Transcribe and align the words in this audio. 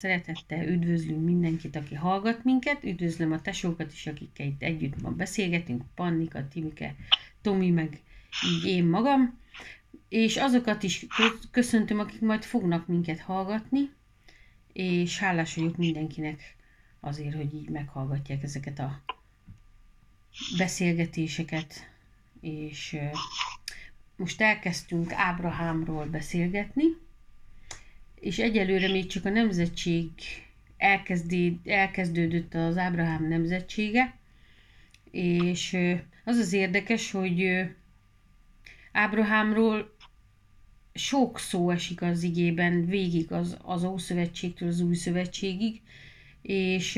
Szeretettel 0.00 0.68
üdvözlünk 0.68 1.24
mindenkit, 1.24 1.76
aki 1.76 1.94
hallgat 1.94 2.44
minket. 2.44 2.84
Üdvözlöm 2.84 3.32
a 3.32 3.40
tesókat 3.40 3.92
is, 3.92 4.06
akikkel 4.06 4.46
itt 4.46 4.62
együtt 4.62 5.00
van 5.00 5.16
beszélgetünk. 5.16 5.82
Pannika, 5.94 6.48
Timike, 6.48 6.94
Tomi, 7.42 7.70
meg 7.70 8.00
így 8.46 8.64
én 8.64 8.84
magam. 8.84 9.38
És 10.08 10.36
azokat 10.36 10.82
is 10.82 11.06
köszöntöm, 11.50 11.98
akik 11.98 12.20
majd 12.20 12.42
fognak 12.44 12.86
minket 12.86 13.20
hallgatni. 13.20 13.90
És 14.72 15.18
hálás 15.18 15.54
vagyok 15.54 15.76
mindenkinek 15.76 16.56
azért, 17.00 17.34
hogy 17.34 17.54
így 17.54 17.68
meghallgatják 17.68 18.42
ezeket 18.42 18.78
a 18.78 19.02
beszélgetéseket. 20.56 21.90
És 22.40 22.96
most 24.16 24.40
elkezdtünk 24.40 25.12
Ábrahámról 25.12 26.06
beszélgetni 26.06 26.84
és 28.20 28.38
egyelőre 28.38 28.88
még 28.88 29.06
csak 29.06 29.24
a 29.24 29.30
nemzetség 29.30 30.10
elkezdődött 31.64 32.54
az 32.54 32.76
Ábrahám 32.76 33.28
nemzetsége, 33.28 34.18
és 35.10 35.76
az 36.24 36.36
az 36.36 36.52
érdekes, 36.52 37.10
hogy 37.10 37.66
Ábrahámról 38.92 39.96
sok 40.94 41.38
szó 41.38 41.70
esik 41.70 42.02
az 42.02 42.22
igében, 42.22 42.86
végig 42.86 43.32
az, 43.32 43.56
az 43.62 43.84
Ószövetségtől 43.84 44.68
az 44.68 44.80
Új 44.80 44.94
Szövetségig, 44.94 45.80
és 46.42 46.96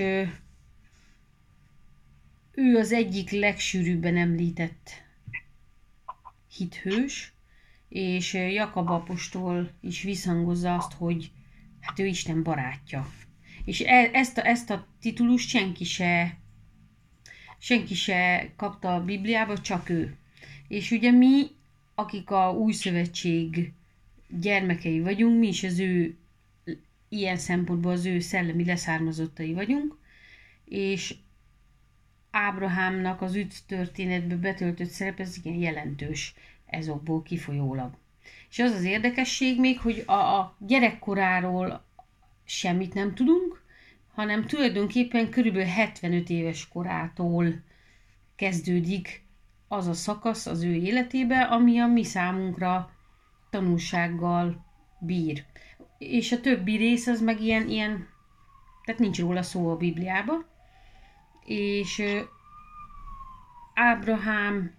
ő 2.53 2.77
az 2.77 2.93
egyik 2.93 3.31
legsűrűbben 3.31 4.17
említett 4.17 4.91
hithős, 6.57 7.33
és 7.93 8.35
Jakab 8.35 8.91
apostol 8.91 9.71
is 9.81 10.03
visszhangozza 10.03 10.75
azt, 10.75 10.93
hogy 10.93 11.31
hát 11.81 11.99
ő 11.99 12.07
Isten 12.07 12.43
barátja. 12.43 13.13
És 13.65 13.81
e, 13.81 14.11
ezt 14.13 14.39
a, 14.39 14.47
ezt 14.47 14.71
a 14.71 14.87
titulust 15.01 15.49
senki 15.49 15.85
se, 15.85 16.39
senki 17.59 17.95
se 17.95 18.51
kapta 18.57 18.95
a 18.95 19.05
Bibliába, 19.05 19.59
csak 19.59 19.89
ő. 19.89 20.17
És 20.69 20.91
ugye 20.91 21.11
mi, 21.11 21.47
akik 21.95 22.31
a 22.31 22.53
új 22.53 22.73
szövetség 22.73 23.73
gyermekei 24.29 25.01
vagyunk, 25.01 25.39
mi 25.39 25.49
is 25.49 25.63
az 25.65 25.79
ő 25.79 26.17
ilyen 27.09 27.37
szempontból 27.37 27.93
az 27.93 28.05
ő 28.05 28.21
szellemi 28.21 28.65
leszármazottai 28.65 29.53
vagyunk, 29.53 29.99
és 30.65 31.15
Ábrahámnak 32.31 33.23
az 33.23 33.35
üdv 33.35 33.55
történetbe 33.67 34.37
betöltött 34.37 34.89
szerep, 34.89 35.21
ez 35.21 35.37
igen 35.37 35.55
jelentős 35.55 36.35
ezokból 36.73 37.23
kifolyólag. 37.23 37.91
És 38.51 38.59
az 38.59 38.73
az 38.73 38.85
érdekesség 38.85 39.61
még, 39.61 39.81
hogy 39.81 40.03
a, 40.07 40.13
a 40.13 40.57
gyerekkoráról 40.59 41.85
semmit 42.45 42.95
nem 42.95 43.15
tudunk, 43.15 43.63
hanem 44.15 44.47
tulajdonképpen 44.47 45.31
körülbelül 45.31 45.69
75 45.69 46.29
éves 46.29 46.69
korától 46.69 47.63
kezdődik 48.37 49.27
az 49.69 49.87
a 49.87 49.93
szakasz 49.93 50.47
az 50.47 50.63
ő 50.63 50.75
életébe, 50.75 51.43
ami 51.43 51.79
a 51.79 51.87
mi 51.87 52.05
számunkra 52.05 52.91
tanulsággal 53.51 54.65
bír. 54.99 55.45
És 55.99 56.33
a 56.33 56.41
többi 56.41 56.77
rész 56.77 57.07
az 57.07 57.21
meg 57.21 57.41
ilyen, 57.41 57.69
ilyen 57.69 58.09
tehát 58.85 59.01
nincs 59.01 59.21
róla 59.21 59.43
szó 59.43 59.71
a 59.71 59.77
Bibliába. 59.77 60.45
És 61.45 62.03
Ábrahám 63.75 64.75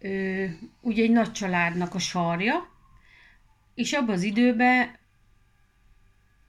ö, 0.00 0.44
ugye 0.80 1.02
egy 1.02 1.10
nagy 1.10 1.32
családnak 1.32 1.94
a 1.94 1.98
sarja, 1.98 2.68
és 3.74 3.92
abban 3.92 4.14
az 4.14 4.22
időben 4.22 4.96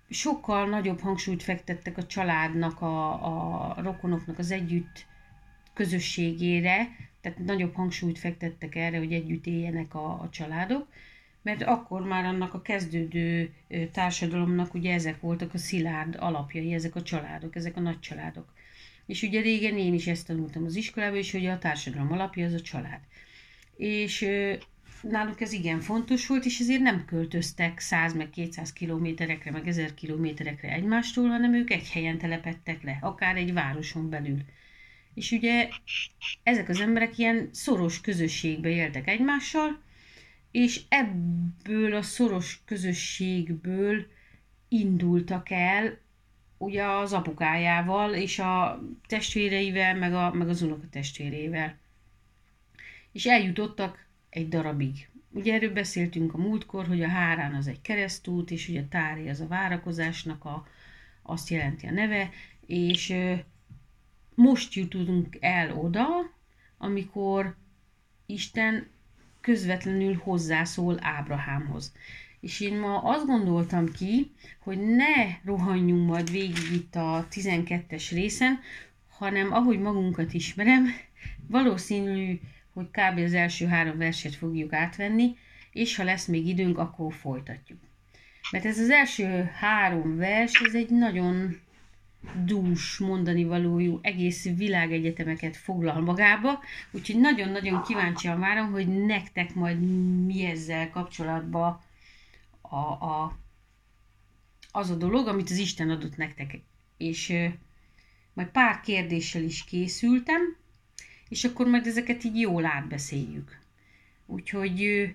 sokkal 0.10 0.70
nagyobb 0.70 1.00
hangsúlyt 1.00 1.44
fektettek 1.44 1.98
a 1.98 2.06
családnak, 2.06 2.82
a, 2.82 3.12
a 3.72 3.82
rokonoknak 3.82 4.40
az 4.40 4.52
együtt 4.52 5.06
közösségére, 5.74 6.88
tehát 7.22 7.38
nagyobb 7.38 7.76
hangsúlyt 7.76 8.20
fektettek 8.20 8.76
erre, 8.76 8.98
hogy 8.98 9.14
együtt 9.14 9.46
éljenek 9.46 9.96
a, 9.96 10.22
a 10.22 10.30
családok, 10.30 10.88
mert 11.42 11.64
akkor 11.64 12.02
már 12.02 12.26
annak 12.26 12.54
a 12.54 12.62
kezdődő 12.62 13.54
társadalomnak 13.92 14.74
ugye 14.74 14.94
ezek 14.94 15.22
voltak 15.22 15.54
a 15.54 15.58
szilárd 15.58 16.16
alapjai, 16.20 16.74
ezek 16.74 16.96
a 16.96 17.02
családok, 17.02 17.56
ezek 17.56 17.78
a 17.78 17.80
nagy 17.80 18.00
családok. 18.00 18.54
És 19.06 19.22
ugye 19.24 19.42
régen 19.42 19.78
én 19.78 19.94
is 19.94 20.08
ezt 20.08 20.28
tanultam 20.28 20.66
az 20.66 20.76
iskolában, 20.76 21.18
és 21.18 21.32
hogy 21.32 21.46
a 21.46 21.58
társadalom 21.58 22.12
alapja 22.12 22.46
az 22.46 22.54
a 22.54 22.62
család 22.62 23.00
és 23.80 24.28
náluk 25.02 25.42
ez 25.42 25.52
igen 25.52 25.80
fontos 25.80 26.28
volt, 26.28 26.46
és 26.46 26.60
ezért 26.60 26.82
nem 26.82 27.06
költöztek 27.06 27.80
100 27.80 28.14
meg 28.14 28.30
200 28.30 28.74
kilométerekre, 28.74 29.52
meg 29.52 29.68
1000 29.68 29.94
kilométerekre 29.94 30.72
egymástól, 30.72 31.30
hanem 31.30 31.54
ők 31.54 31.72
egy 31.72 31.90
helyen 31.90 32.18
telepettek 32.18 32.84
le, 32.84 32.98
akár 33.02 33.36
egy 33.36 33.54
városon 33.54 34.10
belül. 34.10 34.40
És 35.14 35.32
ugye 35.32 35.70
ezek 36.44 36.70
az 36.70 36.80
emberek 36.80 37.18
ilyen 37.18 37.50
szoros 37.52 38.02
közösségbe 38.02 38.70
éltek 38.70 39.08
egymással, 39.08 39.82
és 40.52 40.82
ebből 40.90 41.94
a 41.94 42.02
szoros 42.02 42.62
közösségből 42.66 44.06
indultak 44.68 45.50
el 45.50 45.98
ugye 46.58 46.84
az 46.86 47.14
apukájával 47.14 48.14
és 48.14 48.40
a 48.40 48.84
testvéreivel, 49.08 49.96
meg, 49.96 50.14
a, 50.14 50.34
meg 50.34 50.50
az 50.50 50.62
unokatestvérével 50.62 51.79
és 53.12 53.26
eljutottak 53.26 54.06
egy 54.30 54.50
darabig. 54.50 55.10
Ugye 55.32 55.54
erről 55.54 55.74
beszéltünk 55.74 56.34
a 56.34 56.38
múltkor, 56.38 56.88
hogy 56.88 57.02
a 57.02 57.08
hárán 57.08 57.54
az 57.54 57.68
egy 57.68 57.82
keresztút, 57.82 58.52
és 58.52 58.70
ugye 58.70 58.82
a 58.82 58.88
tári 58.90 59.30
az 59.30 59.40
a 59.40 59.48
várakozásnak 59.48 60.46
a, 60.46 60.68
azt 61.22 61.50
jelenti 61.50 61.88
a 61.88 61.92
neve, 61.92 62.30
és 62.66 63.16
most 64.36 64.74
jutunk 64.74 65.38
el 65.40 65.78
oda, 65.78 66.08
amikor 66.78 67.56
Isten 68.26 68.88
közvetlenül 69.42 70.16
hozzászól 70.16 70.98
Ábrahámhoz. 71.02 71.94
És 72.40 72.60
én 72.60 72.80
ma 72.80 72.98
azt 73.00 73.26
gondoltam 73.26 73.92
ki, 73.92 74.32
hogy 74.60 74.80
ne 74.80 75.38
rohanjunk 75.44 76.08
majd 76.08 76.32
végig 76.32 76.72
itt 76.74 76.96
a 76.96 77.28
12-es 77.32 78.08
részen, 78.12 78.60
hanem 79.08 79.54
ahogy 79.54 79.80
magunkat 79.80 80.34
ismerem, 80.34 80.86
valószínű 81.48 82.40
hogy 82.80 82.90
kb. 82.92 83.20
az 83.20 83.34
első 83.34 83.66
három 83.66 83.98
verset 83.98 84.36
fogjuk 84.36 84.74
átvenni, 84.74 85.36
és 85.72 85.96
ha 85.96 86.04
lesz 86.04 86.26
még 86.26 86.48
időnk, 86.48 86.78
akkor 86.78 87.14
folytatjuk. 87.14 87.80
Mert 88.52 88.66
ez 88.66 88.80
az 88.80 88.90
első 88.90 89.50
három 89.54 90.16
vers, 90.16 90.62
ez 90.62 90.76
egy 90.76 90.90
nagyon 90.90 91.60
dús 92.46 92.98
mondani 92.98 93.44
valójú, 93.44 94.00
egész 94.02 94.50
világegyetemeket 94.56 95.58
foglal 95.58 96.02
magába, 96.02 96.64
úgyhogy 96.92 97.20
nagyon-nagyon 97.20 97.84
kíváncsian 97.84 98.40
várom, 98.40 98.72
hogy 98.72 99.06
nektek 99.06 99.54
majd 99.54 99.82
mi 100.26 100.46
ezzel 100.46 100.90
kapcsolatban 100.90 101.82
a, 102.62 102.76
a, 102.76 103.38
az 104.72 104.90
a 104.90 104.96
dolog, 104.96 105.28
amit 105.28 105.50
az 105.50 105.58
Isten 105.58 105.90
adott 105.90 106.18
nektek. 106.18 106.62
És 106.98 107.34
majd 108.34 108.48
pár 108.48 108.80
kérdéssel 108.80 109.44
is 109.44 109.64
készültem, 109.64 110.58
és 111.30 111.44
akkor 111.44 111.68
majd 111.68 111.88
ezeket 111.88 112.24
így 112.24 112.40
jól 112.40 112.66
átbeszéljük. 112.66 113.60
Úgyhogy 114.26 115.10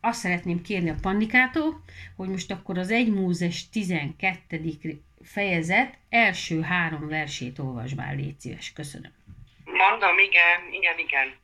azt 0.00 0.20
szeretném 0.20 0.62
kérni 0.62 0.90
a 0.90 0.98
Pannikától, 1.02 1.84
hogy 2.16 2.28
most 2.28 2.50
akkor 2.50 2.78
az 2.78 2.90
1 2.90 3.12
Mózes 3.12 3.68
12. 3.68 5.00
fejezet 5.24 5.98
első 6.08 6.60
három 6.60 7.08
versét 7.08 7.58
olvasd 7.58 7.96
már, 7.96 8.16
légy 8.16 8.40
szíves. 8.40 8.72
Köszönöm. 8.72 9.12
Mondom, 9.64 10.18
igen, 10.18 10.72
igen, 10.72 10.98
igen. 10.98 11.36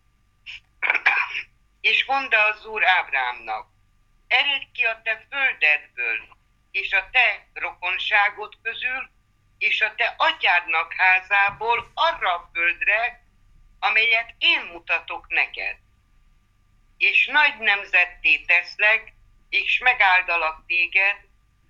és 1.80 2.04
mondta 2.06 2.36
az 2.44 2.66
Úr 2.66 2.82
Ábrámnak, 2.84 3.66
ered 4.26 4.62
ki 4.72 4.82
a 4.82 5.00
te 5.04 5.26
földedből, 5.30 6.18
és 6.70 6.92
a 6.92 7.08
te 7.12 7.46
rokonságod 7.54 8.52
közül, 8.62 9.10
és 9.58 9.80
a 9.80 9.94
te 9.96 10.14
atyádnak 10.16 10.92
házából 10.92 11.90
arra 11.94 12.34
a 12.34 12.50
földre, 12.52 13.25
amelyet 13.78 14.34
én 14.38 14.60
mutatok 14.60 15.28
neked. 15.28 15.76
És 16.96 17.26
nagy 17.26 17.58
nemzetté 17.58 18.38
teszlek, 18.38 19.12
és 19.48 19.78
megáldalak 19.78 20.66
téged, 20.66 21.16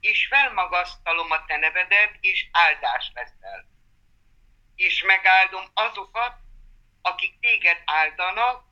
és 0.01 0.27
felmagasztalom 0.27 1.31
a 1.31 1.45
te 1.45 1.57
nevedet, 1.57 2.17
és 2.21 2.49
áldás 2.53 3.11
leszel. 3.15 3.69
És 4.75 5.03
megáldom 5.03 5.65
azokat, 5.75 6.37
akik 7.03 7.39
téged 7.41 7.83
áldanak, 7.85 8.65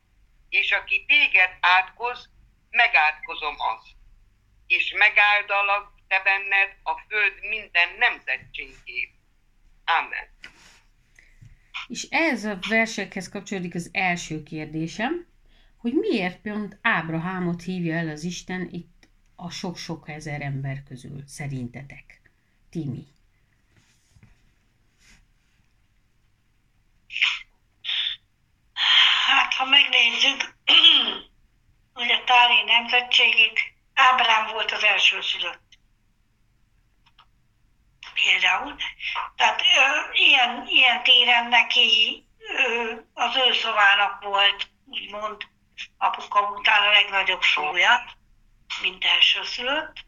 és 0.48 0.72
aki 0.72 1.04
téged 1.04 1.56
átkoz, 1.60 2.30
megátkozom 2.70 3.54
azt. 3.58 3.96
És 4.66 4.92
megáldalak 4.92 5.92
te 6.08 6.20
benned 6.20 6.76
a 6.82 6.98
föld 7.08 7.40
minden 7.40 7.94
nemzetségét. 7.98 9.12
Amen. 9.84 10.28
És 11.88 12.06
ez 12.10 12.44
a 12.44 12.58
versekhez 12.68 13.28
kapcsolódik 13.28 13.74
az 13.74 13.88
első 13.92 14.42
kérdésem, 14.42 15.26
hogy 15.76 15.92
miért 15.92 16.40
pont 16.40 16.78
Ábrahámot 16.82 17.62
hívja 17.62 17.94
el 17.94 18.08
az 18.08 18.24
Isten 18.24 18.68
itt 18.70 19.08
a 19.36 19.50
sok-sok 19.50 20.08
ezer 20.08 20.40
ember 20.40 20.82
közül, 20.82 21.22
szerintetek? 21.26 22.20
Timi. 22.70 23.06
Hát, 29.26 29.54
ha 29.54 29.64
megnézzük, 29.64 30.54
hogy 31.92 32.10
a 32.10 32.24
tári 32.24 32.64
nemzetségét, 32.66 33.58
Ábrám 33.94 34.52
volt 34.52 34.72
az 34.72 34.82
első 34.82 35.20
szülött. 35.20 35.63
Például. 38.14 38.76
Tehát 39.36 39.60
ö, 39.60 40.12
ilyen, 40.12 40.66
ilyen 40.66 41.02
téren 41.02 41.48
neki 41.48 42.24
ö, 42.38 42.92
az 43.14 43.36
ő 43.36 43.52
szovának 43.52 44.22
volt, 44.22 44.68
úgymond, 44.86 45.42
apuka 45.98 46.40
után 46.50 46.82
a 46.82 46.90
legnagyobb 46.90 47.42
súlya, 47.42 48.04
mint 48.82 49.04
elsőszülött. 49.04 50.04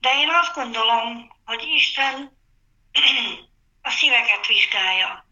De 0.00 0.10
én 0.14 0.28
azt 0.28 0.54
gondolom, 0.54 1.36
hogy 1.44 1.62
Isten 1.62 2.38
a 3.82 3.90
szíveket 3.90 4.46
vizsgálja. 4.46 5.26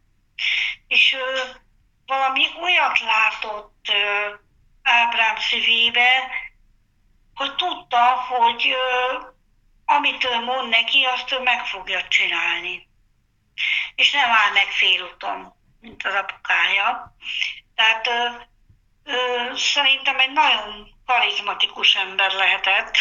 És 0.87 1.13
ő 1.13 1.57
valami 2.07 2.47
olyat 2.63 2.99
látott 2.99 3.89
ö, 3.93 4.35
Ábrám 4.83 5.37
szívébe, 5.37 6.31
hogy 7.35 7.55
tudta, 7.55 8.15
hogy 8.15 8.69
ö, 8.69 9.30
amit 9.97 10.25
ő 10.25 10.45
mond 10.45 10.69
neki, 10.69 11.05
azt 11.05 11.33
ő 11.33 11.39
meg 11.39 11.67
fogja 11.67 12.09
csinálni. 12.09 12.89
És 13.95 14.13
nem 14.13 14.31
áll 14.31 14.53
meg 14.53 14.67
félúton, 14.67 15.55
mint 15.81 16.07
az 16.07 16.15
apukája. 16.15 17.17
Tehát 17.75 18.07
ö, 18.07 18.29
ö, 19.05 19.51
szerintem 19.57 20.19
egy 20.19 20.33
nagyon 20.33 20.95
karizmatikus 21.07 21.95
ember 21.95 22.33
lehetett, 22.33 22.97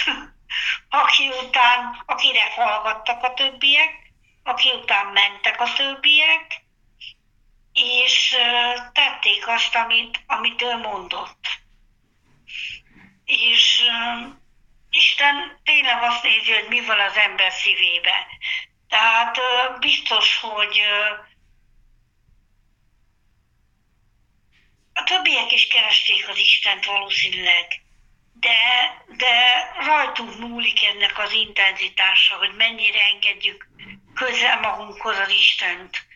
aki 1.04 1.30
után, 1.30 2.04
akire 2.06 2.54
hallgattak 2.56 3.24
a 3.24 3.34
többiek, 3.34 4.12
aki 4.44 4.72
után 4.72 5.06
mentek 5.06 5.62
a 5.62 5.74
többiek, 5.74 6.62
és 7.74 8.36
tették 8.94 9.48
azt, 9.48 9.76
amit, 9.76 10.24
amit 10.28 10.62
ő 10.62 10.78
mondott. 10.78 11.48
És 13.26 13.84
Isten 14.90 15.60
tényleg 15.64 16.04
azt 16.04 16.24
nézi, 16.24 16.54
hogy 16.54 16.68
mi 16.70 16.86
van 16.86 17.00
az 17.00 17.16
ember 17.16 17.52
szívébe. 17.52 18.28
Tehát 18.88 19.40
biztos, 19.80 20.38
hogy 20.38 20.82
a 24.94 25.04
többiek 25.04 25.52
is 25.52 25.68
keresték 25.68 26.30
az 26.30 26.38
Istent 26.38 26.86
valószínűleg, 26.86 27.82
de, 28.34 28.58
de 29.18 29.66
rajtunk 29.86 30.40
múlik 30.40 30.84
ennek 30.84 31.18
az 31.20 31.32
intenzitása, 31.32 32.36
hogy 32.36 32.56
mennyire 32.56 33.02
engedjük 33.02 33.68
közel 34.14 34.60
magunkhoz 34.60 35.18
az 35.18 35.30
Istent. 35.30 36.08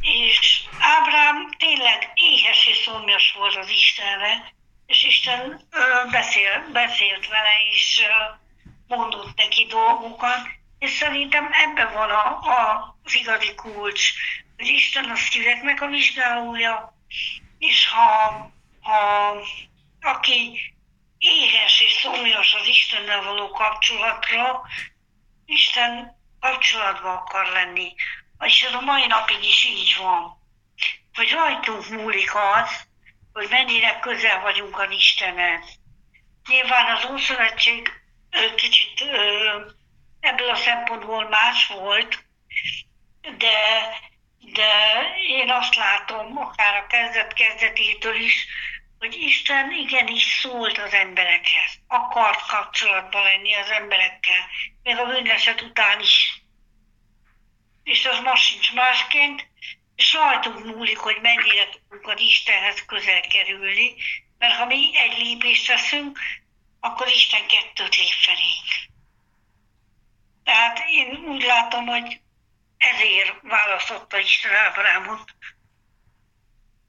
És 0.00 0.62
Ábrám 0.78 1.50
tényleg 1.58 2.10
éhes 2.14 2.66
és 2.66 2.76
szomjas 2.76 3.32
volt 3.32 3.56
az 3.56 3.70
Istenre, 3.70 4.52
és 4.88 5.04
Isten 5.04 5.60
beszél, 6.10 6.68
beszélt 6.72 7.28
vele, 7.28 7.50
és 7.70 8.02
mondott 8.86 9.36
neki 9.36 9.66
dolgokat, 9.66 10.48
és 10.78 10.90
szerintem 10.90 11.48
ebben 11.52 11.92
van 11.92 12.10
a, 12.10 12.38
a, 12.38 12.96
az 13.04 13.14
igazi 13.14 13.54
kulcs, 13.54 14.12
hogy 14.56 14.66
Isten 14.66 15.10
a 15.10 15.16
szíveknek 15.16 15.80
a 15.80 15.86
vizsgálója, 15.86 16.94
és 17.58 17.88
ha, 17.88 18.50
ha 18.80 19.34
aki 20.00 20.60
éhes 21.18 21.80
és 21.80 21.92
szomjas 21.92 22.54
az 22.54 22.66
Istennel 22.66 23.22
való 23.22 23.50
kapcsolatra, 23.50 24.62
Isten 25.46 26.16
kapcsolatban 26.40 27.16
akar 27.16 27.46
lenni. 27.46 27.94
És 28.40 28.62
ez 28.62 28.74
a 28.74 28.80
mai 28.80 29.06
napig 29.06 29.44
is 29.44 29.64
így 29.64 29.96
van. 29.98 30.38
Hogy 31.14 31.30
rajtunk 31.30 31.88
múlik 31.88 32.34
az, 32.34 32.87
hogy 33.38 33.48
mennyire 33.50 33.98
közel 34.00 34.40
vagyunk 34.40 34.78
az 34.78 34.90
Istenhez. 34.90 35.78
Nyilván 36.48 36.96
az 36.96 37.10
Ószövetség 37.10 37.92
kicsit 38.56 39.04
ebből 40.20 40.48
a 40.48 40.56
szempontból 40.56 41.28
más 41.28 41.66
volt, 41.66 42.24
de, 43.36 43.88
de 44.40 44.72
én 45.28 45.50
azt 45.50 45.74
látom, 45.74 46.38
akár 46.38 46.76
a 46.76 46.86
kezdet 46.86 47.32
kezdetétől 47.32 48.14
is, 48.14 48.46
hogy 48.98 49.14
Isten 49.14 49.72
igenis 49.72 50.38
szólt 50.40 50.78
az 50.78 50.92
emberekhez, 50.92 51.78
akart 51.86 52.46
kapcsolatban 52.46 53.22
lenni 53.22 53.54
az 53.54 53.70
emberekkel, 53.70 54.46
még 54.82 54.98
a 54.98 55.06
bűneset 55.06 55.60
után 55.60 56.00
is. 56.00 56.42
És 57.82 58.06
az 58.06 58.18
most 58.20 58.42
sincs 58.42 58.72
másként, 58.72 59.47
rajtunk 60.12 60.64
múlik, 60.64 60.98
hogy 60.98 61.18
mennyire 61.20 61.68
tudunk 61.68 62.06
az 62.06 62.20
Istenhez 62.20 62.84
közel 62.84 63.20
kerülni, 63.20 63.94
mert 64.38 64.54
ha 64.54 64.66
mi 64.66 64.90
egy 64.96 65.18
lépést 65.18 65.66
teszünk, 65.66 66.18
akkor 66.80 67.08
Isten 67.08 67.46
kettőt 67.46 67.96
lép 67.96 68.12
felénk. 68.12 68.66
Tehát 70.44 70.78
én 70.88 71.16
úgy 71.16 71.42
látom, 71.42 71.86
hogy 71.86 72.20
ezért 72.78 73.34
választotta 73.42 74.18
Isten 74.18 74.54
Ábrámot, 74.54 75.34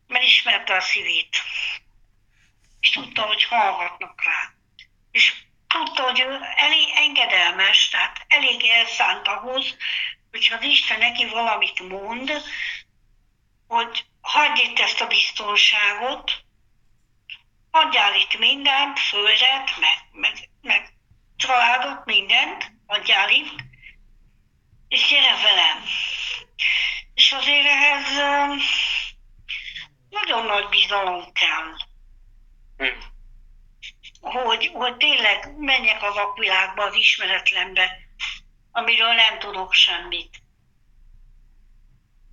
mert 0.08 0.24
ismerte 0.24 0.76
a 0.76 0.82
szívét. 0.82 1.38
És 2.80 2.90
tudta, 2.90 3.22
hogy 3.22 3.44
hallgatnak 3.44 4.24
rá. 4.24 4.54
És 5.12 5.34
tudta, 5.68 6.04
hogy 6.04 6.20
ő 6.20 6.40
elég 6.56 6.88
engedelmes, 6.96 7.90
tehát 7.90 8.26
elég 8.28 8.64
elszánt 8.64 9.28
ahhoz, 9.28 9.78
hogyha 10.32 10.56
az 10.56 10.64
Isten 10.64 11.00
neki 11.00 11.26
valamit 11.26 11.80
mond, 11.80 12.32
hogy 13.69 14.06
hagyj 14.21 14.62
itt 14.62 14.80
ezt 14.80 15.01
a 15.01 15.07
biztonságot, 15.07 16.44
adjál 17.71 18.16
itt 18.16 18.38
mindent, 18.38 19.00
földet, 19.00 19.80
meg, 19.80 19.98
meg, 20.12 20.50
meg 20.62 20.94
családot, 21.36 22.06
mindent, 22.06 22.71
adjál 22.86 23.30
itt, 23.30 23.60
és 24.88 25.07
gyere 25.10 25.42
velem. 25.42 25.83
És 27.13 27.31
azért 27.31 27.66
ehhez 27.66 28.07
nagyon 30.10 30.45
nagy 30.45 30.69
bizalom 30.69 31.31
kell. 31.33 31.75
Hm. 32.77 33.00
Hogy, 34.22 34.72
hogy 34.74 34.98
tényleg 34.98 35.57
menjek 35.57 36.04
a 36.04 36.13
vakvilágba, 36.13 36.83
az 36.83 36.95
ismeretlenbe, 36.95 37.98
amiről 38.72 39.13
nem 39.13 39.39
tudok 39.39 39.74
semmit. 39.74 40.38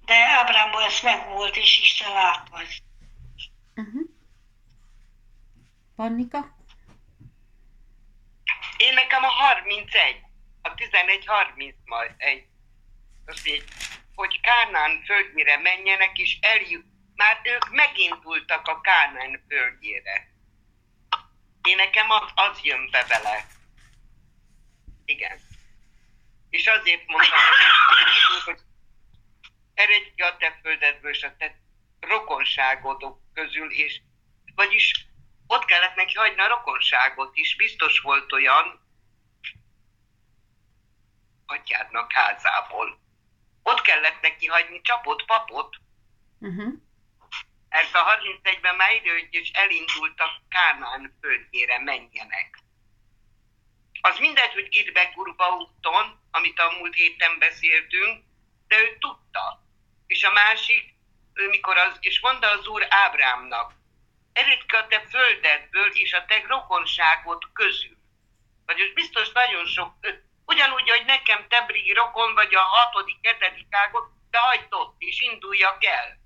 De 0.07 0.15
Ábrámban 0.15 0.83
ez 0.83 1.01
meg 1.03 1.29
volt, 1.29 1.57
és 1.57 1.81
Isten 1.81 2.13
látta 2.13 2.61
ezt. 2.61 2.83
Uh-huh. 3.75 4.11
Pannika? 5.97 6.57
Én 8.77 8.95
nekem 8.95 9.25
a 9.25 9.29
31, 9.29 10.21
a 10.63 10.75
11-31, 10.75 12.45
azt 13.27 13.47
így, 13.47 13.65
hogy 14.15 14.41
Kánán 14.41 15.03
földjére 15.05 15.59
menjenek, 15.59 16.19
és 16.19 16.39
eljut, 16.41 16.87
már 17.15 17.41
ők 17.43 17.71
megindultak 17.71 18.69
a 18.69 18.81
Kánán 18.81 19.45
földjére. 19.49 20.29
Én 21.63 21.77
nekem 21.77 22.11
az, 22.11 22.31
az 22.35 22.61
jön 22.63 22.91
be 22.91 23.05
vele. 23.09 23.47
Igen. 25.05 25.41
És 26.51 26.67
azért 26.67 27.07
mondtam, 27.07 27.39
hogy 28.45 28.61
eredj 29.77 30.23
a 30.23 30.37
te 30.37 30.59
földedből 30.63 31.11
és 31.11 31.23
a 31.23 31.37
te 31.37 31.59
rokonságodok 32.01 33.21
közül, 33.35 33.71
és 33.71 34.01
vagyis 34.55 35.07
ott 35.47 35.65
kellett 35.65 35.95
neki 35.95 36.15
hagyni 36.15 36.41
a 36.41 36.49
rokonságot 36.49 37.37
is, 37.37 37.57
biztos 37.57 37.99
volt 37.99 38.33
olyan 38.33 38.81
atyádnak 41.47 42.13
házából. 42.13 42.99
Ott 43.63 43.81
kellett 43.81 44.21
neki 44.21 44.47
hagyni 44.47 44.81
csapott 44.81 45.25
papot, 45.25 45.77
uh-huh. 46.39 46.73
Ezt 47.69 47.95
a 47.95 48.19
31-ben 48.21 48.77
már 48.77 48.95
idő, 48.95 49.29
és 49.31 49.51
elindultak 49.51 50.31
Kánán 50.49 51.17
földjére 51.21 51.79
menjenek. 51.79 52.59
Az 54.01 54.19
mindegy, 54.19 54.53
hogy 54.53 54.69
Gidbe 54.69 55.05
Gurba 55.15 55.57
úton, 55.57 56.21
amit 56.31 56.59
a 56.59 56.75
múlt 56.79 56.95
héten 56.95 57.39
beszéltünk, 57.39 58.25
de 58.69 58.81
ő 58.81 58.97
tudta. 58.99 59.66
És 60.07 60.25
a 60.25 60.33
másik, 60.33 60.95
ő 61.33 61.49
mikor 61.49 61.77
az, 61.77 61.97
és 62.01 62.21
mondta 62.21 62.51
az 62.51 62.67
úr 62.67 62.87
Ábrámnak, 62.89 63.73
eréd 64.33 64.65
a 64.69 64.87
te 64.87 65.01
földedből 65.01 65.91
és 65.93 66.13
a 66.13 66.25
te 66.25 66.45
rokonságot 66.47 67.45
közül. 67.53 67.97
Vagyis 68.67 68.93
biztos 68.93 69.33
nagyon 69.33 69.67
sok, 69.67 69.95
ugyanúgy, 70.45 70.91
hogy 70.91 71.05
nekem 71.05 71.49
Tebrigi 71.49 71.93
rokon 71.93 72.35
vagy 72.35 72.55
a 72.55 72.61
hatodik, 72.61 73.27
hetedik 73.27 73.67
ágot, 73.71 74.09
de 74.31 74.39
hagyd 74.39 74.73
ott, 74.75 74.95
és 74.99 75.21
induljak 75.21 75.85
el. 75.85 76.19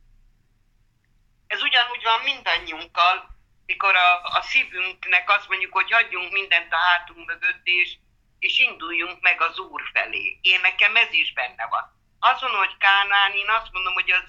Ez 1.46 1.62
ugyanúgy 1.62 2.02
van 2.02 2.20
mindannyiunkkal, 2.20 3.38
mikor 3.66 3.94
a, 3.94 4.22
a 4.22 4.42
szívünknek 4.42 5.30
azt 5.30 5.48
mondjuk, 5.48 5.72
hogy 5.72 5.92
hagyjunk 5.92 6.32
mindent 6.32 6.72
a 6.72 6.76
hátunk 6.76 7.26
mögött, 7.26 7.60
és 7.62 7.96
és 8.40 8.58
induljunk 8.58 9.20
meg 9.20 9.40
az 9.40 9.58
Úr 9.58 9.82
felé. 9.92 10.38
Én 10.40 10.60
nekem 10.60 10.96
ez 10.96 11.12
is 11.12 11.32
benne 11.32 11.66
van. 11.66 11.99
Azon, 12.20 12.50
hogy 12.50 12.76
Kánán, 12.76 13.32
én 13.32 13.48
azt 13.48 13.72
mondom, 13.72 13.94
hogy, 13.94 14.10
az, 14.10 14.24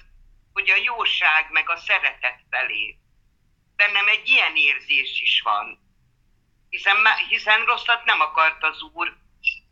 hogy 0.52 0.70
a 0.70 0.76
jóság 0.76 1.50
meg 1.50 1.70
a 1.70 1.76
szeretet 1.76 2.40
felé. 2.50 2.98
Bennem 3.76 4.08
egy 4.08 4.28
ilyen 4.28 4.56
érzés 4.56 5.20
is 5.20 5.40
van. 5.40 5.78
Hiszen, 6.68 6.96
hiszen 7.28 7.64
rosszat 7.64 8.04
nem 8.04 8.20
akart 8.20 8.62
az 8.62 8.82
Úr 8.82 9.16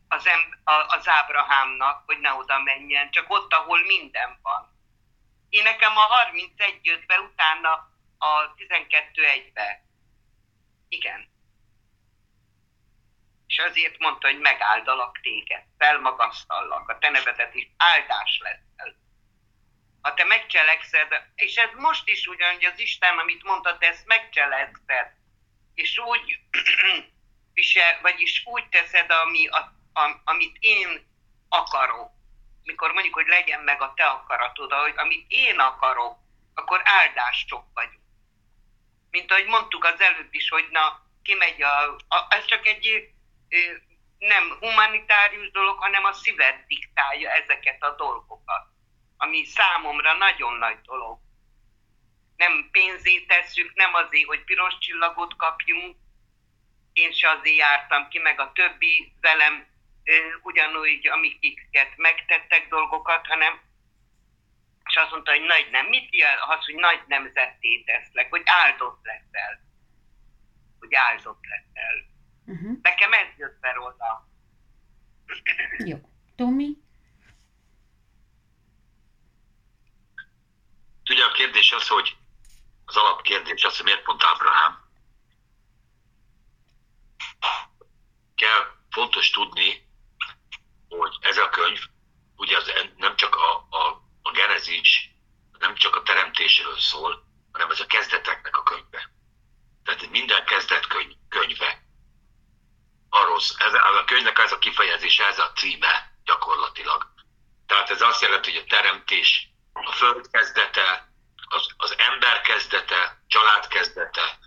az, 0.09 0.27
em, 0.27 0.61
az 0.87 1.09
Ábrahámnak, 1.09 2.03
hogy 2.07 2.19
ne 2.19 2.33
oda 2.33 2.59
menjen, 2.59 3.11
csak 3.11 3.31
ott, 3.31 3.53
ahol 3.53 3.85
minden 3.85 4.39
van. 4.43 4.79
Én 5.49 5.63
nekem 5.63 5.97
a 5.97 6.01
31 6.01 6.79
jött 6.83 7.07
be, 7.07 7.21
utána 7.21 7.71
a 8.19 8.55
12 8.57 9.23
1-be. 9.23 9.85
Igen. 10.89 11.29
És 13.51 13.59
azért 13.59 13.99
mondta, 13.99 14.27
hogy 14.27 14.39
megáldalak 14.39 15.21
téged, 15.21 15.63
felmagasztallak, 15.79 16.89
a 16.89 16.99
te 16.99 17.09
nevedet 17.11 17.55
is 17.55 17.69
áldás 17.77 18.41
lesz. 18.43 18.95
Ha 20.03 20.15
te 20.15 20.25
megcselekszed, 20.25 21.09
és 21.35 21.57
ez 21.57 21.71
most 21.75 22.09
is 22.09 22.27
ugyan, 22.27 22.55
hogy 22.55 22.65
az 22.65 22.79
Isten, 22.79 23.19
amit 23.19 23.43
mondta, 23.43 23.79
te 23.79 23.87
ezt 23.87 24.07
megcselekszed, 24.07 25.13
és 25.75 25.99
úgy 25.99 26.39
visel, 27.55 28.01
vagyis 28.01 28.43
úgy 28.45 28.69
teszed, 28.69 29.11
ami, 29.11 29.47
a, 29.47 29.59
a, 29.93 30.21
amit 30.25 30.57
én 30.61 31.07
akarok, 31.49 32.11
mikor 32.63 32.93
mondjuk, 32.93 33.15
hogy 33.15 33.27
legyen 33.27 33.61
meg 33.61 33.83
a 33.83 33.93
te 33.97 34.05
akaratod, 34.05 34.73
hogy 34.73 34.95
amit 34.97 35.25
én 35.29 35.59
akarok, 35.59 36.19
akkor 36.55 36.81
áldások 36.85 37.65
vagyunk. 37.75 38.05
Mint 39.11 39.31
ahogy 39.31 39.47
mondtuk 39.47 39.85
az 39.85 40.01
előbb 40.01 40.35
is, 40.35 40.49
hogy 40.49 40.69
na, 40.71 41.03
kimegy 41.23 41.63
a, 41.63 41.97
a 42.09 42.27
ez 42.29 42.45
csak 42.45 42.67
egy 42.67 43.13
nem 44.19 44.57
humanitárius 44.61 45.51
dolog, 45.51 45.79
hanem 45.79 46.05
a 46.05 46.13
szíved 46.13 46.65
diktálja 46.67 47.31
ezeket 47.31 47.83
a 47.83 47.95
dolgokat, 47.95 48.67
ami 49.17 49.45
számomra 49.45 50.13
nagyon 50.17 50.55
nagy 50.55 50.81
dolog. 50.81 51.19
Nem 52.37 52.69
pénzét 52.73 53.27
tesszük, 53.27 53.75
nem 53.75 53.95
azért, 53.95 54.27
hogy 54.27 54.45
piros 54.45 54.79
csillagot 54.79 55.37
kapjunk, 55.37 55.97
én 56.93 57.13
se 57.13 57.29
azért 57.29 57.57
jártam 57.57 58.09
ki, 58.09 58.19
meg 58.19 58.41
a 58.41 58.53
többi 58.53 59.13
velem 59.21 59.67
ugyanúgy, 60.43 61.07
amiket 61.09 61.97
megtettek 61.97 62.69
dolgokat, 62.69 63.27
hanem 63.27 63.61
és 64.91 64.97
azt 64.97 65.11
mondta, 65.11 65.31
hogy 65.31 65.43
nagy 65.43 65.69
nem. 65.71 65.87
Mit 65.87 66.15
jel 66.15 66.39
az, 66.39 66.65
hogy 66.65 66.75
nagy 66.75 67.03
nemzetté 67.07 67.83
teszlek, 67.83 68.31
hogy 68.31 68.43
áldott 68.45 69.01
leszel? 69.03 69.61
Hogy 70.79 70.95
áldott 70.95 71.45
leszel. 71.47 72.10
Uh-huh. 72.51 72.79
Nekem 72.83 73.13
ez 73.13 73.39
jött 73.39 73.61
be 73.61 73.73
róla. 73.73 74.29
Jó. 75.79 75.99
Tomi? 76.37 76.77
Ugye 81.11 81.25
a 81.25 81.33
kérdés 81.33 81.73
az, 81.73 81.89
hogy 81.89 82.17
az 82.85 82.97
alapkérdés 82.97 83.65
az, 83.65 83.77
hogy 83.77 83.85
miért 83.85 84.03
pont 84.03 84.23
Ábrahám. 84.25 84.89
Kell 88.35 88.63
fontos 88.91 89.31
tudni, 89.31 89.89
hogy 90.89 91.19
ez 91.21 91.37
a 91.37 91.49
könyv, 91.49 91.79
ugye 92.37 92.57
az 92.57 92.73
nem 92.97 93.17
csak 93.17 93.35
a, 93.35 93.67
a, 93.71 94.03
a 94.23 94.31
genezis, 94.31 95.15
nem 95.59 95.75
csak 95.75 95.97
a 95.97 96.03
teremtésről 96.03 96.79
szól, 96.79 97.25
hanem 97.53 97.71
ez 97.71 97.81
a 97.81 97.87
kezdeteknek 97.87 98.57
a 98.57 98.63
könyve. 98.63 99.11
Tehát 99.85 100.11
minden 100.11 100.45
kezdet 100.45 100.87
könyv, 100.87 101.13
könyve. 101.29 101.89
Arról, 103.11 103.41
ez, 103.59 103.75
a 103.75 104.05
könyvnek 104.07 104.39
ez 104.39 104.53
a 104.53 104.59
kifejezés, 104.59 105.19
ez 105.19 105.39
a 105.39 105.53
címe 105.53 106.13
gyakorlatilag. 106.25 107.07
Tehát 107.67 107.91
ez 107.91 108.03
azt 108.03 108.21
jelenti, 108.21 108.53
hogy 108.53 108.63
a 108.67 108.71
teremtés, 108.77 109.49
a 109.73 109.93
föld 109.93 110.31
kezdete, 110.31 111.09
az, 111.49 111.67
az 111.77 111.99
ember 111.99 112.41
kezdete, 112.41 113.23
család 113.29 113.67
kezdete, 113.67 114.39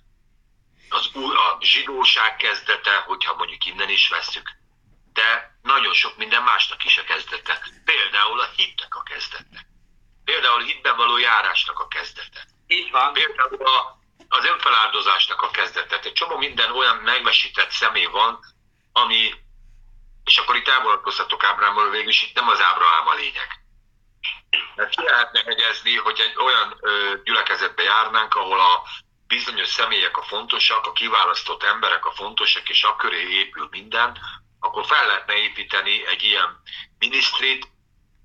az 0.90 1.10
új, 1.14 1.36
a 1.36 1.58
zsidóság 1.60 2.36
kezdete, 2.36 2.96
hogyha 2.96 3.36
mondjuk 3.36 3.66
innen 3.66 3.90
is 3.90 4.10
veszük, 4.10 4.52
de 5.14 5.58
nagyon 5.62 5.94
sok 5.94 6.18
minden 6.18 6.44
másnak 6.44 6.84
is 6.84 6.98
a 6.98 7.04
kezdete. 7.04 7.62
Például 7.86 8.40
a 8.40 8.50
hitnek 8.56 8.96
a 8.96 9.04
kezdete. 9.04 9.66
Például 10.26 10.62
a 10.62 10.66
hitben 10.66 10.96
való 10.96 11.18
járásnak 11.18 11.80
a 11.80 11.88
kezdete. 11.88 12.48
Így 12.68 12.92
van. 12.92 13.14
Például 13.14 13.66
a, 13.66 14.00
az 14.28 14.46
önfeláldozásnak 14.46 15.42
a 15.42 15.52
kezdete. 15.52 16.00
Egy 16.00 16.14
csomó 16.14 16.38
minden 16.38 16.72
olyan 16.72 16.98
megmesített 16.98 17.72
személy 17.72 18.06
van, 18.06 18.40
ami, 18.94 19.34
és 20.24 20.38
akkor 20.38 20.56
itt 20.56 20.68
elvonatkoztatok 20.68 21.44
Ábrámról 21.44 21.90
végül 21.90 22.10
is 22.10 22.24
itt 22.24 22.36
nem 22.36 22.48
az 22.48 22.62
Ábrahám 22.62 23.08
a 23.08 23.14
lényeg. 23.14 23.48
Mert 24.76 24.90
ki 24.90 25.04
lehetne 25.04 25.44
hegyezni, 25.44 25.96
hogy 25.96 26.20
egy 26.20 26.36
olyan 26.38 26.78
ö, 26.80 27.14
gyülekezetbe 27.24 27.84
járnánk, 27.84 28.36
ahol 28.36 28.60
a 28.60 28.84
bizonyos 29.28 29.68
személyek 29.68 30.18
a 30.18 30.24
fontosak, 30.24 30.86
a 30.86 30.92
kiválasztott 30.92 31.64
emberek 31.64 32.06
a 32.06 32.12
fontosak, 32.12 32.70
és 32.70 32.84
a 32.84 32.96
köré 32.96 33.30
épül 33.30 33.68
minden, 33.72 34.18
akkor 34.60 34.86
fel 34.86 35.08
lehetne 35.08 35.34
építeni 35.34 36.06
egy 36.06 36.24
ilyen 36.24 36.62
minisztrit, 36.98 37.68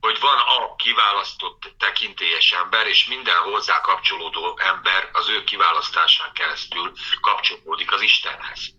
hogy 0.00 0.20
van 0.20 0.38
a 0.38 0.76
kiválasztott 0.76 1.74
tekintélyes 1.78 2.52
ember, 2.52 2.86
és 2.86 3.06
minden 3.06 3.36
hozzá 3.36 3.80
kapcsolódó 3.80 4.58
ember 4.58 5.10
az 5.12 5.28
ő 5.28 5.44
kiválasztásán 5.44 6.32
keresztül 6.32 6.92
kapcsolódik 7.20 7.92
az 7.92 8.00
Istenhez. 8.00 8.77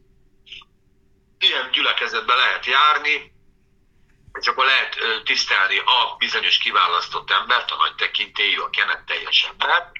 Ilyen 1.39 1.71
gyülekezetbe 1.71 2.35
lehet 2.35 2.65
járni, 2.65 3.31
és 4.39 4.47
akkor 4.47 4.65
lehet 4.65 4.97
tisztelni 5.23 5.77
a 5.77 6.15
bizonyos 6.17 6.57
kiválasztott 6.57 7.31
embert, 7.31 7.71
a 7.71 7.75
nagy 7.75 7.95
tekintélyű, 7.95 8.57
a 8.57 8.69
kenetteljes 8.69 9.43
ember, 9.49 9.91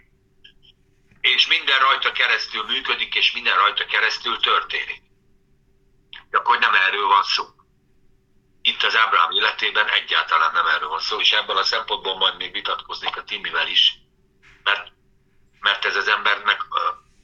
és 1.22 1.48
minden 1.48 1.80
rajta 1.80 2.12
keresztül 2.12 2.64
működik, 2.64 3.16
és 3.16 3.32
minden 3.32 3.58
rajta 3.58 3.86
keresztül 3.86 4.40
történik 4.40 5.08
de 6.30 6.38
akkor 6.38 6.60
nem 6.60 6.74
erről 6.74 7.08
van 7.08 7.24
szó. 7.24 7.46
Itt 8.62 8.84
az 8.84 8.96
Ábrahám 8.96 9.32
életében 9.32 9.90
egyáltalán 9.90 10.52
nem 10.52 10.66
erről 10.66 10.90
van 10.90 11.00
szó, 11.00 11.20
és 11.20 11.32
ebből 11.32 11.58
a 11.58 11.64
szempontból 11.64 12.18
majd 12.18 12.38
még 12.38 12.52
vitatkoznék 12.52 13.18
a 13.18 13.24
Timivel 13.24 13.68
is, 13.68 13.98
mert, 14.64 14.92
mert 15.60 15.86
ez 15.86 15.96
az 15.96 16.08
embernek 16.08 16.62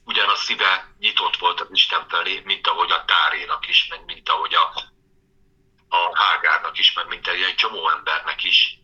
ugyan 0.05 0.29
a 0.29 0.35
szíve 0.35 0.95
nyitott 0.99 1.37
volt 1.37 1.61
az 1.61 1.67
Isten 1.71 2.07
felé, 2.07 2.41
mint 2.45 2.67
ahogy 2.67 2.91
a 2.91 3.05
Tárénak 3.05 3.67
is, 3.67 3.87
meg 3.87 4.05
mint 4.05 4.29
ahogy 4.29 4.53
a, 4.53 4.73
a 5.95 6.19
Hágárnak 6.19 6.77
is, 6.77 6.93
meg 6.93 7.07
mint 7.07 7.27
egy 7.27 7.55
csomó 7.55 7.89
embernek 7.89 8.43
is 8.43 8.79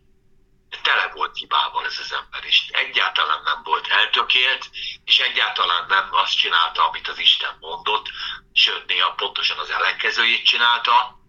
tele 0.81 1.11
volt 1.13 1.37
hibával 1.37 1.85
ez 1.85 1.97
az 1.99 2.13
ember, 2.13 2.43
és 2.45 2.67
egyáltalán 2.71 3.41
nem 3.43 3.63
volt 3.63 3.87
eltökélt, 3.87 4.69
és 5.03 5.19
egyáltalán 5.19 5.85
nem 5.87 6.07
azt 6.11 6.37
csinálta, 6.37 6.87
amit 6.87 7.07
az 7.07 7.19
Isten 7.19 7.57
mondott, 7.59 8.09
sőt, 8.53 8.85
néha 8.85 9.13
pontosan 9.13 9.57
az 9.57 9.69
ellenkezőjét 9.69 10.45
csinálta. 10.45 11.19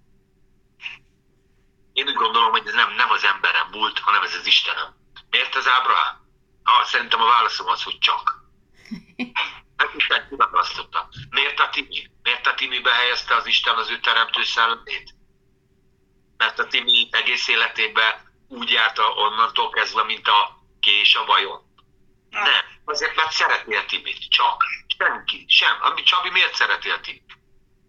Én 1.92 2.06
úgy 2.06 2.14
gondolom, 2.14 2.50
hogy 2.50 2.66
ez 2.66 2.74
nem, 2.74 2.92
nem 2.92 3.10
az 3.10 3.24
emberem 3.24 3.68
múlt, 3.70 3.98
hanem 3.98 4.22
ez 4.22 4.34
az 4.34 4.46
Istenem. 4.46 4.94
Miért 5.30 5.54
az 5.54 5.68
Ábrahám? 5.68 6.20
Ah, 6.62 6.84
szerintem 6.84 7.20
a 7.20 7.26
válaszom 7.26 7.68
az, 7.68 7.82
hogy 7.82 7.98
csak. 7.98 8.40
Hát 9.82 9.94
Isten 9.94 10.28
kiválasztotta. 10.28 11.08
Miért 11.30 11.60
a 11.60 11.68
Timi? 11.70 12.10
Miért 12.22 12.46
a 12.46 12.54
Timibe 12.54 12.90
helyezte 12.90 13.34
az 13.34 13.46
Isten 13.46 13.76
az 13.76 13.90
ő 13.90 14.00
teremtő 14.00 14.42
szellemét? 14.42 15.14
Mert 16.36 16.58
a 16.58 16.66
Timi 16.66 17.08
egész 17.10 17.48
életében 17.48 18.14
úgy 18.48 18.70
járt 18.70 18.98
onnantól 18.98 19.70
kezdve, 19.70 20.04
mint 20.04 20.28
a 20.28 20.58
kés 20.80 21.14
a 21.14 21.24
vajon. 21.24 21.60
Nem, 22.30 22.64
azért 22.84 23.16
mert 23.16 23.32
szereti 23.32 23.74
a 23.74 23.84
Timit, 23.84 24.30
csak. 24.30 24.64
Senki, 24.98 25.44
sem. 25.48 25.76
Ami 25.80 26.02
Csabi 26.02 26.30
miért 26.30 26.54
szereti 26.54 26.90
a 26.90 27.00
Timit? 27.00 27.38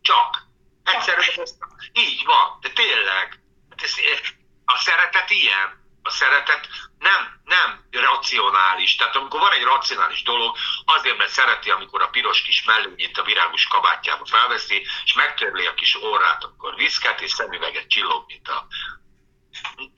Csak. 0.02 0.48
Egyszerűen 0.84 1.48
így 1.94 2.26
van, 2.26 2.58
de 2.62 2.70
tényleg. 2.70 3.40
Hát 3.70 3.82
ez, 3.82 3.96
a 4.66 4.78
szeretet 4.78 5.30
ilyen. 5.30 5.83
A 6.04 6.10
szeretet 6.10 6.68
nem, 7.00 7.42
nem 7.44 7.86
racionális. 7.92 8.96
Tehát 8.96 9.16
amikor 9.16 9.40
van 9.40 9.52
egy 9.52 9.64
racionális 9.64 10.24
dolog, 10.24 10.56
azért, 10.86 11.18
mert 11.18 11.32
szereti, 11.32 11.70
amikor 11.70 12.02
a 12.02 12.08
piros 12.08 12.42
kis 12.42 12.64
mellényét 12.64 13.18
a 13.18 13.24
virágos 13.24 13.68
kabátjába 13.68 14.26
felveszi, 14.26 14.86
és 15.04 15.14
megtörli 15.14 15.66
a 15.66 15.74
kis 15.74 16.04
orrát, 16.04 16.44
akkor 16.44 16.76
viszket 16.76 17.22
és 17.22 17.32
szemüveget 17.32 17.88
csillog, 17.88 18.24
mint 18.28 18.48
a 18.48 18.68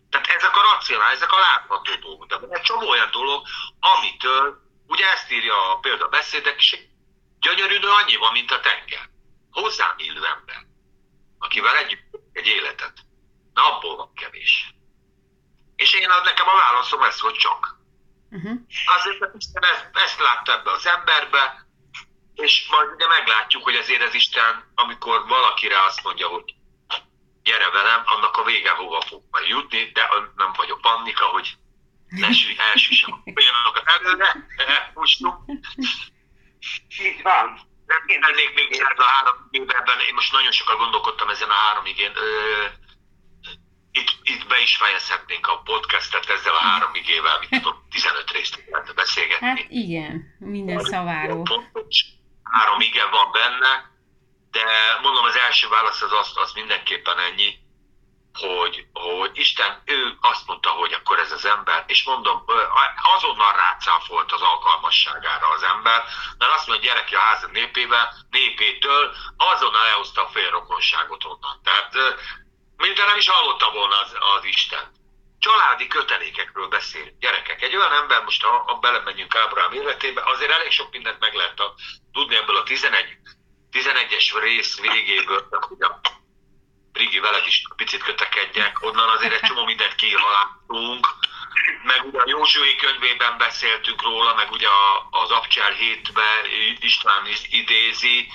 tehát 0.10 0.28
ezek 0.28 0.56
a 0.56 0.62
racionál, 0.62 1.12
ezek 1.12 1.32
a 1.32 1.40
látható 1.40 1.96
dolgok. 1.96 2.28
De 2.28 2.38
van 2.38 2.56
egy 2.56 2.62
csomó 2.62 2.90
olyan 2.90 3.12
dolog, 3.12 3.46
amitől, 3.80 4.58
ugye 4.88 5.12
ezt 5.12 5.32
írja 5.32 5.72
a 5.72 5.80
példabeszédek, 5.80 6.58
és 6.58 6.78
gyönyörű 7.40 7.80
nő 7.80 7.88
annyi 7.88 8.16
van, 8.16 8.32
mint 8.32 8.52
a 8.52 8.60
tenger. 8.60 9.10
Hozzám 9.52 9.94
illő 9.98 10.26
ember, 10.26 10.66
akivel 11.40 11.78
együtt 11.78 12.04
egy 12.34 12.48
életet. 12.48 12.94
Na, 13.54 13.76
abból 13.76 13.96
van 13.96 14.14
kevés. 14.14 14.75
És 15.76 15.94
én 15.94 16.08
nekem 16.24 16.48
a 16.48 16.58
válaszom 16.58 17.02
ez, 17.02 17.20
hogy 17.20 17.34
csak. 17.34 17.78
Uh-huh. 18.30 18.60
Azért, 18.98 19.20
mert 19.20 19.36
Isten 19.36 19.64
ezt, 19.64 19.90
ezt 19.94 20.20
látta 20.20 20.54
ebbe 20.54 20.72
az 20.72 20.86
emberbe, 20.86 21.66
és 22.36 22.68
majd 22.70 22.90
ugye 22.94 23.08
meglátjuk, 23.08 23.64
hogy 23.64 23.76
azért 23.76 24.04
az 24.04 24.14
Isten, 24.14 24.72
amikor 24.76 25.28
valakire 25.28 25.84
azt 25.84 26.04
mondja, 26.04 26.28
hogy 26.28 26.56
gyere 27.44 27.70
velem, 27.70 28.02
annak 28.06 28.38
a 28.38 28.44
vége 28.44 28.72
hova 28.72 29.02
fog 29.02 29.24
majd 29.32 29.48
jutni, 29.48 29.92
de 29.94 30.10
nem 30.36 30.52
vagyok 30.58 30.82
pannika, 30.82 31.26
hogy 31.26 31.58
ne 32.08 32.32
sülj, 32.32 32.56
elsüssem 32.72 33.12
a 33.14 33.32
olyanokat 33.36 33.84
előre, 33.86 34.48
elpussunk. 34.68 35.36
Így 37.00 37.22
van. 37.22 37.60
Nem 37.86 38.04
én 38.06 38.20
lennék 38.20 38.54
még 38.54 38.74
ebben 38.74 39.06
a 39.06 39.10
három 39.10 39.48
évben, 39.52 40.00
én 40.08 40.14
most 40.14 40.32
nagyon 40.32 40.52
sokat 40.52 40.78
gondolkodtam 40.78 41.30
ezen 41.30 41.50
a 41.50 41.54
három 41.54 41.86
igén. 41.86 42.12
Itt, 44.00 44.12
itt 44.24 44.48
be 44.48 44.58
is 44.62 44.78
fejezhetnénk 44.78 45.48
a 45.48 45.62
podcastet 45.64 46.30
ezzel 46.30 46.56
a 46.56 46.66
három 46.70 46.94
igével, 46.94 47.38
mit 47.40 47.50
tudom, 47.50 47.88
15 47.90 48.32
részt 48.32 48.64
lehetne 48.70 48.94
beszélgetni. 48.94 49.48
Hát 49.48 49.66
igen, 49.70 50.36
minden 50.40 50.80
szaváról. 50.80 51.44
Pontos, 51.44 52.06
három 52.44 52.80
ige 52.80 53.06
van 53.06 53.32
benne, 53.32 53.72
de 54.52 54.66
mondom, 55.02 55.26
az 55.26 55.36
első 55.36 55.68
válasz 55.68 56.02
az, 56.02 56.12
az, 56.12 56.32
az 56.36 56.52
mindenképpen 56.54 57.20
ennyi, 57.20 57.50
hogy, 58.34 58.88
hogy 58.94 59.32
Isten, 59.34 59.82
ő 59.86 60.18
azt 60.22 60.48
mondta, 60.48 60.70
hogy 60.70 60.94
akkor 60.94 61.20
ez 61.20 61.32
az 61.32 61.46
ember, 61.46 61.84
és 61.88 62.04
mondom, 62.04 62.44
azonnal 63.16 63.54
rácáfolt 63.54 64.32
az 64.32 64.42
alkalmasságára 64.42 65.48
az 65.48 65.64
ember, 65.64 66.04
mert 66.38 66.52
azt 66.52 66.68
mondja, 66.68 66.90
hogy 66.90 66.94
gyereki 66.94 67.16
a 67.16 67.20
házad 67.20 67.52
népével, 67.52 68.14
népétől 68.30 69.16
azonnal 69.38 69.86
elhozta 69.86 70.24
a 70.24 70.30
félrokonságot 70.34 71.26
onnan. 71.26 71.62
Tehát 71.64 71.94
mintha 72.78 73.06
nem 73.06 73.18
is 73.18 73.30
hallotta 73.30 73.72
volna 73.72 74.02
az, 74.02 74.12
az 74.38 74.44
Isten. 74.46 74.92
Családi 75.40 75.88
kötelékekről 75.88 76.68
beszél. 76.68 77.12
Gyerekek, 77.20 77.62
egy 77.62 77.76
olyan 77.76 77.94
ember, 77.94 78.24
most 78.24 78.44
ha, 78.44 78.64
ha 78.68 78.76
belemegyünk 78.76 79.36
Ábrám 79.36 79.72
életébe, 79.72 80.22
azért 80.26 80.52
elég 80.52 80.72
sok 80.72 80.92
mindent 80.92 81.20
meg 81.20 81.34
lehet 81.34 81.60
a, 81.60 81.74
tudni 82.12 82.36
ebből 82.36 82.58
a 82.58 82.64
11, 82.64 83.18
11-es 83.72 84.40
rész 84.42 84.80
végéből, 84.80 85.48
hogy 85.50 85.82
a 85.82 86.00
Rigi, 86.94 87.20
veled 87.20 87.48
is 87.48 87.62
picit 87.76 88.04
kötekedjek, 88.04 88.82
onnan 88.82 89.10
azért 89.10 89.34
egy 89.34 89.48
csomó 89.48 89.66
mindent 89.66 89.96
kihaláltunk, 89.96 91.08
meg 91.84 92.06
ugye 92.06 92.20
a 92.20 92.24
Józsué 92.28 92.76
könyvében 92.76 93.38
beszéltünk 93.38 94.02
róla, 94.02 94.34
meg 94.34 94.52
ugye 94.52 94.68
az 95.10 95.32
Abcsel 95.32 95.72
hétben 95.72 96.46
István 96.80 97.28
is 97.28 97.42
idézi. 97.50 98.28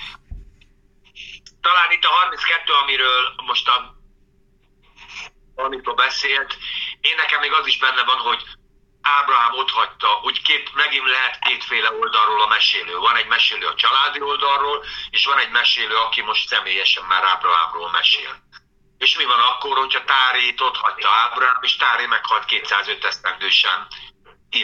Talán 1.61 1.91
itt 1.91 2.03
a 2.03 2.09
32, 2.09 2.73
amiről 2.73 3.33
most 3.45 3.67
a 3.67 4.00
Anita 5.61 5.93
beszélt, 5.93 6.57
én 6.99 7.15
nekem 7.15 7.39
még 7.39 7.51
az 7.51 7.67
is 7.67 7.77
benne 7.77 8.03
van, 8.03 8.17
hogy 8.17 8.41
Ábrahám 9.01 9.53
ott 9.53 9.69
hagyta, 9.69 10.07
hogy 10.07 10.41
két, 10.41 10.75
megint 10.75 11.07
lehet 11.07 11.39
kétféle 11.39 11.91
oldalról 11.91 12.41
a 12.41 12.47
mesélő. 12.47 12.97
Van 12.97 13.15
egy 13.15 13.27
mesélő 13.27 13.65
a 13.65 13.75
családi 13.75 14.21
oldalról, 14.21 14.83
és 15.09 15.25
van 15.25 15.39
egy 15.39 15.51
mesélő, 15.51 15.95
aki 15.95 16.21
most 16.21 16.47
személyesen 16.47 17.03
már 17.03 17.23
Ábrahámról 17.23 17.89
mesél. 17.91 18.33
És 18.97 19.17
mi 19.17 19.25
van 19.25 19.39
akkor, 19.39 19.77
hogyha 19.77 20.03
Tárét 20.03 20.61
ott 20.61 20.77
hagyta 20.77 21.09
Ábrahám, 21.09 21.59
és 21.61 21.75
Táré 21.75 22.05
meghalt 22.05 22.45
205 22.45 23.05
esztendősen, 23.05 23.87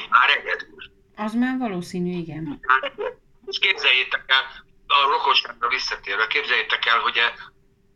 már 0.10 0.30
egyedül. 0.30 0.76
Az 1.16 1.34
már 1.34 1.58
valószínű, 1.58 2.12
igen. 2.18 2.60
És 3.46 3.60
képzeljétek 3.60 4.24
el, 4.28 4.66
a 4.88 5.08
rokosságra 5.10 5.68
visszatérve, 5.68 6.28
képzeljétek 6.28 6.86
el, 6.86 7.00
hogy, 7.00 7.20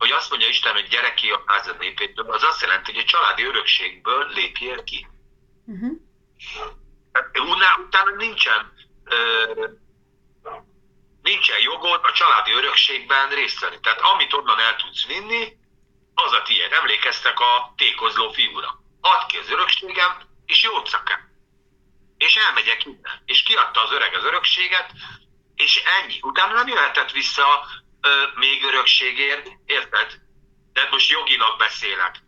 hogy 0.02 0.10
azt 0.10 0.30
mondja 0.30 0.48
Isten, 0.48 0.72
hogy 0.72 0.88
gyere 0.88 1.14
ki 1.14 1.30
a 1.30 1.42
házad 1.46 1.78
népétől, 1.78 2.30
az 2.30 2.42
azt 2.42 2.60
jelenti, 2.60 2.92
hogy 2.92 3.00
a 3.00 3.06
családi 3.06 3.44
örökségből 3.44 4.28
lépjél 4.28 4.84
ki. 4.84 5.06
Uh-huh. 5.66 5.90
Utána, 7.32 7.76
utána 7.86 8.10
nincsen, 8.16 8.72
ö, 9.04 9.66
nincsen 11.22 11.60
jogod 11.60 12.00
a 12.02 12.12
családi 12.12 12.52
örökségben 12.52 13.28
részt 13.28 13.60
venni. 13.60 13.80
Tehát 13.80 14.00
amit 14.00 14.32
onnan 14.32 14.58
el 14.58 14.76
tudsz 14.76 15.06
vinni, 15.06 15.56
az 16.14 16.32
a 16.32 16.42
tiéd. 16.42 16.72
Emlékeztek 16.72 17.40
a 17.40 17.72
tékozló 17.76 18.32
fiúra. 18.32 18.80
Add 19.00 19.26
ki 19.26 19.36
az 19.36 19.50
örökségem, 19.50 20.12
és 20.46 20.62
jót 20.62 20.88
szakám. 20.88 21.20
És 22.16 22.36
elmegyek 22.36 22.84
innen. 22.84 23.22
És 23.24 23.42
kiadta 23.42 23.82
az 23.82 23.92
öreg 23.92 24.14
az 24.14 24.24
örökséget, 24.24 24.90
és 25.54 25.82
ennyi. 26.00 26.18
Utána 26.22 26.52
nem 26.52 26.68
jöhetett 26.68 27.10
vissza 27.10 27.66
még 28.34 28.64
örökségért, 28.64 29.48
érted? 29.64 30.20
De 30.72 30.88
most 30.90 31.10
jogilag 31.10 31.58
beszélek. 31.58 32.22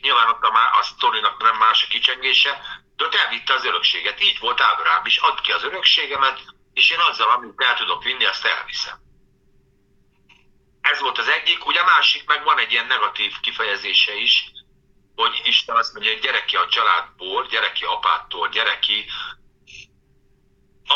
Nyilván 0.00 0.28
ott 0.28 0.42
a, 0.42 0.50
má, 0.50 0.70
a 0.70 0.82
sztorinak 0.82 1.42
nem 1.42 1.56
más 1.56 1.84
a 1.84 1.86
kicsengése, 1.88 2.60
de 2.96 3.04
ott 3.04 3.14
elvitte 3.14 3.52
az 3.52 3.64
örökséget. 3.64 4.22
Így 4.22 4.38
volt 4.38 4.60
Ábrám 4.60 5.06
is, 5.06 5.16
add 5.16 5.42
ki 5.42 5.52
az 5.52 5.64
örökségemet, 5.64 6.40
és 6.72 6.90
én 6.90 6.98
azzal, 6.98 7.30
amit 7.30 7.62
el 7.62 7.74
tudok 7.74 8.02
vinni, 8.02 8.24
azt 8.24 8.44
elviszem. 8.44 9.00
Ez 10.80 11.00
volt 11.00 11.18
az 11.18 11.28
egyik, 11.28 11.66
ugye 11.66 11.80
a 11.80 11.84
másik 11.84 12.26
meg 12.26 12.44
van 12.44 12.58
egy 12.58 12.72
ilyen 12.72 12.86
negatív 12.86 13.32
kifejezése 13.40 14.14
is, 14.14 14.50
hogy 15.14 15.40
Isten 15.44 15.76
azt 15.76 15.92
mondja, 15.92 16.12
hogy 16.12 16.20
gyere 16.20 16.44
ki 16.44 16.56
a 16.56 16.68
családból, 16.68 17.46
gyere 17.46 17.72
ki 17.72 17.84
apától, 17.84 18.48
gyere 18.48 18.78
ki 18.78 19.04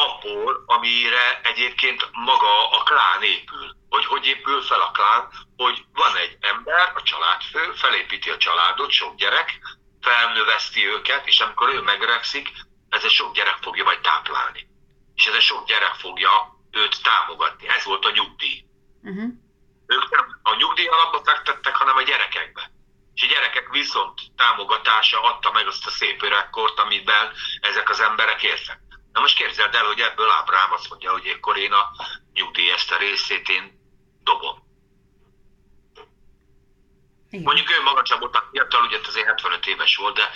abból, 0.04 0.62
amire 0.66 1.40
egyébként 1.42 2.08
maga 2.12 2.70
a 2.70 2.82
klán 2.82 3.22
épül. 3.22 3.74
Hogy 3.88 4.04
hogy 4.04 4.26
épül 4.26 4.62
fel 4.62 4.80
a 4.80 4.90
klán, 4.90 5.28
hogy 5.56 5.84
van 5.92 6.16
egy 6.16 6.36
ember, 6.40 6.92
a 6.94 7.02
családfő, 7.02 7.72
felépíti 7.72 8.30
a 8.30 8.36
családot, 8.36 8.90
sok 8.90 9.16
gyerek, 9.16 9.58
felnöveszti 10.00 10.86
őket, 10.86 11.26
és 11.26 11.40
amikor 11.40 11.68
ő 11.74 11.80
megrekszik, 11.80 12.48
ez 12.88 13.04
a 13.04 13.08
sok 13.08 13.34
gyerek 13.34 13.58
fogja 13.60 13.84
majd 13.84 14.00
táplálni. 14.00 14.68
És 15.14 15.26
ez 15.26 15.34
a 15.34 15.40
sok 15.40 15.66
gyerek 15.66 15.94
fogja 15.94 16.30
őt 16.70 17.02
támogatni. 17.02 17.68
Ez 17.68 17.84
volt 17.84 18.04
a 18.04 18.10
nyugdíj. 18.10 18.64
Uh-huh. 19.02 19.30
Ők 19.86 20.10
nem 20.10 20.40
a 20.42 20.54
nyugdíj 20.54 20.86
alapba 20.86 21.20
fektettek, 21.24 21.76
hanem 21.76 21.96
a 21.96 22.02
gyerekekbe. 22.02 22.70
És 23.14 23.22
a 23.22 23.26
gyerekek 23.26 23.68
viszont 23.70 24.20
támogatása 24.36 25.20
adta 25.22 25.52
meg 25.52 25.66
azt 25.66 25.86
a 25.86 25.90
szép 25.90 26.22
öregkort, 26.22 26.78
amiben 26.78 27.32
ezek 27.60 27.90
az 27.90 28.00
emberek 28.00 28.42
értek. 28.42 28.80
Na 29.16 29.22
most 29.22 29.36
képzeld 29.36 29.74
el, 29.74 29.84
hogy 29.84 30.00
ebből 30.00 30.30
Ábrám 30.30 30.72
azt 30.72 30.88
mondja, 30.88 31.10
hogy 31.10 31.28
akkor 31.28 31.56
én 31.56 31.72
a 31.72 31.90
nyugdíj 32.32 32.70
ezt 32.70 32.92
a 32.92 32.96
részét 32.96 33.48
én 33.48 33.72
dobom. 34.22 34.58
Igen. 37.30 37.44
Mondjuk 37.44 37.70
ő 37.70 37.82
maga 37.82 38.00
a 38.00 38.48
fiatal, 38.50 38.84
ugye 38.84 38.98
azért 39.06 39.26
75 39.26 39.66
éves 39.66 39.96
volt, 39.96 40.14
de, 40.16 40.30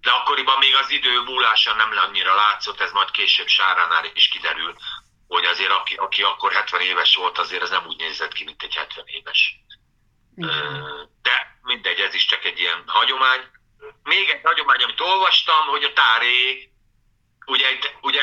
de 0.00 0.10
akkoriban 0.10 0.58
még 0.58 0.74
az 0.74 0.90
idő 0.90 1.20
múlása 1.20 1.74
nem 1.74 1.90
annyira 1.96 2.34
látszott, 2.34 2.80
ez 2.80 2.92
majd 2.92 3.10
később 3.10 3.46
Sáránál 3.46 4.10
is 4.14 4.28
kiderül, 4.28 4.74
hogy 5.28 5.44
azért 5.44 5.70
aki, 5.70 5.94
aki 5.94 6.22
akkor 6.22 6.52
70 6.52 6.80
éves 6.80 7.14
volt, 7.14 7.38
azért 7.38 7.62
ez 7.62 7.70
nem 7.70 7.86
úgy 7.86 7.96
nézett 7.96 8.32
ki, 8.32 8.44
mint 8.44 8.62
egy 8.62 8.74
70 8.74 9.04
éves. 9.06 9.54
Igen. 10.36 11.10
De 11.22 11.58
mindegy, 11.62 12.00
ez 12.00 12.14
is 12.14 12.26
csak 12.26 12.44
egy 12.44 12.58
ilyen 12.58 12.82
hagyomány. 12.86 13.40
Még 14.02 14.28
egy 14.28 14.40
hagyomány, 14.42 14.82
amit 14.82 15.00
olvastam, 15.00 15.66
hogy 15.66 15.84
a 15.84 15.92
Táré, 15.92 16.69
ugye, 17.50 17.78
ugye 18.00 18.22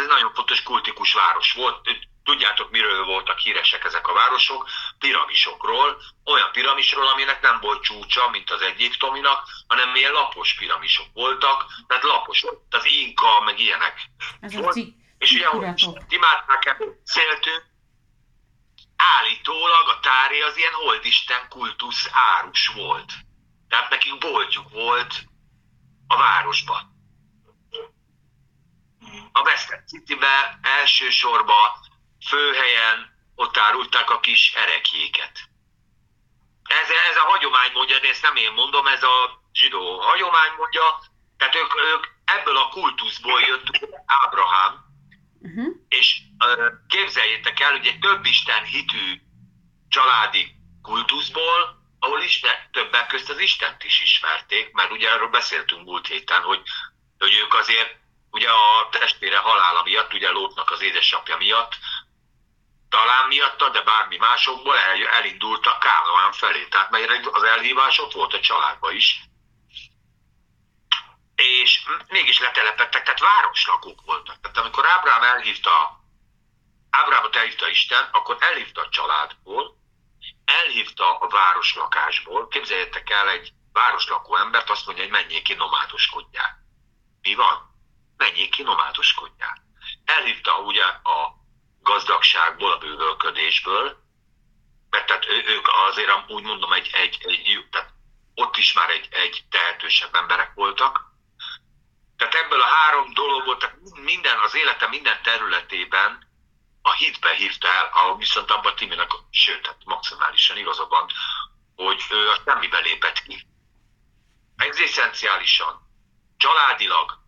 ez 0.00 0.06
nagyon 0.06 0.32
fontos 0.34 0.62
kultikus 0.62 1.12
város 1.12 1.52
volt, 1.52 1.88
tudjátok, 2.24 2.70
miről 2.70 3.04
voltak 3.04 3.38
híresek 3.38 3.84
ezek 3.84 4.08
a 4.08 4.12
városok? 4.12 4.68
Piramisokról, 4.98 6.02
olyan 6.24 6.50
piramisról, 6.52 7.06
aminek 7.06 7.42
nem 7.42 7.58
volt 7.60 7.82
csúcsa, 7.82 8.30
mint 8.30 8.50
az 8.50 8.62
egyiptominak, 8.62 9.46
hanem 9.66 9.94
ilyen 9.94 10.12
lapos 10.12 10.54
piramisok 10.54 11.06
voltak, 11.12 11.66
tehát 11.86 12.02
lapos, 12.02 12.44
az 12.70 12.84
inka, 12.84 13.40
meg 13.40 13.58
ilyenek. 13.58 14.10
Ez 14.40 14.54
volt. 14.54 14.76
és 15.18 15.30
ugye, 15.30 15.46
ahogy 15.46 15.86
imádták 16.08 16.76
beszéltünk, 17.04 17.64
állítólag 18.96 19.88
a 19.88 20.00
tári 20.00 20.40
az 20.40 20.56
ilyen 20.56 20.72
holdisten 20.72 21.48
kultusz 21.48 22.08
árus 22.12 22.68
volt. 22.68 23.12
Tehát 23.68 23.90
nekik 23.90 24.18
boltjuk 24.18 24.70
volt 24.70 25.24
a 26.06 26.16
városban. 26.16 26.93
A 29.32 29.40
Western 29.40 29.86
city 29.86 30.18
elsősorban 30.62 31.70
főhelyen 32.28 33.12
ott 33.34 33.56
árulták 33.56 34.10
a 34.10 34.20
kis 34.20 34.52
erekjéket. 34.54 35.38
Ez, 36.64 36.88
ez 37.10 37.16
a 37.16 37.30
hagyomány 37.30 37.70
mondja, 37.72 37.98
de 37.98 38.08
ezt 38.08 38.22
nem 38.22 38.36
én 38.36 38.52
mondom, 38.52 38.86
ez 38.86 39.02
a 39.02 39.42
zsidó 39.52 40.00
hagyomány 40.00 40.52
mondja, 40.56 40.98
tehát 41.36 41.54
ők, 41.54 41.74
ők 41.94 42.06
ebből 42.24 42.56
a 42.56 42.68
kultuszból 42.68 43.40
jött 43.40 43.66
Ábrahám, 44.06 44.84
Uh-huh. 45.44 45.74
És 45.88 46.20
uh, 46.38 46.72
képzeljétek 46.88 47.60
el, 47.60 47.70
hogy 47.70 47.86
egy 47.86 47.98
több 47.98 48.24
Isten 48.24 48.64
hitű 48.64 49.20
családi 49.88 50.54
kultuszból, 50.82 51.82
ahol 51.98 52.20
ismer, 52.20 52.68
többek 52.72 53.06
közt 53.06 53.30
az 53.30 53.38
Istent 53.38 53.84
is 53.84 54.02
ismerték, 54.02 54.72
mert 54.72 54.90
ugye 54.90 55.10
erről 55.10 55.28
beszéltünk 55.28 55.84
múlt 55.84 56.06
héten, 56.06 56.42
hogy, 56.42 56.62
hogy 57.18 57.34
ők 57.44 57.54
azért 57.54 57.96
ugye 58.34 58.50
a 58.50 58.88
testvére 58.90 59.38
halála 59.38 59.82
miatt, 59.82 60.12
ugye 60.12 60.30
Lótnak 60.30 60.70
az 60.70 60.82
édesapja 60.82 61.36
miatt, 61.36 61.72
talán 62.88 63.26
miatta, 63.28 63.68
de 63.68 63.82
bármi 63.82 64.16
másokból 64.16 64.78
el, 64.78 65.06
elindultak 65.06 65.78
Kánoán 65.78 66.32
felé. 66.32 66.64
Tehát 66.64 66.90
mert 66.90 67.26
az 67.26 67.42
elhívás 67.42 67.98
ott 67.98 68.12
volt 68.12 68.34
a 68.34 68.40
családban 68.40 68.94
is 68.94 69.20
és 71.34 71.86
mégis 72.08 72.40
letelepettek, 72.40 73.02
tehát 73.02 73.20
városlakók 73.20 74.00
voltak. 74.04 74.40
Tehát 74.40 74.56
amikor 74.56 74.86
Ábrám 74.88 75.22
elhívta, 75.22 76.02
Ábrámot 76.90 77.36
elhívta 77.36 77.68
Isten, 77.68 78.08
akkor 78.12 78.36
elhívta 78.40 78.80
a 78.80 78.88
családból, 78.88 79.76
elhívta 80.44 81.18
a 81.18 81.28
városlakásból, 81.28 82.48
képzeljétek 82.48 83.10
el 83.10 83.28
egy 83.28 83.52
városlakó 83.72 84.36
embert, 84.36 84.70
azt 84.70 84.86
mondja, 84.86 85.04
hogy 85.04 85.12
menjék 85.12 85.42
ki, 85.42 85.54
nomádoskodják. 85.54 86.54
Mi 87.20 87.34
van? 87.34 87.73
Menjék 88.16 88.50
ki, 88.50 88.62
nomádoskodják. 88.62 89.56
Elhívta 90.04 90.58
ugye 90.58 90.84
a 90.84 91.34
gazdagságból, 91.82 92.72
a 92.72 92.78
bővölködésből, 92.78 94.02
mert 94.90 95.06
tehát 95.06 95.26
ők 95.26 95.68
azért 95.68 96.30
úgy 96.30 96.42
mondom, 96.42 96.72
egy, 96.72 96.90
egy, 96.92 97.18
egy 97.26 97.66
tehát 97.70 97.92
ott 98.34 98.56
is 98.56 98.72
már 98.72 98.90
egy, 98.90 99.08
egy 99.10 99.44
tehetősebb 99.50 100.14
emberek 100.14 100.54
voltak. 100.54 101.12
Tehát 102.16 102.34
ebből 102.34 102.60
a 102.60 102.66
három 102.66 103.12
dologból, 103.12 103.56
tehát 103.56 103.76
minden, 104.02 104.38
az 104.38 104.54
élete 104.54 104.88
minden 104.88 105.22
területében 105.22 106.32
a 106.82 106.92
hitbe 106.92 107.34
hívta 107.34 107.68
el, 107.68 107.90
a, 107.92 108.16
viszont 108.16 108.50
abban 108.50 108.74
Timinek, 108.74 109.10
sőt, 109.30 109.62
tehát 109.62 109.84
maximálisan 109.84 110.56
igazabban, 110.56 111.10
hogy 111.76 112.04
ő 112.10 112.28
a 112.28 112.40
semmibe 112.44 112.78
lépett 112.78 113.22
ki. 113.22 113.46
Egzisztenciálisan, 114.56 115.80
családilag 116.36 117.23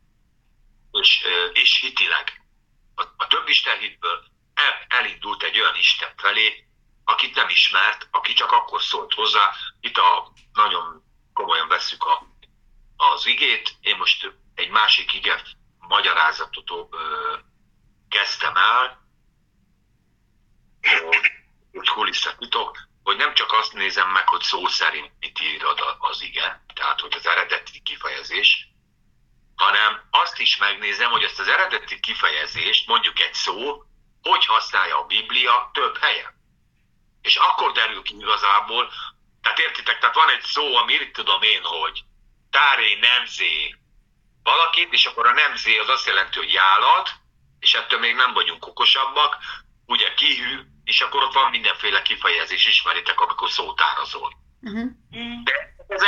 és, 1.00 1.24
és 1.52 1.80
hitileg. 1.80 2.42
A, 2.94 3.02
a 3.16 3.26
több 3.26 3.48
Isten 3.48 3.78
hitből 3.78 4.24
el, 4.54 4.86
elindult 4.88 5.42
egy 5.42 5.60
olyan 5.60 5.76
Isten 5.76 6.12
felé, 6.16 6.66
akit 7.04 7.34
nem 7.34 7.48
ismert, 7.48 8.08
aki 8.10 8.32
csak 8.32 8.52
akkor 8.52 8.82
szólt 8.82 9.14
hozzá. 9.14 9.52
Itt 9.80 9.96
a, 9.96 10.32
nagyon 10.52 11.02
komolyan 11.32 11.68
veszük 11.68 12.04
a, 12.04 12.26
az 12.96 13.26
igét. 13.26 13.76
Én 13.80 13.96
most 13.96 14.32
egy 14.54 14.68
másik 14.70 15.12
ige 15.12 15.42
magyarázatot 15.78 16.70
ö, 16.90 17.36
kezdtem 18.08 18.56
el, 18.56 19.04
hogy 21.72 21.88
kulisszatitok, 21.88 22.78
hogy 23.02 23.16
nem 23.16 23.34
csak 23.34 23.52
azt 23.52 23.72
nézem 23.72 24.10
meg, 24.10 24.28
hogy 24.28 24.42
szó 24.42 24.66
szerint 24.66 25.12
mit 25.20 25.40
ír 25.40 25.64
az 25.98 26.22
ige, 26.22 26.64
tehát 26.74 27.00
hogy 27.00 27.14
az 27.16 27.26
eredeti 27.26 27.80
kifejezés, 27.82 28.68
hanem 29.56 30.00
azt 30.10 30.38
is 30.38 30.56
megnézem, 30.56 31.10
hogy 31.10 31.22
ezt 31.22 31.40
az 31.40 31.48
eredeti 31.48 32.00
kifejezést, 32.00 32.86
mondjuk 32.86 33.20
egy 33.20 33.34
szó, 33.34 33.84
hogy 34.22 34.46
használja 34.46 34.98
a 34.98 35.06
Biblia 35.06 35.70
több 35.72 35.98
helyen. 35.98 36.34
És 37.22 37.36
akkor 37.36 37.72
derül 37.72 38.02
ki 38.02 38.16
igazából, 38.18 38.92
tehát 39.42 39.58
értitek, 39.58 39.98
tehát 39.98 40.14
van 40.14 40.30
egy 40.30 40.42
szó, 40.42 40.76
ami 40.76 40.92
itt 40.92 41.14
tudom 41.14 41.42
én, 41.42 41.62
hogy 41.62 42.04
táré 42.50 42.94
nemzé 42.94 43.76
valakit, 44.42 44.92
és 44.92 45.06
akkor 45.06 45.26
a 45.26 45.32
nemzé 45.32 45.78
az 45.78 45.88
azt 45.88 46.06
jelenti, 46.06 46.38
hogy 46.38 46.52
jálad, 46.52 47.08
és 47.58 47.74
ettől 47.74 47.98
még 47.98 48.14
nem 48.14 48.32
vagyunk 48.32 48.66
okosabbak, 48.66 49.36
ugye 49.86 50.14
kihű, 50.14 50.60
és 50.84 51.00
akkor 51.00 51.22
ott 51.22 51.32
van 51.32 51.50
mindenféle 51.50 52.02
kifejezés, 52.02 52.66
ismeritek, 52.66 53.20
amikor 53.20 53.50
szótárazol. 53.50 54.32
Uh-huh. 54.60 54.90
De 55.44 55.74
ez 55.88 56.02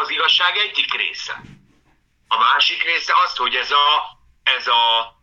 az 0.00 0.10
igazság 0.10 0.56
egyik 0.56 0.94
része. 0.94 1.40
A 2.32 2.38
másik 2.38 2.82
része 2.82 3.12
az, 3.24 3.36
hogy 3.36 3.54
ez 3.54 3.70
a, 3.70 4.18
ez 4.42 4.66
a 4.66 5.14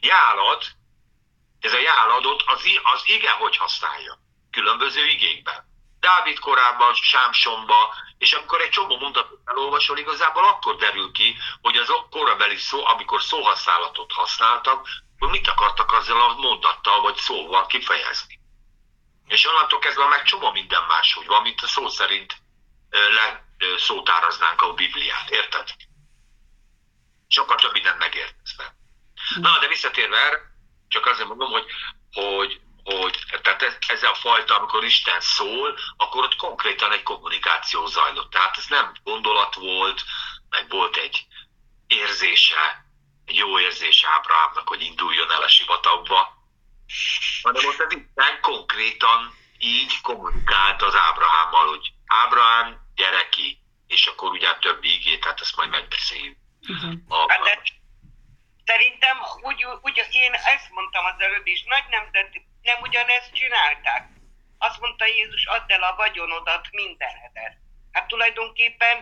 jálad, 0.00 0.62
ez 1.60 1.72
a 1.72 1.78
jáladot 1.78 2.42
az, 2.46 2.64
az 2.82 3.02
ige 3.04 3.30
hogy 3.30 3.56
használja 3.56 4.18
különböző 4.50 5.06
igékben. 5.06 5.70
Dávid 6.00 6.38
korában, 6.38 6.94
Sámsonba, 6.94 7.94
és 8.18 8.32
amikor 8.32 8.60
egy 8.60 8.70
csomó 8.70 8.98
mondatot 8.98 9.40
elolvasol, 9.44 9.98
igazából 9.98 10.44
akkor 10.44 10.76
derül 10.76 11.12
ki, 11.12 11.36
hogy 11.60 11.76
az 11.76 11.92
korabeli 12.10 12.56
szó, 12.56 12.86
amikor 12.86 13.22
szóhasználatot 13.22 14.12
használtak, 14.12 14.88
hogy 15.18 15.28
mit 15.28 15.48
akartak 15.48 15.92
azzal 15.92 16.20
a 16.20 16.34
mondattal 16.34 17.00
vagy 17.00 17.16
szóval 17.16 17.66
kifejezni. 17.66 18.40
És 19.26 19.46
onnantól 19.46 19.78
kezdve 19.78 20.06
meg 20.06 20.22
csomó 20.22 20.50
minden 20.50 20.84
más, 20.84 21.14
hogy 21.14 21.26
van, 21.26 21.42
mint 21.42 21.62
a 21.62 21.66
szó 21.66 21.88
szerint 21.88 22.36
le 22.90 23.44
szótáraznánk 23.78 24.62
a 24.62 24.72
Bibliát, 24.72 25.30
érted? 25.30 25.68
Sokkal 27.32 27.56
több 27.56 27.72
mindent 27.72 27.98
megértezve. 27.98 28.74
Na, 29.40 29.58
de 29.58 29.68
visszatérve 29.68 30.16
erre, 30.16 30.38
csak 30.88 31.06
azért 31.06 31.28
mondom, 31.28 31.50
hogy, 31.50 31.66
hogy 32.12 32.60
hogy 32.84 33.24
tehát 33.42 33.62
ez, 33.62 33.76
ez 33.86 34.02
a 34.02 34.14
fajta, 34.14 34.58
amikor 34.58 34.84
Isten 34.84 35.20
szól, 35.20 35.78
akkor 35.96 36.24
ott 36.24 36.36
konkrétan 36.36 36.92
egy 36.92 37.02
kommunikáció 37.02 37.86
zajlott. 37.86 38.30
Tehát 38.30 38.56
ez 38.56 38.66
nem 38.66 38.92
gondolat 39.02 39.54
volt, 39.54 40.04
meg 40.48 40.68
volt 40.68 40.96
egy 40.96 41.26
érzése, 41.86 42.84
egy 43.24 43.36
jó 43.36 43.58
érzése 43.58 44.08
Ábrahámnak, 44.08 44.68
hogy 44.68 44.82
induljon 44.82 45.30
el 45.30 45.42
a 45.42 45.48
sivatagba, 45.48 46.36
hanem 47.42 47.66
ott 47.66 47.80
az 47.80 47.92
Isten 47.92 48.40
konkrétan 48.40 49.34
így 49.58 50.00
kommunikált 50.00 50.82
az 50.82 50.94
Ábrahámmal, 50.94 51.68
hogy 51.68 51.92
Ábrahám, 52.06 52.80
gyereki, 52.94 53.58
és 53.86 54.06
akkor 54.06 54.30
ugye 54.30 54.54
többi 54.54 54.88
ígét, 54.88 55.20
tehát 55.20 55.40
ezt 55.40 55.56
majd 55.56 55.70
megbeszéljük. 55.70 56.41
Uh-huh. 56.68 57.28
Hát 57.28 57.42
de 57.42 57.62
szerintem 58.64 59.16
úgy, 59.42 59.66
úgy, 59.82 60.06
én 60.10 60.32
ezt 60.32 60.70
mondtam 60.70 61.04
az 61.04 61.18
előbb 61.18 61.46
is, 61.46 61.62
nagy 61.62 61.84
nemzet 61.90 62.30
nem 62.62 62.80
ugyanezt 62.80 63.34
csinálták. 63.34 64.08
Azt 64.58 64.80
mondta 64.80 65.06
Jézus, 65.06 65.46
add 65.46 65.72
el 65.72 65.82
a 65.82 65.94
vagyonodat 65.96 66.68
mindenedet. 66.70 67.56
Hát 67.92 68.06
tulajdonképpen, 68.06 68.96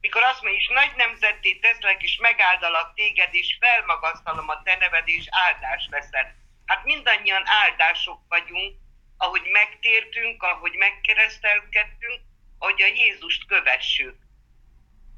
mikor 0.00 0.22
azt 0.22 0.42
mondja, 0.42 0.60
és 0.60 0.68
nagy 0.68 0.92
nemzetté 0.96 1.54
teszlek, 1.54 2.02
és 2.02 2.16
megáldalak 2.16 2.94
téged, 2.94 3.34
és 3.34 3.56
felmagasztalom 3.60 4.48
a 4.48 4.62
te 4.62 4.76
neved, 4.76 5.08
és 5.08 5.26
áldás 5.30 5.86
leszel. 5.90 6.34
Hát 6.66 6.84
mindannyian 6.84 7.42
áldások 7.44 8.20
vagyunk, 8.28 8.76
ahogy 9.16 9.48
megtértünk, 9.52 10.42
ahogy 10.42 10.72
megkeresztelkedtünk, 10.72 12.20
ahogy 12.58 12.82
a 12.82 12.86
Jézust 12.86 13.46
kövessük. 13.46 14.25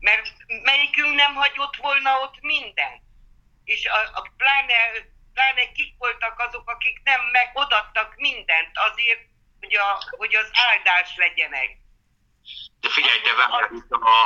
Mert 0.01 0.33
melyikünk 0.63 1.15
nem 1.15 1.35
hagyott 1.35 1.77
volna 1.77 2.21
ott 2.21 2.41
minden? 2.41 3.03
És 3.65 3.87
a, 3.87 4.19
a 4.19 4.33
pláne 4.37 4.75
pláne 5.39 5.73
kik 5.73 5.95
voltak 5.99 6.39
azok, 6.39 6.71
akik 6.71 7.01
nem 7.05 7.21
megodattak 7.33 8.15
mindent 8.17 8.71
azért, 8.91 9.21
hogy, 9.61 9.75
a, 9.77 10.03
hogy 10.17 10.35
az 10.35 10.51
áldás 10.53 11.17
legyenek. 11.17 11.69
De 12.81 12.89
figyelj, 12.89 13.21
de 13.21 13.35
várj, 13.35 13.77
a, 13.89 14.17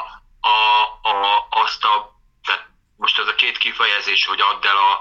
a, 0.48 0.82
a, 1.02 1.46
azt 1.50 1.85
a, 1.85 2.20
tehát 2.44 2.66
most 2.96 3.18
ez 3.18 3.26
a 3.26 3.35
két 3.35 3.58
kifejezés, 3.58 4.26
hogy 4.26 4.40
add 4.40 4.66
el 4.66 4.76
a, 4.76 5.00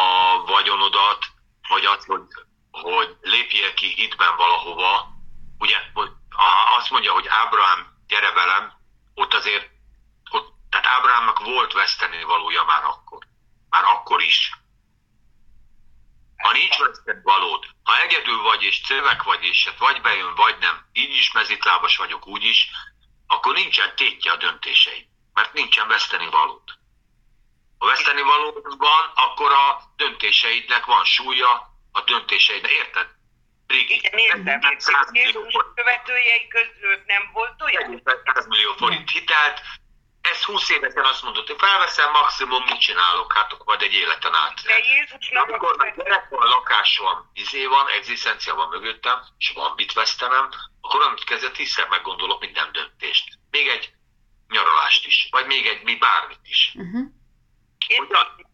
a 0.00 0.38
vagyonodat, 0.44 1.24
vagy 1.68 1.84
azt, 1.84 2.06
hogy, 2.06 2.22
hogy 2.70 3.16
lépjél 3.20 3.74
ki 3.74 3.86
hitben 3.86 4.36
valahova, 4.36 5.08
ugye 5.58 5.76
azt 6.78 6.90
mondja, 6.90 7.12
hogy 7.12 7.26
Ábrahám, 7.28 7.86
gyere 8.06 8.32
velem, 8.32 8.72
ott 9.14 9.34
azért, 9.34 9.70
tehát 10.74 10.98
Ábrahámnak 10.98 11.38
volt 11.38 11.72
veszteni 11.72 12.22
valója 12.22 12.64
már 12.64 12.84
akkor. 12.84 13.26
Már 13.70 13.84
akkor 13.84 14.22
is. 14.22 14.50
Ha 16.36 16.52
nincs 16.52 16.78
vesztett 16.78 17.22
valód, 17.22 17.64
ha 17.82 18.00
egyedül 18.00 18.42
vagy 18.42 18.62
és 18.62 18.80
cövek 18.82 19.22
vagy, 19.22 19.44
és 19.44 19.64
hát 19.64 19.78
vagy 19.78 20.00
bejön, 20.00 20.34
vagy 20.34 20.56
nem, 20.58 20.86
így 20.92 21.16
is 21.16 21.32
mezitlábas 21.32 21.96
vagyok, 21.96 22.26
úgy 22.26 22.44
is, 22.44 22.70
akkor 23.26 23.54
nincsen 23.54 23.96
tétje 23.96 24.32
a 24.32 24.36
döntései, 24.36 25.08
mert 25.32 25.52
nincsen 25.52 25.88
veszteni 25.88 26.26
valód. 26.30 26.68
Ha 27.78 27.86
veszteni 27.86 28.22
valód 28.22 28.76
van, 28.78 29.12
akkor 29.14 29.52
a 29.52 29.80
döntéseidnek 29.96 30.84
van 30.84 31.04
súlya, 31.04 31.52
a 31.92 32.00
döntéseidnek, 32.00 32.70
érted? 32.70 33.08
Brigi. 33.66 33.94
Igen, 33.94 34.18
értem. 34.18 34.60
Jézus 35.12 35.54
követőjei 35.74 36.48
között 36.48 37.06
nem 37.06 37.30
volt 37.32 37.62
olyan? 37.62 38.02
100 38.34 38.46
millió 38.46 38.72
forint 38.72 39.10
hitelt, 39.10 39.60
ez 40.32 40.42
20 40.44 40.70
évesen 40.70 41.04
azt 41.04 41.22
mondott, 41.22 41.46
hogy 41.46 41.58
felveszem, 41.58 42.10
maximum 42.10 42.62
mit 42.64 42.80
csinálok, 42.80 43.32
hát 43.32 43.52
akkor 43.52 43.66
majd 43.66 43.82
egy 43.82 43.92
életen 43.92 44.34
át. 44.34 44.62
De 44.62 44.78
Jézusnak 44.78 45.48
Amikor 45.48 45.76
meg 45.76 45.96
gyerek 45.96 46.28
van, 46.28 46.48
lakás 46.48 46.98
van, 46.98 47.30
izé 47.34 47.66
van, 47.66 47.88
egzisztencia 47.88 48.54
van 48.54 48.68
mögöttem, 48.68 49.18
és 49.38 49.52
van 49.54 49.72
mit 49.76 49.92
vesztenem, 49.92 50.48
akkor 50.80 51.02
amit 51.02 51.24
kezdve 51.24 51.50
tízszer 51.50 51.88
meggondolok 51.88 52.40
minden 52.40 52.72
döntést. 52.72 53.38
Még 53.50 53.68
egy 53.68 53.92
nyaralást 54.48 55.06
is, 55.06 55.28
vagy 55.30 55.46
még 55.46 55.66
egy 55.66 55.82
mi 55.82 55.94
bármit 55.94 56.40
is. 56.42 56.72
Uh-huh. 56.74 57.06
Én 57.86 58.06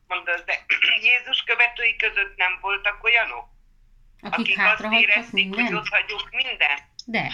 mondasz, 0.07 0.45
de 0.45 0.65
Jézus 1.11 1.43
követői 1.47 1.97
között 1.97 2.37
nem 2.37 2.59
voltak 2.61 3.05
olyanok? 3.05 3.45
Akik, 4.23 4.59
akik 4.59 4.59
azt 4.59 4.93
érezték, 4.93 5.33
minden? 5.33 5.67
hogy 5.67 5.75
ott 5.75 5.89
hagyjuk 5.89 6.31
minden? 6.31 6.79
De. 7.07 7.33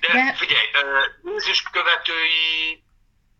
De, 0.00 0.12
De... 0.12 0.34
figyelj, 0.34 0.66
Jézus 1.24 1.62
követői 1.62 2.82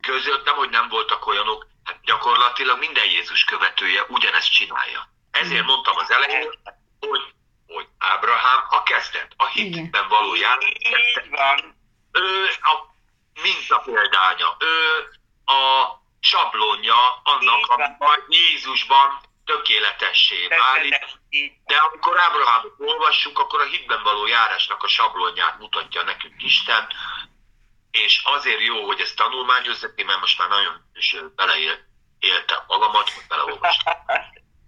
között 0.01 0.45
nem, 0.45 0.55
hogy 0.55 0.71
nem 0.71 0.89
voltak 0.89 1.27
olyanok, 1.27 1.67
hát 1.85 2.01
gyakorlatilag 2.03 2.79
minden 2.79 3.05
Jézus 3.05 3.45
követője 3.45 4.05
ugyanezt 4.09 4.53
csinálja. 4.53 5.09
Ezért 5.31 5.63
mm. 5.63 5.67
mondtam 5.67 5.97
az 5.97 6.11
elején, 6.11 6.59
hogy, 7.01 7.35
hogy 7.67 7.87
Ábrahám 7.99 8.65
a 8.71 8.83
kezdet, 8.83 9.33
a 9.37 9.47
hitben 9.47 10.09
való 10.09 10.35
van. 11.31 11.77
Ő 12.13 12.45
a 12.45 12.95
minta 13.43 13.79
példánya, 13.79 14.57
ő 14.59 15.09
a 15.45 15.97
sablonja 16.21 17.21
annak, 17.23 17.67
ami 17.67 17.85
majd 17.99 18.23
Jézusban 18.29 19.21
tökéletessé 19.45 20.47
válik, 20.47 20.99
de 21.65 21.77
amikor 21.77 22.19
Ábrahámot 22.19 22.75
olvassuk, 22.79 23.39
akkor 23.39 23.61
a 23.61 23.65
hitben 23.65 24.03
való 24.03 24.27
járásnak 24.27 24.83
a 24.83 24.89
sablonját 24.89 25.59
mutatja 25.59 26.03
nekünk 26.03 26.43
Isten, 26.43 26.87
és 27.91 28.23
azért 28.25 28.61
jó, 28.61 28.87
hogy 28.87 29.01
ezt 29.01 29.17
tanulmányozzak, 29.17 30.05
mert 30.05 30.21
most 30.21 30.39
már 30.39 30.49
nagyon 30.49 30.91
is 30.95 31.17
beleéltem 31.35 32.63
magamat, 32.67 33.11
hogy 33.11 33.25
beleolvastam. 33.29 33.95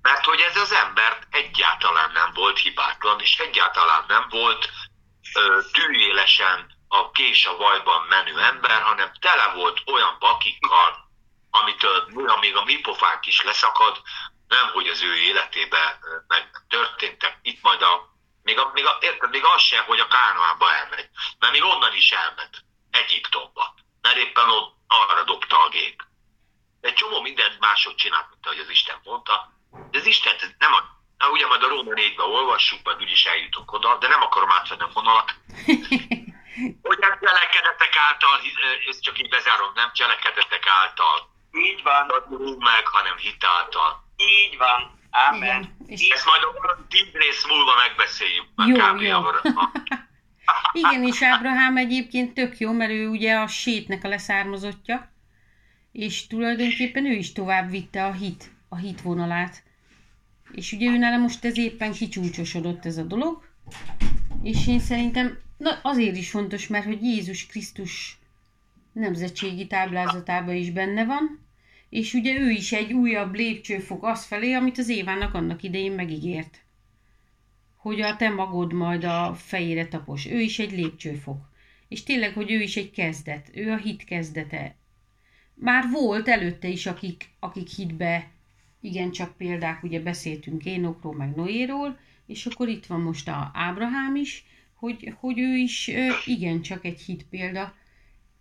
Mert 0.03 0.25
hogy 0.25 0.41
ez 0.41 0.57
az 0.57 0.73
ember 0.73 1.19
egyáltalán 1.31 2.11
nem 2.13 2.33
volt 2.35 2.59
hibátlan, 2.59 3.21
és 3.21 3.39
egyáltalán 3.39 4.05
nem 4.09 4.27
volt 4.29 4.71
ö, 5.35 5.61
tűélesen 5.73 6.79
a 6.89 7.11
kés 7.11 7.47
a 7.47 7.57
vajban 7.57 8.07
menő 8.09 8.41
ember, 8.41 8.83
hanem 8.83 9.13
tele 9.21 9.53
volt 9.55 9.83
olyan 9.87 10.17
bakikkal, 10.19 11.11
amitől 11.51 12.09
még 12.41 12.57
a 12.57 12.65
mi 12.65 12.81
pofánk 12.81 13.27
is 13.27 13.43
leszakad, 13.43 14.03
nem, 14.51 14.67
hogy 14.73 14.89
az 14.89 15.03
ő 15.03 15.17
életébe 15.17 15.99
meg 16.27 16.51
történtek. 16.69 17.39
Itt 17.43 17.63
majd 17.63 17.83
a, 17.83 18.15
még, 18.43 18.59
a, 18.59 18.71
még, 18.75 18.87
a, 18.87 18.99
érted, 19.01 19.31
még 19.31 19.45
az 19.45 19.61
sem, 19.61 19.85
hogy 19.85 20.01
a 20.01 20.07
Kánoánba 20.07 20.73
elmegy. 20.75 21.09
Mert 21.39 21.53
még 21.53 21.65
onnan 21.65 21.95
is 21.95 22.13
elment. 22.13 22.65
Egyiptomba. 22.91 23.75
Mert 24.01 24.17
éppen 24.17 24.49
ott 24.51 24.75
arra 24.87 25.25
dobta 25.25 25.65
a 25.65 25.69
gép. 25.69 26.03
Egy 26.81 26.95
csomó 26.95 27.21
mindent 27.21 27.59
máshogy 27.61 27.95
csinált, 27.95 28.31
mint 28.31 28.47
ahogy 28.47 28.59
az 28.59 28.69
Isten 28.71 29.01
mondta. 29.05 29.53
De 29.91 29.99
az 29.99 30.07
Isten 30.07 30.37
nem 30.59 30.73
a, 30.73 30.81
na, 31.19 31.31
ugye 31.31 31.47
majd 31.47 31.63
a 31.63 31.69
Róma 31.69 31.93
4-ben 31.95 32.27
olvassuk, 32.27 32.83
majd 32.83 33.01
úgyis 33.01 33.25
eljutunk 33.27 33.73
oda, 33.73 33.99
de 33.99 34.09
nem 34.09 34.23
akarom 34.23 34.51
átvenni 34.51 34.83
a 34.83 34.91
vonalat. 34.93 35.35
hogy 36.89 36.99
nem 36.99 37.19
cselekedetek 37.21 37.97
által, 37.97 38.41
ezt 38.89 39.03
csak 39.03 39.19
így 39.19 39.29
bezárom, 39.29 39.73
nem 39.75 39.93
cselekedetek 39.93 40.67
által. 40.67 41.29
Így 41.53 41.83
van. 41.83 42.13
meg, 42.59 42.87
hanem 42.87 43.17
hitáltal. 43.17 44.09
Így 44.29 44.57
van. 44.59 44.99
Amen. 45.11 45.41
Igen. 45.41 45.69
És 45.87 46.09
Ezt 46.09 46.27
majd 46.27 46.43
a 46.43 46.87
tíz 46.89 47.13
rész 47.13 47.47
múlva 47.49 47.73
megbeszéljük. 47.87 48.47
Jó, 48.67 49.07
jó. 49.09 49.21
Igen, 50.83 51.07
és 51.07 51.23
Ábrahám 51.23 51.77
egyébként 51.77 52.35
tök 52.35 52.59
jó, 52.59 52.73
mert 52.73 52.91
ő 52.91 53.09
ugye 53.09 53.35
a 53.35 53.47
sétnek 53.47 54.05
a 54.05 54.09
leszármazottja, 54.09 55.13
és 55.93 56.27
tulajdonképpen 56.27 57.07
ő 57.07 57.13
is 57.13 57.33
tovább 57.33 57.71
vitte 57.71 58.05
a 58.05 58.13
hit, 58.13 58.51
a 58.69 58.77
hit 58.77 59.01
vonalát. 59.01 59.63
És 60.53 60.73
ugye 60.73 60.91
ő 60.91 61.19
most 61.19 61.45
ez 61.45 61.59
éppen 61.59 61.93
kicsúcsosodott 61.93 62.87
ez 62.87 62.97
a 62.97 63.03
dolog, 63.03 63.45
és 64.43 64.67
én 64.67 64.81
szerintem 64.81 65.39
na, 65.57 65.79
azért 65.83 66.17
is 66.17 66.31
fontos, 66.31 66.67
mert 66.67 66.85
hogy 66.85 67.03
Jézus 67.03 67.47
Krisztus 67.47 68.19
nemzetségi 68.93 69.67
táblázatában 69.67 70.55
is 70.55 70.71
benne 70.71 71.05
van, 71.05 71.49
és 71.91 72.15
ugye 72.15 72.39
ő 72.39 72.51
is 72.51 72.73
egy 72.73 72.93
újabb 72.93 73.35
lépcsőfok 73.35 74.05
az 74.05 74.25
felé, 74.25 74.53
amit 74.53 74.79
az 74.79 74.89
Évának 74.89 75.35
annak 75.35 75.63
idején 75.63 75.93
megígért. 75.93 76.65
Hogy 77.77 78.01
a 78.01 78.17
te 78.17 78.29
magod 78.29 78.73
majd 78.73 79.05
a 79.05 79.35
fejére 79.35 79.89
tapos. 79.89 80.27
Ő 80.27 80.41
is 80.41 80.59
egy 80.59 80.73
lépcsőfok. 80.73 81.49
És 81.89 82.03
tényleg, 82.03 82.33
hogy 82.33 82.51
ő 82.51 82.61
is 82.61 82.77
egy 82.77 82.91
kezdet. 82.91 83.51
Ő 83.55 83.71
a 83.71 83.77
hit 83.77 84.05
kezdete. 84.05 84.75
Már 85.55 85.91
volt 85.91 86.29
előtte 86.29 86.69
is, 86.69 86.87
akik, 86.87 87.29
akik 87.39 87.69
hitbe, 87.69 88.31
igencsak 88.81 89.37
példák, 89.37 89.83
ugye 89.83 90.01
beszéltünk 90.01 90.65
Énokról, 90.65 91.15
meg 91.15 91.35
Noéról, 91.35 91.99
és 92.27 92.47
akkor 92.47 92.69
itt 92.69 92.87
van 92.87 93.01
most 93.01 93.29
a 93.29 93.51
Ábrahám 93.55 94.17
is, 94.17 94.45
hogy, 94.75 95.15
hogy 95.21 95.39
ő 95.39 95.57
is 95.57 95.91
igencsak 96.25 96.85
egy 96.85 97.01
hit 97.01 97.27
példa. 97.31 97.75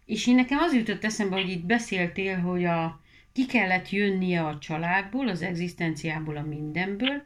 És 0.05 0.27
én 0.27 0.35
nekem 0.35 0.57
az 0.57 0.73
jutott 0.73 1.03
eszembe, 1.03 1.35
hogy 1.35 1.49
itt 1.49 1.65
beszéltél, 1.65 2.39
hogy 2.39 2.65
a, 2.65 3.01
ki 3.33 3.45
kellett 3.45 3.89
jönnie 3.89 4.45
a 4.45 4.57
családból, 4.57 5.27
az 5.27 5.41
egzisztenciából, 5.41 6.37
a 6.37 6.41
mindenből, 6.41 7.23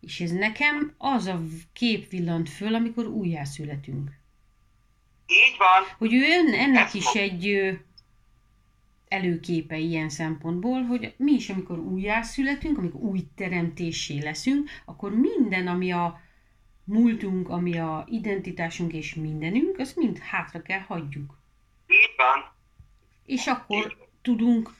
és 0.00 0.20
ez 0.20 0.30
nekem 0.30 0.94
az 0.98 1.26
a 1.26 1.42
kép 1.72 2.08
villant 2.08 2.48
föl, 2.48 2.74
amikor 2.74 3.06
újjászületünk. 3.06 4.10
Így 5.26 5.56
van. 5.58 5.96
Hogy 5.98 6.14
ő 6.14 6.20
ön, 6.20 6.54
ennek 6.54 6.86
ez 6.86 6.94
is 6.94 7.14
egy 7.14 7.76
előképe 9.08 9.78
ilyen 9.78 10.08
szempontból, 10.08 10.82
hogy 10.82 11.14
mi 11.16 11.32
is, 11.32 11.48
amikor 11.48 11.78
újjászületünk, 11.78 12.78
amikor 12.78 13.00
új 13.00 13.20
teremtésé 13.34 14.18
leszünk, 14.18 14.70
akkor 14.84 15.14
minden, 15.14 15.66
ami 15.66 15.92
a 15.92 16.20
múltunk, 16.84 17.48
ami 17.48 17.78
a 17.78 18.06
identitásunk 18.10 18.92
és 18.92 19.14
mindenünk, 19.14 19.78
azt 19.78 19.96
mind 19.96 20.18
hátra 20.18 20.62
kell 20.62 20.80
hagyjuk. 20.80 21.38
Így 21.86 22.14
van. 22.16 22.52
És 23.24 23.46
akkor 23.46 23.96
tudunk 24.22 24.70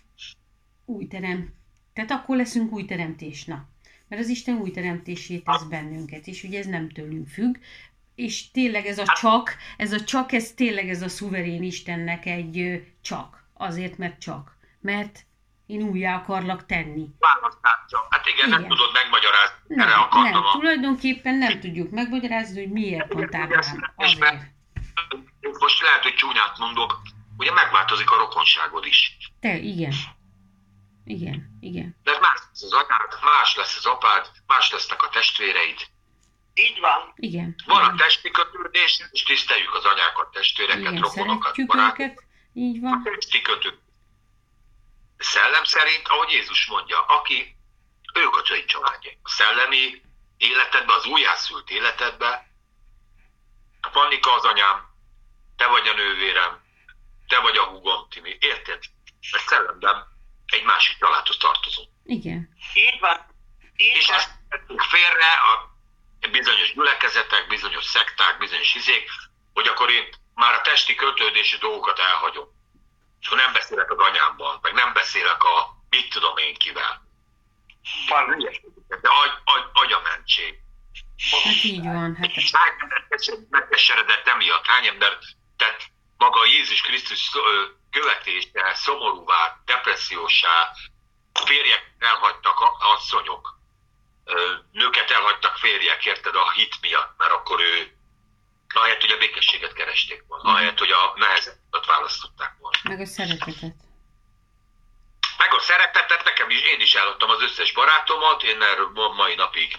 új 0.88 1.06
terem. 1.06 1.54
Tehát 1.92 2.10
akkor 2.10 2.36
leszünk 2.36 2.72
új 2.72 2.84
teremtés. 2.84 3.44
Na, 3.44 3.68
mert 4.08 4.22
az 4.22 4.28
Isten 4.28 4.56
új 4.56 4.70
teremtését 4.70 5.44
tesz 5.44 5.62
bennünket, 5.62 6.26
és 6.26 6.42
ugye 6.42 6.58
ez 6.58 6.66
nem 6.66 6.88
tőlünk 6.88 7.28
függ, 7.28 7.56
és 8.14 8.50
tényleg 8.50 8.86
ez 8.86 8.98
a 8.98 9.04
csak, 9.20 9.56
ez 9.76 9.92
a 9.92 10.04
csak, 10.04 10.32
ez 10.32 10.52
tényleg 10.52 10.88
ez 10.88 11.02
a 11.02 11.08
szuverén 11.08 11.62
Istennek 11.62 12.26
egy 12.26 12.84
csak. 13.00 13.46
Azért, 13.54 13.98
mert 13.98 14.20
csak. 14.20 14.56
Mert 14.80 15.26
én 15.66 15.82
újjá 15.82 16.16
akarlak 16.16 16.66
tenni. 16.66 17.06
Választása. 17.18 18.06
Hát 18.10 18.26
igen, 18.26 18.46
igen, 18.46 18.60
nem 18.60 18.68
tudod 18.68 18.90
megmagyarázni. 18.92 19.56
Nem, 19.66 19.86
Erre 19.86 19.96
akartam 19.96 20.32
nem. 20.32 20.44
A... 20.44 20.52
tulajdonképpen 20.52 21.34
nem 21.34 21.60
tudjuk 21.60 21.90
megmagyarázni, 21.90 22.60
hogy 22.60 22.72
miért 22.72 23.08
pont 23.08 23.34
Ábrahám. 23.34 23.92
Azért. 23.96 24.42
Most 25.58 25.82
lehet, 25.82 26.02
hogy 26.02 26.14
csúnyát 26.14 26.58
mondok, 26.58 27.00
ugye 27.36 27.52
megváltozik 27.52 28.10
a 28.10 28.16
rokonságod 28.16 28.86
is. 28.86 29.16
Te, 29.40 29.58
igen. 29.58 29.92
Igen, 31.08 31.58
igen. 31.60 31.96
De 32.02 32.18
más 32.18 32.38
lesz 32.50 32.62
az 32.62 32.72
anyád, 32.72 33.18
más 33.22 33.56
lesz 33.56 33.76
az 33.76 33.86
apád, 33.86 34.30
más 34.46 34.70
lesznek 34.72 35.02
a 35.02 35.08
testvéreid. 35.08 35.80
Így 36.54 36.80
van. 36.80 37.12
Igen. 37.16 37.54
Van 37.66 37.82
igen. 37.82 37.94
a 37.94 37.96
testi 37.96 38.30
kötődés, 38.30 39.02
és 39.10 39.22
tiszteljük 39.22 39.74
az 39.74 39.84
anyákat, 39.84 40.32
testvéreket, 40.32 40.80
igen, 40.80 41.00
rokonokat, 41.00 41.66
barátokat. 41.66 42.22
Így 42.54 42.80
van. 42.80 42.92
A 42.92 43.10
testi 43.10 43.42
kötődés. 43.42 43.78
Szellem 45.18 45.64
szerint, 45.64 46.08
ahogy 46.08 46.30
Jézus 46.30 46.66
mondja, 46.66 47.00
aki 47.00 47.56
ők 48.14 48.36
a 48.36 48.42
csai 48.42 48.64
családja. 48.64 49.10
A 49.22 49.28
szellemi 49.28 50.02
életedbe, 50.36 50.92
az 50.92 51.06
újjászült 51.06 51.70
életedbe, 51.70 52.50
Pannika 53.92 54.34
az 54.34 54.44
anyám, 54.44 54.88
te 55.56 55.66
vagy 55.66 55.86
a 55.86 55.94
nővérem, 55.94 56.60
te 57.28 57.38
vagy 57.38 57.56
a 57.56 57.64
húgom, 57.64 58.08
Timi, 58.08 58.36
érted? 58.40 58.80
Mert 59.32 59.46
szellemben 59.46 60.17
egy 60.52 60.64
másik 60.64 60.98
családhoz 60.98 61.36
tartozunk. 61.36 61.88
Igen. 62.04 62.48
Így 62.74 63.00
van. 63.00 63.26
Így 63.76 63.96
és 63.96 64.08
ezt 64.08 64.30
félre 64.76 65.30
a 65.50 65.76
bizonyos 66.30 66.72
gyülekezetek, 66.74 67.46
bizonyos 67.48 67.84
szekták, 67.84 68.38
bizonyos 68.38 68.74
izék, 68.74 69.10
hogy 69.52 69.66
akkor 69.66 69.90
én 69.90 70.08
már 70.34 70.54
a 70.54 70.60
testi 70.60 70.94
kötődési 70.94 71.56
dolgokat 71.56 71.98
elhagyom. 71.98 72.48
És 73.20 73.26
akkor 73.26 73.38
nem 73.38 73.52
beszélek 73.52 73.90
az 73.90 73.98
anyámban, 73.98 74.58
meg 74.62 74.72
nem 74.72 74.92
beszélek 74.92 75.44
a 75.44 75.76
mit 75.90 76.10
tudom 76.10 76.36
én 76.36 76.54
kivel. 76.54 77.06
De 78.88 79.08
agy, 79.08 79.32
agy, 79.44 79.64
agyamentség. 79.72 80.58
Hát 81.44 81.64
így 81.64 81.82
van. 81.82 82.16
Hát... 82.16 82.36
És 82.36 82.50
hány 82.52 82.72
megkeseredett 83.50 84.26
emiatt, 84.28 84.66
hány 84.66 84.86
ember 84.86 85.18
tett 85.56 85.82
maga 86.16 86.44
Jézus 86.44 86.80
Krisztus 86.80 87.30
követése 87.90 88.74
szomorúvá, 88.74 89.60
depressziósá, 89.64 90.70
férjek 91.32 91.94
elhagytak 91.98 92.58
asszonyok, 92.96 93.58
nőket 94.72 95.10
elhagytak 95.10 95.56
férjek, 95.56 96.04
érted, 96.04 96.34
a 96.34 96.50
hit 96.50 96.80
miatt, 96.80 97.14
mert 97.18 97.32
akkor 97.32 97.60
ő, 97.60 97.96
ahelyett, 98.74 99.00
hogy 99.00 99.10
a 99.10 99.18
békességet 99.18 99.72
keresték 99.72 100.24
volna, 100.26 100.50
ahelyett, 100.50 100.78
hogy 100.78 100.90
a 100.90 101.12
nehezebbet 101.16 101.86
választották 101.86 102.56
volna. 102.58 102.78
Meg 102.82 103.00
a 103.00 103.06
szeretetet. 103.06 103.74
Meg 105.38 105.54
a 105.54 105.60
szeretetet, 105.60 106.24
nekem 106.24 106.50
is, 106.50 106.62
én 106.62 106.80
is 106.80 106.94
eladtam 106.94 107.30
az 107.30 107.42
összes 107.42 107.72
barátomat, 107.72 108.42
én 108.42 108.62
erről 108.62 109.12
mai 109.16 109.34
napig 109.34 109.76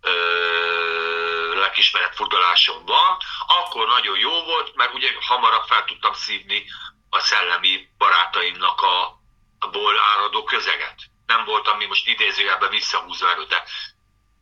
ö, 0.00 1.54
lelkismeret 1.54 2.14
furdalásom 2.14 2.84
van, 2.84 3.16
akkor 3.46 3.86
nagyon 3.86 4.18
jó 4.18 4.44
volt, 4.44 4.74
mert 4.74 4.94
ugye 4.94 5.12
hamarabb 5.20 5.66
fel 5.66 5.84
tudtam 5.84 6.14
szívni 6.14 6.64
a 7.10 7.18
szellemi 7.18 7.88
barátaimnak 7.98 8.80
a, 8.80 9.20
a 9.58 9.68
ból 9.70 9.98
áradó 9.98 10.44
közeget. 10.44 11.00
Nem 11.26 11.44
volt, 11.44 11.68
ami 11.68 11.86
most 11.86 12.06
idézőjelben 12.06 12.70
visszahúzó 12.70 13.26
erő, 13.26 13.44
de 13.44 13.64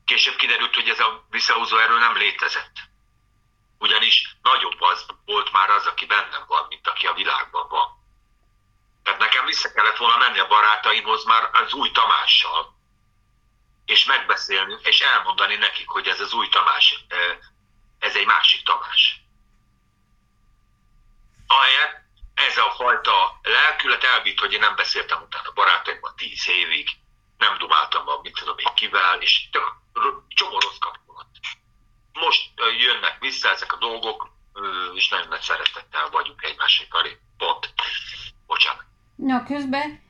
később 0.05 0.37
kiderült, 0.37 0.74
hogy 0.74 0.88
ez 0.88 1.00
a 1.00 1.26
visszahúzó 1.31 1.79
erő 1.79 1.98
nem 1.98 2.16
létezett. 2.16 2.76
Ugyanis 3.79 4.37
nagyobb 4.42 4.81
az 4.81 5.07
volt 5.24 5.52
már 5.52 5.70
az, 5.70 5.87
aki 5.87 6.07
bennem 6.07 6.44
van, 6.46 6.66
mint 6.68 6.88
aki 6.88 7.07
a 7.07 7.12
világban 7.12 7.68
van. 7.68 8.05
Tehát 9.02 9.20
nekem 9.20 9.44
vissza 9.44 9.72
kellett 9.72 9.96
volna 9.96 10.16
menni 10.16 10.38
a 10.38 10.46
barátaimhoz 10.46 11.24
már 11.24 11.50
az 11.52 11.72
új 11.72 11.90
Tamással, 11.90 12.74
és 13.85 14.05
megbeszélni, 14.05 14.76
és 14.83 15.00
elmondani 15.00 15.57
nekik, 15.57 15.88
hogy 15.88 16.09
ez 16.09 16.20
az 16.20 16.33
új 16.33 16.48
Tamás, 16.48 17.05
ez 17.98 18.16
egy 18.16 18.26
másik 18.26 18.64
Tamás. 18.64 19.20
Ahelyett 21.46 22.06
ez 22.49 22.57
a 22.57 22.75
fajta 22.77 23.40
lelkület 23.42 24.05
elvitt, 24.05 24.40
hogy 24.40 24.53
én 24.53 24.61
nem 24.61 24.77
beszéltem 24.77 25.22
utána 25.22 25.51
barátaimmal 25.55 26.14
tíz 26.16 26.49
évig, 26.49 26.88
nem 27.38 27.59
dumáltam 27.59 28.09
a 28.09 28.20
mit 28.22 28.38
tudom 28.38 28.59
én 28.59 28.75
kivel, 28.75 29.20
és 29.20 29.49
csomó 30.29 30.59
rossz 30.59 30.79
kapcsolat. 30.79 31.27
Most 32.12 32.51
jönnek 32.79 33.16
vissza 33.20 33.49
ezek 33.51 33.72
a 33.72 33.77
dolgok, 33.77 34.29
és 34.94 35.09
nagyon 35.09 35.29
nagy 35.29 35.40
szeretettel 35.40 36.09
vagyunk 36.11 36.42
egymásé 36.42 36.85
felé. 36.90 37.18
Pont. 37.37 37.72
Bocsánat. 38.46 38.85
Na, 39.16 39.42
közben 39.42 40.01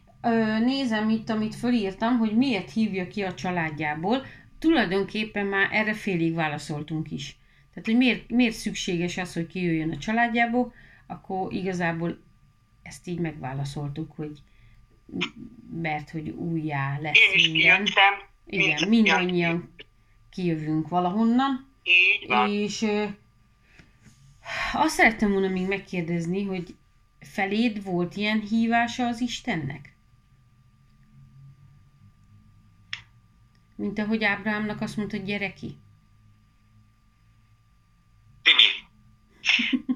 nézem 0.60 1.08
itt, 1.10 1.28
amit 1.28 1.54
fölírtam, 1.54 2.18
hogy 2.18 2.36
miért 2.36 2.72
hívja 2.72 3.08
ki 3.08 3.22
a 3.22 3.34
családjából. 3.34 4.26
Tulajdonképpen 4.58 5.46
már 5.46 5.68
erre 5.72 5.94
félig 5.94 6.34
válaszoltunk 6.34 7.10
is. 7.10 7.36
Tehát, 7.70 7.84
hogy 7.84 7.96
miért, 7.96 8.30
miért 8.30 8.54
szükséges 8.54 9.16
az, 9.16 9.34
hogy 9.34 9.46
kijöjjön 9.46 9.92
a 9.92 9.98
családjából, 9.98 10.74
akkor 11.06 11.52
igazából 11.52 12.18
ezt 12.82 13.06
így 13.06 13.18
megválaszoltuk, 13.18 14.12
hogy 14.16 14.42
mert 15.80 16.10
hogy 16.10 16.28
újjá 16.28 16.98
lesz 17.00 17.16
Én 17.16 17.34
is 17.34 17.48
minden. 17.50 17.84
kijöttem. 17.84 18.14
Igen, 18.46 18.66
Mind- 18.68 18.88
mindannyian 18.88 19.74
kijövünk 20.30 20.88
valahonnan. 20.88 21.66
Így 21.82 22.28
van. 22.28 22.50
És 22.50 22.82
ö, 22.82 23.04
azt 24.72 24.94
szerettem 24.94 25.30
volna 25.32 25.48
még 25.48 25.66
megkérdezni, 25.66 26.44
hogy 26.44 26.74
feléd 27.20 27.82
volt 27.84 28.16
ilyen 28.16 28.40
hívása 28.40 29.06
az 29.06 29.20
Istennek? 29.20 29.94
Mint 33.74 33.98
ahogy 33.98 34.24
Ábrahámnak 34.24 34.80
azt 34.80 34.96
mondta, 34.96 35.16
gyere 35.16 35.52
ki. 35.52 35.76
Timi, 38.42 38.62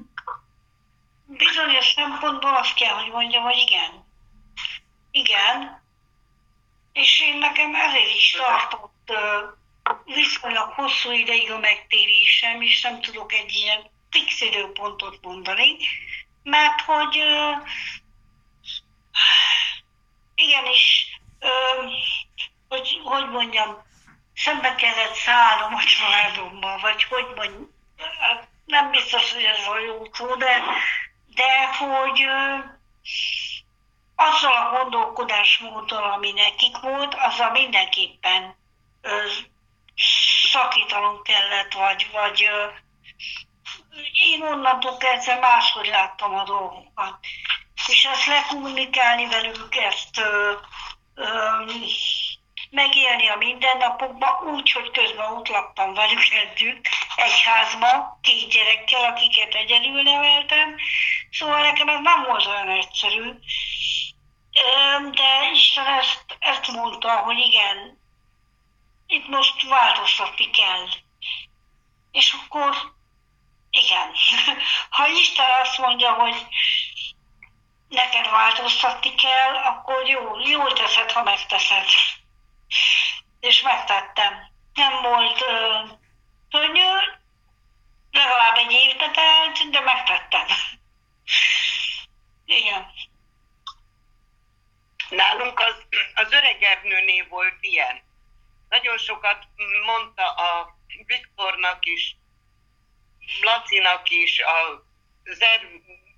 Bizonyos 1.47 1.85
szempontból 1.95 2.55
azt 2.55 2.73
kell, 2.73 2.93
hogy 2.93 3.11
mondjam, 3.11 3.43
hogy 3.43 3.57
igen. 3.57 4.05
Igen. 5.11 5.81
És 6.93 7.21
én 7.21 7.37
nekem 7.37 7.75
ezért 7.75 8.15
is 8.15 8.31
tartott 8.31 9.11
viszonylag 10.05 10.73
hosszú 10.73 11.11
ideig 11.11 11.51
a 11.51 11.59
megtérésem, 11.59 12.61
és 12.61 12.81
nem 12.81 13.01
tudok 13.01 13.33
egy 13.33 13.51
ilyen 13.51 13.89
fix 14.09 14.41
időpontot 14.41 15.19
mondani, 15.21 15.77
mert 16.43 16.81
hogy 16.81 17.17
ö, 17.17 17.51
igenis, 20.35 21.05
ö, 21.39 21.49
hogy, 22.67 22.99
hogy 23.03 23.29
mondjam, 23.29 23.83
szembe 24.35 24.75
kellett 24.75 25.15
szállnom 25.15 25.75
a 25.75 25.83
családommal, 25.83 26.79
vagy 26.79 27.03
hogy 27.03 27.25
mondjam, 27.35 27.73
hát 28.19 28.47
nem 28.65 28.91
biztos, 28.91 29.33
hogy 29.33 29.43
ez 29.43 29.67
a 29.67 29.79
jó 29.79 30.09
szó, 30.13 30.35
de, 30.35 30.63
de 31.35 31.67
hogy 31.77 32.25
azzal 34.15 34.55
a 34.55 34.77
gondolkodásmóddal, 34.77 36.11
ami 36.11 36.31
nekik 36.31 36.77
volt, 36.77 37.13
azzal 37.13 37.51
mindenképpen 37.51 38.55
ö, 39.01 39.27
szakítanom 40.51 41.21
kellett, 41.21 41.73
vagy, 41.73 42.09
vagy 42.11 42.49
én 44.13 44.41
onnantól 44.41 44.97
kezdve 44.97 45.39
máshogy 45.39 45.87
láttam 45.87 46.35
a 46.35 46.43
dolgokat. 46.43 47.17
És 47.87 48.05
ezt 48.05 48.25
lekommunikálni 48.25 49.27
velük, 49.27 49.75
ezt 49.75 50.17
ö, 50.17 50.53
ö, 51.15 51.25
megélni 52.71 53.27
a 53.27 53.35
mindennapokban, 53.35 54.53
úgy, 54.53 54.71
hogy 54.71 54.91
közben 54.91 55.31
ott 55.31 55.47
laktam 55.47 55.93
velük 55.93 56.23
együtt, 56.31 56.87
egy 57.15 57.41
házba, 57.41 58.19
két 58.21 58.51
gyerekkel, 58.51 59.03
akiket 59.03 59.53
egyedül 59.53 60.01
neveltem. 60.01 60.75
Szóval 61.31 61.61
nekem 61.61 61.87
ez 61.87 61.99
nem 62.01 62.23
volt 62.23 62.45
olyan 62.45 62.69
egyszerű. 62.69 63.31
De 65.11 65.49
Isten 65.53 65.85
ezt, 65.85 66.25
ezt 66.39 66.71
mondta, 66.71 67.09
hogy 67.09 67.37
igen, 67.37 67.99
itt 69.07 69.27
most 69.27 69.67
változtatni 69.67 70.49
kell. 70.49 70.87
És 72.11 72.33
akkor 72.33 72.75
igen, 73.69 74.11
ha 74.95 75.07
Isten 75.07 75.49
azt 75.61 75.77
mondja, 75.77 76.13
hogy 76.13 76.35
neked 77.89 78.29
változtatni 78.29 79.15
kell, 79.15 79.55
akkor 79.55 80.09
jó, 80.09 80.39
jól 80.39 80.73
teszed, 80.73 81.11
ha 81.11 81.23
megteszed. 81.23 81.85
És 83.39 83.61
megtettem. 83.61 84.49
Nem 84.73 85.01
volt 85.01 85.41
ö, 85.41 85.79
könnyű, 86.49 86.89
legalább 88.11 88.57
egy 88.57 88.71
évbe 88.71 89.11
telt, 89.11 89.69
de 89.71 89.79
megtettem. 89.79 90.45
Igen. 92.45 92.91
Nálunk 95.09 95.59
az, 95.59 95.75
az 96.15 96.31
öreg 96.31 96.63
Ernőné 96.63 97.21
volt 97.21 97.57
ilyen. 97.59 98.01
Nagyon 98.69 98.97
sokat 98.97 99.47
mondta 99.85 100.31
a 100.31 100.75
Viktornak 101.05 101.85
is, 101.85 102.15
Lacinak 103.41 104.09
is, 104.09 104.39
a, 104.39 104.85
Zer, 105.23 105.61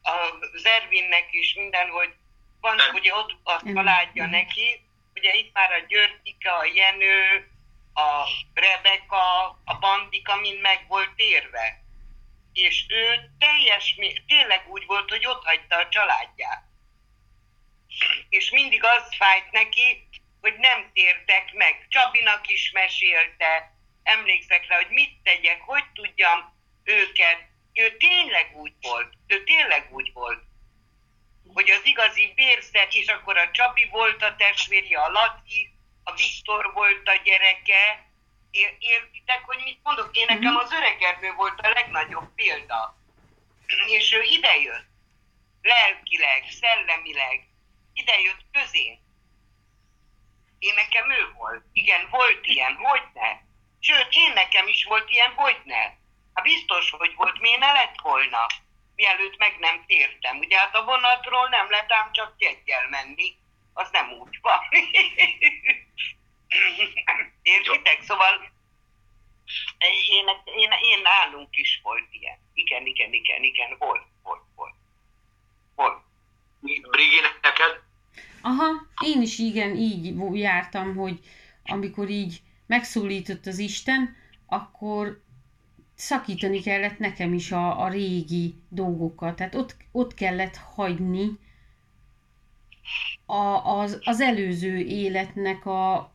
a 0.03 0.45
Zervinnek 0.57 1.27
is, 1.31 1.53
minden, 1.53 1.89
hogy 1.89 2.15
van 2.61 2.79
ugye 2.93 3.15
ott 3.15 3.35
a 3.43 3.61
családja 3.73 4.25
neki, 4.25 4.85
ugye 5.15 5.33
itt 5.33 5.53
már 5.53 5.71
a 5.71 5.85
Györgyika, 5.87 6.57
a 6.57 6.65
Jenő, 6.65 7.47
a 7.93 8.27
Rebeka, 8.53 9.47
a 9.65 9.77
Bandika 9.79 10.35
mind 10.35 10.61
meg 10.61 10.85
volt 10.87 11.13
érve. 11.15 11.81
És 12.53 12.85
ő 12.89 13.31
teljes, 13.39 13.95
tényleg 14.27 14.65
úgy 14.69 14.85
volt, 14.85 15.09
hogy 15.09 15.25
ott 15.25 15.43
hagyta 15.43 15.77
a 15.77 15.89
családját. 15.89 16.63
És 18.29 18.49
mindig 18.49 18.83
az 18.83 19.15
fájt 19.15 19.51
neki, 19.51 20.07
hogy 20.41 20.53
nem 20.57 20.91
tértek 20.93 21.53
meg. 21.53 21.85
Csabinak 21.89 22.47
is 22.47 22.71
mesélte, 22.71 23.71
emlékszek 24.03 24.67
rá, 24.67 24.75
hogy 24.75 24.89
mit 24.89 25.21
tegyek, 25.23 25.61
hogy 25.61 25.83
tudjam 25.93 26.53
őket. 26.83 27.51
Ő 27.73 27.97
tényleg 27.97 28.51
úgy 28.55 28.73
volt, 28.81 29.13
ő 29.27 29.43
tényleg 29.43 29.87
úgy 29.91 30.13
volt, 30.13 30.43
hogy 31.53 31.69
az 31.69 31.85
igazi 31.85 32.31
vérszer, 32.35 32.87
és 32.91 33.07
akkor 33.07 33.37
a 33.37 33.51
Csabi 33.51 33.87
volt 33.91 34.23
a 34.23 34.35
testvérje, 34.35 34.99
a 34.99 35.09
Laci, 35.09 35.73
a 36.03 36.13
Viktor 36.13 36.73
volt 36.73 37.07
a 37.07 37.21
gyereke. 37.23 38.11
Ér- 38.51 38.75
Értitek, 38.79 39.41
hogy 39.45 39.61
mit 39.63 39.79
mondok? 39.83 40.17
Én 40.17 40.25
nekem 40.27 40.55
az 40.55 40.71
öregernő 40.71 41.33
volt 41.33 41.59
a 41.59 41.69
legnagyobb 41.69 42.33
példa. 42.35 42.97
És 43.87 44.13
ő 44.13 44.21
idejött, 44.21 44.85
lelkileg, 45.61 46.45
szellemileg, 46.49 47.47
idejött 47.93 48.45
közénk. 48.51 48.99
Én 50.59 50.73
nekem 50.73 51.11
ő 51.11 51.31
volt. 51.37 51.63
Igen, 51.73 52.07
volt 52.09 52.45
ilyen, 52.45 52.75
hogy 52.75 53.03
ne. 53.13 53.31
Sőt, 53.79 54.07
én 54.09 54.33
nekem 54.33 54.67
is 54.67 54.83
volt 54.83 55.09
ilyen, 55.09 55.33
hogy 55.35 55.57
ne. 55.63 55.81
Hát 56.33 56.43
biztos, 56.43 56.89
hogy 56.89 57.15
volt, 57.15 57.39
miért 57.39 57.59
ne 57.59 57.71
lett 57.71 57.99
volna, 58.01 58.45
mielőtt 58.95 59.37
meg 59.37 59.55
nem 59.59 59.83
tértem. 59.87 60.37
Ugye 60.37 60.57
hát 60.57 60.75
a 60.75 60.83
vonatról 60.83 61.49
nem 61.49 61.69
lehet 61.69 61.91
ám 61.91 62.11
csak 62.11 62.33
jeggyel 62.37 62.89
menni, 62.89 63.35
az 63.73 63.89
nem 63.91 64.11
úgy 64.11 64.39
van. 64.41 64.59
Értitek? 67.41 68.01
Szóval 68.01 68.51
én, 70.09 70.25
én, 70.55 70.71
én 70.81 71.01
nálunk 71.01 71.55
is 71.57 71.79
volt 71.83 72.07
ilyen. 72.11 72.37
Igen, 72.53 72.85
igen, 72.85 73.13
igen, 73.13 73.43
igen, 73.43 73.75
volt, 73.79 74.03
volt, 74.23 74.41
volt. 74.55 74.73
Volt. 75.75 76.01
Brigi, 76.91 77.19
neked? 77.41 77.81
Aha, 78.41 78.65
én 79.05 79.21
is 79.21 79.39
igen, 79.39 79.75
így 79.75 80.15
jártam, 80.33 80.95
hogy 80.95 81.19
amikor 81.63 82.09
így 82.09 82.41
megszólított 82.67 83.45
az 83.45 83.57
Isten, 83.57 84.17
akkor 84.47 85.23
szakítani 85.95 86.61
kellett 86.61 86.99
nekem 86.99 87.33
is 87.33 87.51
a, 87.51 87.83
a 87.83 87.89
régi 87.89 88.55
dolgokat. 88.69 89.35
Tehát 89.35 89.55
ott, 89.55 89.75
ott 89.91 90.13
kellett 90.13 90.55
hagyni 90.55 91.37
a, 93.25 93.77
az, 93.79 93.99
az 94.03 94.21
előző 94.21 94.77
életnek 94.77 95.65
a, 95.65 96.13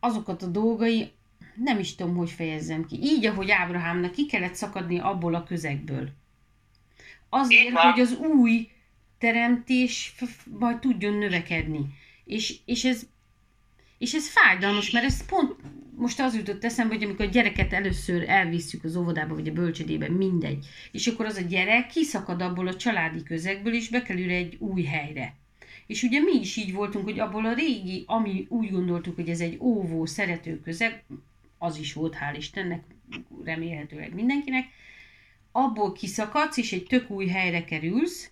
azokat 0.00 0.42
a 0.42 0.46
dolgai, 0.46 1.12
nem 1.54 1.78
is 1.78 1.94
tudom, 1.94 2.16
hogy 2.16 2.30
fejezzem 2.30 2.86
ki. 2.86 2.98
Így, 3.02 3.26
ahogy 3.26 3.50
Ábrahámnak 3.50 4.12
ki 4.12 4.26
kellett 4.26 4.54
szakadni 4.54 4.98
abból 4.98 5.34
a 5.34 5.44
közegből. 5.44 6.08
Azért, 7.28 7.78
hogy 7.78 8.00
az 8.00 8.12
új 8.16 8.68
teremtés 9.18 10.14
majd 10.58 10.78
tudjon 10.78 11.14
növekedni. 11.14 11.80
És, 12.24 12.58
és 12.64 12.84
ez 12.84 13.06
és 14.00 14.14
ez 14.14 14.28
fájdalmas, 14.28 14.90
mert 14.90 15.04
ez 15.04 15.26
pont 15.26 15.56
most 16.00 16.20
az 16.20 16.36
jutott 16.36 16.64
eszembe, 16.64 16.94
hogy 16.94 17.04
amikor 17.04 17.26
a 17.26 17.28
gyereket 17.28 17.72
először 17.72 18.28
elvisszük 18.28 18.84
az 18.84 18.96
óvodába, 18.96 19.34
vagy 19.34 19.48
a 19.48 19.52
bölcsödébe, 19.52 20.08
mindegy. 20.08 20.66
És 20.92 21.06
akkor 21.06 21.26
az 21.26 21.36
a 21.36 21.40
gyerek 21.40 21.86
kiszakad 21.86 22.42
abból 22.42 22.66
a 22.66 22.76
családi 22.76 23.22
közegből, 23.22 23.74
és 23.74 23.88
bekerül 23.88 24.30
egy 24.30 24.56
új 24.58 24.82
helyre. 24.82 25.34
És 25.86 26.02
ugye 26.02 26.20
mi 26.20 26.40
is 26.40 26.56
így 26.56 26.72
voltunk, 26.72 27.04
hogy 27.04 27.18
abból 27.18 27.46
a 27.46 27.52
régi, 27.52 28.04
ami 28.06 28.46
úgy 28.48 28.70
gondoltuk, 28.70 29.14
hogy 29.14 29.28
ez 29.28 29.40
egy 29.40 29.56
óvó, 29.60 30.06
szerető 30.06 30.60
közeg, 30.60 31.04
az 31.58 31.78
is 31.78 31.92
volt, 31.92 32.16
hál' 32.20 32.36
Istennek, 32.36 32.84
remélhetőleg 33.44 34.14
mindenkinek, 34.14 34.64
abból 35.52 35.92
kiszakadsz, 35.92 36.56
és 36.56 36.72
egy 36.72 36.86
tök 36.86 37.10
új 37.10 37.26
helyre 37.26 37.64
kerülsz, 37.64 38.30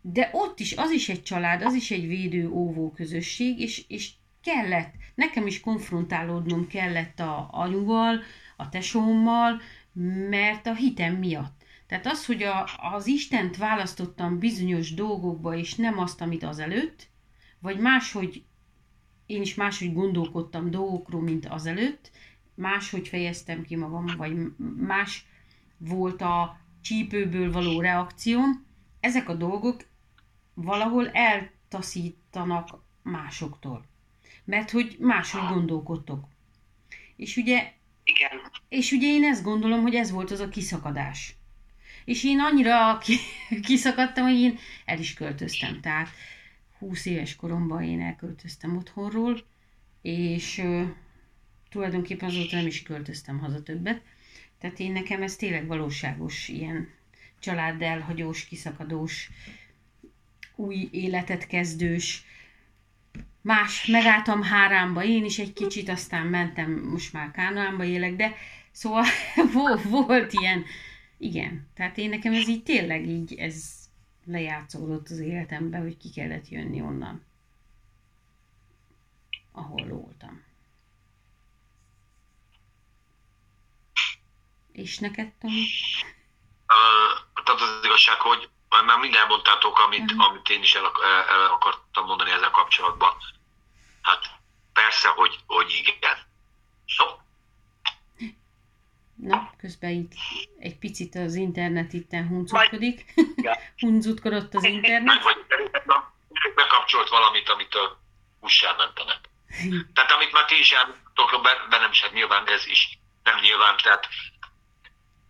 de 0.00 0.30
ott 0.32 0.60
is, 0.60 0.72
az 0.72 0.90
is 0.90 1.08
egy 1.08 1.22
család, 1.22 1.62
az 1.62 1.74
is 1.74 1.90
egy 1.90 2.06
védő-óvó 2.06 2.90
közösség, 2.90 3.60
és, 3.60 3.84
és 3.88 4.10
kellett, 4.48 4.94
nekem 5.14 5.46
is 5.46 5.60
konfrontálódnom 5.60 6.66
kellett 6.66 7.20
a 7.20 7.48
anyuval, 7.50 8.20
a 8.56 8.68
tesómmal, 8.68 9.60
mert 10.28 10.66
a 10.66 10.74
hitem 10.74 11.14
miatt. 11.14 11.62
Tehát 11.86 12.06
az, 12.06 12.26
hogy 12.26 12.42
a, 12.42 12.68
az 12.92 13.06
Istent 13.06 13.56
választottam 13.56 14.38
bizonyos 14.38 14.94
dolgokba, 14.94 15.56
és 15.56 15.74
nem 15.74 15.98
azt, 15.98 16.20
amit 16.20 16.42
azelőtt, 16.42 17.08
vagy 17.58 17.78
máshogy 17.78 18.44
én 19.26 19.42
is 19.42 19.54
máshogy 19.54 19.92
gondolkodtam 19.92 20.70
dolgokról, 20.70 21.22
mint 21.22 21.46
azelőtt, 21.46 22.10
máshogy 22.54 23.08
fejeztem 23.08 23.62
ki 23.62 23.76
magam, 23.76 24.06
vagy 24.16 24.36
más 24.76 25.26
volt 25.76 26.22
a 26.22 26.60
csípőből 26.80 27.52
való 27.52 27.80
reakcióm, 27.80 28.66
ezek 29.00 29.28
a 29.28 29.34
dolgok 29.34 29.84
valahol 30.54 31.10
eltaszítanak 31.10 32.82
másoktól. 33.02 33.87
Mert 34.48 34.70
hogy 34.70 34.96
máshogy 34.98 35.54
gondolkodtok. 35.54 36.28
És 37.16 37.36
ugye, 37.36 37.72
Igen. 38.04 38.30
és 38.68 38.92
ugye 38.92 39.06
én 39.06 39.24
ezt 39.24 39.42
gondolom, 39.42 39.82
hogy 39.82 39.94
ez 39.94 40.10
volt 40.10 40.30
az 40.30 40.40
a 40.40 40.48
kiszakadás. 40.48 41.34
És 42.04 42.24
én 42.24 42.40
annyira 42.40 42.98
ki, 42.98 43.16
kiszakadtam, 43.66 44.24
hogy 44.24 44.40
én 44.40 44.58
el 44.84 44.98
is 44.98 45.14
költöztem. 45.14 45.80
Tehát 45.80 46.08
20 46.78 47.06
éves 47.06 47.36
koromban 47.36 47.82
én 47.82 48.00
elköltöztem 48.00 48.76
otthonról, 48.76 49.44
és 50.02 50.58
ö, 50.58 50.84
tulajdonképpen 51.70 52.28
azóta 52.28 52.56
nem 52.56 52.66
is 52.66 52.82
költöztem 52.82 53.38
haza 53.38 53.62
többet. 53.62 54.02
Tehát 54.60 54.78
én 54.78 54.92
nekem 54.92 55.22
ez 55.22 55.36
tényleg 55.36 55.66
valóságos 55.66 56.48
ilyen 56.48 56.88
család 57.38 57.82
elhagyós, 57.82 58.44
kiszakadós, 58.44 59.30
új 60.56 60.88
életet 60.90 61.46
kezdős. 61.46 62.24
Más, 63.40 63.86
megálltam 63.86 64.42
Hárámba 64.42 65.04
én 65.04 65.24
is 65.24 65.38
egy 65.38 65.52
kicsit, 65.52 65.88
aztán 65.88 66.26
mentem, 66.26 66.70
most 66.72 67.12
már 67.12 67.30
Kánoánba 67.30 67.84
élek, 67.84 68.16
de 68.16 68.36
szóval 68.70 69.04
volt 69.90 70.32
ilyen, 70.32 70.64
igen, 71.16 71.68
tehát 71.74 71.98
én 71.98 72.08
nekem 72.08 72.32
ez 72.32 72.48
így 72.48 72.62
tényleg 72.62 73.06
így, 73.08 73.34
ez 73.34 73.78
lejátszódott 74.24 75.08
az 75.08 75.18
életemben, 75.18 75.82
hogy 75.82 75.96
ki 75.96 76.10
kellett 76.10 76.48
jönni 76.48 76.80
onnan, 76.80 77.24
ahol 79.52 79.86
voltam. 79.86 80.42
És 84.72 84.98
neked, 84.98 85.32
Tomi? 85.32 85.64
Uh, 86.68 87.42
tehát 87.44 87.60
az 87.60 87.84
igazság, 87.84 88.20
hogy 88.20 88.48
már 88.68 88.98
mind 88.98 89.14
elmondtátok, 89.14 89.78
amit, 89.78 90.00
uh-huh. 90.12 90.28
amit 90.28 90.48
én 90.48 90.62
is 90.62 90.74
el, 90.74 90.84
el, 91.28 91.46
akartam 91.50 92.04
mondani 92.04 92.30
ezzel 92.30 92.50
kapcsolatban. 92.50 93.12
Hát 94.02 94.24
persze, 94.72 95.08
hogy, 95.08 95.38
hogy 95.46 95.70
igen. 95.84 96.16
So, 96.84 97.04
Na, 99.22 99.50
közben 99.58 99.90
itt 99.90 100.12
egy 100.58 100.78
picit 100.78 101.14
az 101.14 101.34
internet 101.34 101.92
itten 101.92 102.28
huncutkodik. 102.28 103.14
Ja. 103.36 103.56
Huncutkodott 103.80 104.54
az 104.54 104.64
internet. 104.64 105.22
vagy 105.22 105.46
bekapcsolt 106.54 107.08
valamit, 107.08 107.48
amit 107.48 107.74
a 107.74 108.00
buszsán 108.40 108.74
mentenek. 108.76 109.20
Tehát 109.94 110.10
amit 110.10 110.32
már 110.32 110.44
ti 110.44 110.58
is 110.58 110.72
elmondtok, 110.72 111.42
be- 111.42 111.66
bennem 111.70 111.90
is, 111.90 112.02
hát 112.02 112.12
nyilván 112.12 112.48
ez 112.48 112.66
is 112.66 112.98
nem 113.22 113.38
nyilván, 113.40 113.76
tehát 113.82 114.08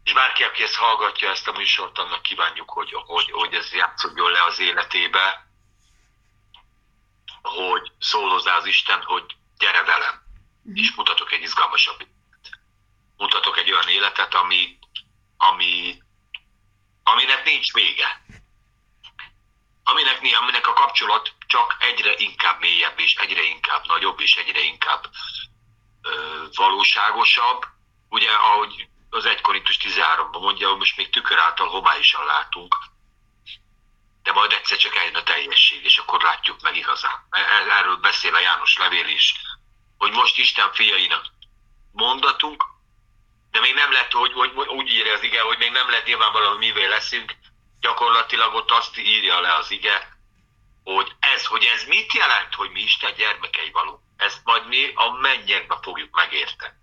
és 0.08 0.14
bárki, 0.14 0.42
aki 0.42 0.62
ezt 0.62 0.74
hallgatja, 0.74 1.30
ezt 1.30 1.48
a 1.48 1.52
műsort, 1.52 1.98
annak 1.98 2.22
kívánjuk, 2.22 2.70
hogy, 2.70 2.92
hogy, 2.92 3.30
hogy 3.30 3.54
ez 3.54 3.72
játszódjon 3.72 4.30
le 4.30 4.44
az 4.44 4.58
életébe, 4.58 5.46
hogy 7.42 7.92
szól 7.98 8.30
hozzá 8.30 8.56
az 8.56 8.66
Isten, 8.66 9.02
hogy 9.02 9.36
gyere 9.58 9.82
velem, 9.82 10.22
és 10.74 10.94
mutatok 10.94 11.32
egy 11.32 11.42
izgalmasabb 11.42 12.00
életet. 12.00 12.58
Mutatok 13.16 13.58
egy 13.58 13.72
olyan 13.72 13.88
életet, 13.88 14.34
ami, 14.34 14.78
ami, 15.36 16.02
aminek 17.02 17.44
nincs 17.44 17.72
vége. 17.72 18.22
Aminek, 19.84 20.20
mi- 20.20 20.34
aminek 20.34 20.66
a 20.66 20.72
kapcsolat 20.72 21.32
csak 21.46 21.76
egyre 21.78 22.14
inkább 22.16 22.60
mélyebb, 22.60 22.98
és 22.98 23.14
egyre 23.14 23.42
inkább 23.42 23.86
nagyobb, 23.86 24.20
és 24.20 24.36
egyre 24.36 24.60
inkább 24.60 25.10
ö, 26.02 26.44
valóságosabb. 26.54 27.64
Ugye, 28.08 28.30
ahogy 28.30 28.88
az 29.10 29.26
1 29.26 29.40
Korintus 29.40 29.78
13-ban 29.80 30.40
mondja, 30.40 30.68
hogy 30.68 30.78
most 30.78 30.96
még 30.96 31.10
tükör 31.10 31.38
által 31.38 31.68
homályosan 31.68 32.24
látunk, 32.24 32.76
de 34.22 34.32
majd 34.32 34.52
egyszer 34.52 34.76
csak 34.76 34.96
eljön 34.96 35.14
a 35.14 35.22
teljesség, 35.22 35.84
és 35.84 35.98
akkor 35.98 36.22
látjuk 36.22 36.60
meg 36.60 36.76
igazán. 36.76 37.26
E- 37.30 37.72
Erről 37.78 37.96
beszél 37.96 38.34
a 38.34 38.40
János 38.40 38.76
levél 38.76 39.08
is, 39.08 39.34
hogy 39.98 40.12
most 40.12 40.38
Isten 40.38 40.72
fiainak 40.72 41.24
mondatunk, 41.92 42.64
de 43.50 43.60
még 43.60 43.74
nem 43.74 43.92
lett, 43.92 44.12
hogy, 44.12 44.32
hogy, 44.32 44.68
úgy 44.68 44.88
írja 44.88 45.12
az 45.12 45.22
ige, 45.22 45.40
hogy 45.40 45.58
még 45.58 45.70
nem 45.70 45.90
lett 45.90 46.06
nyilvánvalóan, 46.06 46.56
mivé 46.56 46.86
leszünk, 46.86 47.36
gyakorlatilag 47.80 48.54
ott 48.54 48.70
azt 48.70 48.98
írja 48.98 49.40
le 49.40 49.54
az 49.54 49.70
ige, 49.70 50.18
hogy 50.84 51.12
ez, 51.20 51.44
hogy 51.44 51.64
ez 51.64 51.84
mit 51.84 52.12
jelent, 52.12 52.54
hogy 52.54 52.70
mi 52.70 52.80
Isten 52.80 53.14
gyermekei 53.14 53.70
való. 53.70 54.00
Ezt 54.16 54.40
majd 54.44 54.66
mi 54.66 54.92
a 54.94 55.10
mennyekbe 55.10 55.78
fogjuk 55.82 56.14
megérteni. 56.14 56.74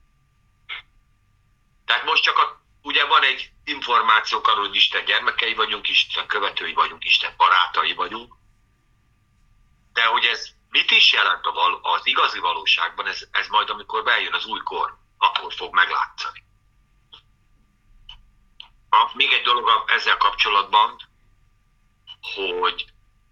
Tehát 1.85 2.05
most 2.05 2.23
csak 2.23 2.37
a, 2.37 2.61
ugye 2.81 3.05
van 3.05 3.23
egy 3.23 3.51
információk 3.63 4.47
arról, 4.47 4.67
hogy 4.67 4.75
Isten 4.75 5.05
gyermekei 5.05 5.53
vagyunk, 5.53 5.89
Isten 5.89 6.27
követői 6.27 6.73
vagyunk, 6.73 7.05
Isten 7.05 7.33
barátai 7.37 7.93
vagyunk, 7.93 8.33
de 9.93 10.05
hogy 10.05 10.25
ez 10.25 10.47
mit 10.69 10.91
is 10.91 11.13
jelent 11.13 11.45
a 11.45 11.51
val- 11.51 11.79
az 11.85 12.05
igazi 12.07 12.39
valóságban, 12.39 13.07
ez, 13.07 13.27
ez 13.31 13.47
majd 13.47 13.69
amikor 13.69 14.03
bejön 14.03 14.33
az 14.33 14.45
új 14.45 14.59
kor, 14.63 14.97
akkor 15.17 15.53
fog 15.53 15.73
meglátszani. 15.73 16.43
A, 18.89 19.11
még 19.13 19.33
egy 19.33 19.43
dolog 19.43 19.83
ezzel 19.87 20.17
kapcsolatban, 20.17 20.97
hogy 22.35 22.85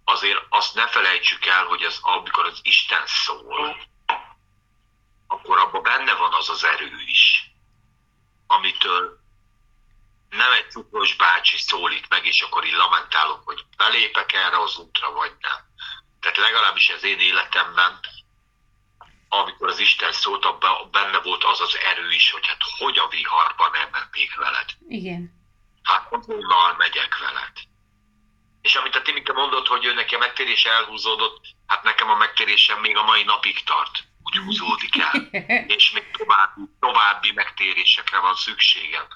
azért 0.04 0.42
azt 0.48 0.74
ne 0.74 0.88
felejtsük 0.88 1.46
el, 1.46 1.64
hogy 1.64 1.82
az, 1.82 1.98
amikor 2.02 2.44
az 2.46 2.58
Isten 2.62 3.06
szól, 3.06 3.76
akkor 5.26 5.58
abban 5.58 5.82
benne 5.82 6.14
van 6.14 6.32
az 6.32 6.48
az 6.48 6.64
erő 6.64 7.02
is, 7.06 7.53
amitől 8.56 9.22
nem 10.30 10.52
egy 10.52 10.70
cukros 10.70 11.14
bácsi 11.14 11.58
szólít 11.58 12.08
meg, 12.08 12.26
és 12.26 12.40
akkor 12.40 12.64
így 12.64 12.72
lamentálok, 12.72 13.40
hogy 13.44 13.64
belépek 13.76 14.32
erre 14.32 14.60
az 14.60 14.78
útra, 14.78 15.12
vagy 15.12 15.32
nem. 15.40 15.58
Tehát 16.20 16.36
legalábbis 16.36 16.90
az 16.90 17.04
én 17.04 17.18
életemben, 17.18 18.00
amikor 19.28 19.68
az 19.68 19.78
Isten 19.78 20.12
szólt, 20.12 20.44
abban 20.44 20.90
benne 20.90 21.20
volt 21.20 21.44
az 21.44 21.60
az 21.60 21.78
erő 21.84 22.10
is, 22.10 22.30
hogy 22.30 22.46
hát 22.46 22.60
hogy 22.78 22.98
a 22.98 23.08
viharban 23.08 23.70
nem 23.70 23.88
mennék 23.90 24.36
veled. 24.36 24.68
Igen. 24.88 25.42
Hát 25.82 26.12
azonnal 26.12 26.74
megyek 26.76 27.18
veled. 27.18 27.52
És 28.62 28.74
amit 28.74 28.96
a 28.96 29.02
Timike 29.02 29.32
mondott, 29.32 29.66
hogy 29.66 29.84
ő 29.84 29.94
neki 29.94 30.14
a 30.14 30.18
megtérése 30.18 30.70
elhúzódott, 30.70 31.44
hát 31.66 31.82
nekem 31.82 32.10
a 32.10 32.16
megtérésem 32.16 32.80
még 32.80 32.96
a 32.96 33.02
mai 33.02 33.22
napig 33.22 33.64
tart. 33.64 34.04
Úgy 34.24 34.36
húzódik 34.36 34.98
el. 34.98 35.28
És 35.76 35.90
még 35.90 36.10
további, 36.10 36.60
további 36.80 37.32
megtérésekre 37.32 38.18
van 38.18 38.34
szükségem. 38.34 39.06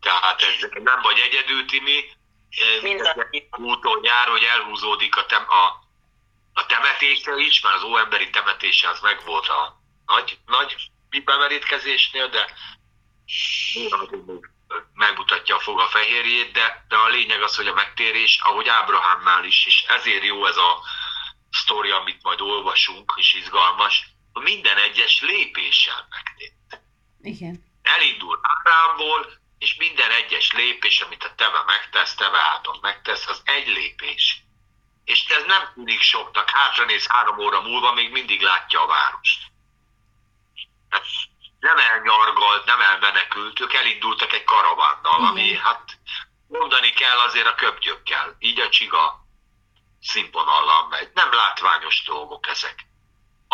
Tehát 0.00 0.42
ez 0.42 0.68
nem 0.82 1.00
vagy 1.02 1.18
egyedül, 1.18 1.66
Timi. 1.66 2.04
Mindenki. 2.82 3.48
Úton 3.50 4.00
jár, 4.02 4.28
hogy 4.28 4.42
elhúzódik 4.42 5.16
a, 5.16 5.26
tem, 5.26 5.44
a, 5.48 5.66
a 6.52 6.66
temetése 6.66 7.36
is, 7.36 7.60
mert 7.60 7.76
az 7.76 7.82
óemberi 7.82 8.30
temetése 8.30 8.88
az 8.88 9.00
megvolt 9.00 9.48
a 9.48 9.80
nagy, 10.06 10.38
nagy 10.46 10.90
bemerítkezésnél, 11.24 12.28
de 12.28 12.54
megmutatja 14.92 15.56
a 15.56 15.60
fog 15.60 15.80
a 15.80 15.86
fehérjét, 15.86 16.52
de, 16.52 16.84
de 16.88 16.96
a 16.96 17.08
lényeg 17.08 17.42
az, 17.42 17.56
hogy 17.56 17.66
a 17.66 17.74
megtérés, 17.74 18.40
ahogy 18.42 18.68
Ábrahámnál 18.68 19.44
is, 19.44 19.66
és 19.66 19.84
ezért 19.88 20.24
jó 20.24 20.46
ez 20.46 20.56
a 20.56 20.82
sztori, 21.50 21.90
amit 21.90 22.22
majd 22.22 22.40
olvasunk, 22.40 23.14
és 23.16 23.34
izgalmas, 23.34 24.13
minden 24.40 24.76
egyes 24.76 25.20
lépéssel 25.20 26.06
megtért. 26.10 26.82
Igen. 27.20 27.64
Elindul 27.82 28.40
Ábrámból, 28.42 29.32
és 29.58 29.76
minden 29.76 30.10
egyes 30.10 30.52
lépés, 30.52 31.00
amit 31.00 31.24
a 31.24 31.34
teve 31.34 31.62
megtesz, 31.66 32.14
teve 32.14 32.38
által 32.38 32.78
megtesz, 32.80 33.26
az 33.26 33.42
egy 33.44 33.66
lépés. 33.66 34.42
És 35.04 35.24
ez 35.26 35.44
nem 35.44 35.72
tűnik 35.74 36.00
soknak, 36.00 36.50
hátranéz 36.50 37.06
három 37.06 37.38
óra 37.38 37.60
múlva, 37.60 37.92
még 37.92 38.10
mindig 38.10 38.40
látja 38.40 38.80
a 38.82 38.86
várost. 38.86 39.42
Hát 40.88 41.04
nem 41.60 41.78
elnyargalt, 41.78 42.64
nem 42.64 42.80
elmenekült, 42.80 43.60
ők 43.60 43.72
elindultak 43.72 44.32
egy 44.32 44.44
karavánnal, 44.44 45.26
ami 45.26 45.44
Igen. 45.44 45.60
hát 45.60 45.98
mondani 46.48 46.90
kell 46.90 47.18
azért 47.18 47.46
a 47.46 47.54
köpgyökkel, 47.54 48.36
így 48.38 48.60
a 48.60 48.68
csiga 48.68 49.26
színvonallal 50.00 50.88
megy. 50.88 51.10
Nem 51.14 51.32
látványos 51.32 52.02
dolgok 52.04 52.46
ezek. 52.46 52.86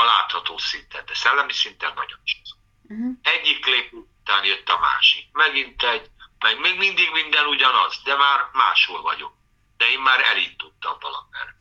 A 0.00 0.04
látható 0.04 0.58
szinten, 0.58 1.04
de 1.06 1.14
szellemi 1.14 1.52
szinten 1.52 1.92
nagyon 1.94 2.18
is. 2.24 2.42
Uh-huh. 2.82 3.18
Egyik 3.22 3.66
lépés 3.66 4.00
után 4.20 4.44
jött 4.44 4.68
a 4.68 4.78
másik. 4.78 5.26
Megint 5.32 5.82
egy, 5.82 6.10
meg 6.38 6.60
még 6.60 6.78
mindig 6.78 7.10
minden 7.12 7.46
ugyanaz, 7.46 8.02
de 8.04 8.16
már 8.16 8.48
máshol 8.52 9.02
vagyok. 9.02 9.32
De 9.76 9.90
én 9.90 10.00
már 10.00 10.20
elindultam 10.20 10.96
valamelyik. 11.00 11.58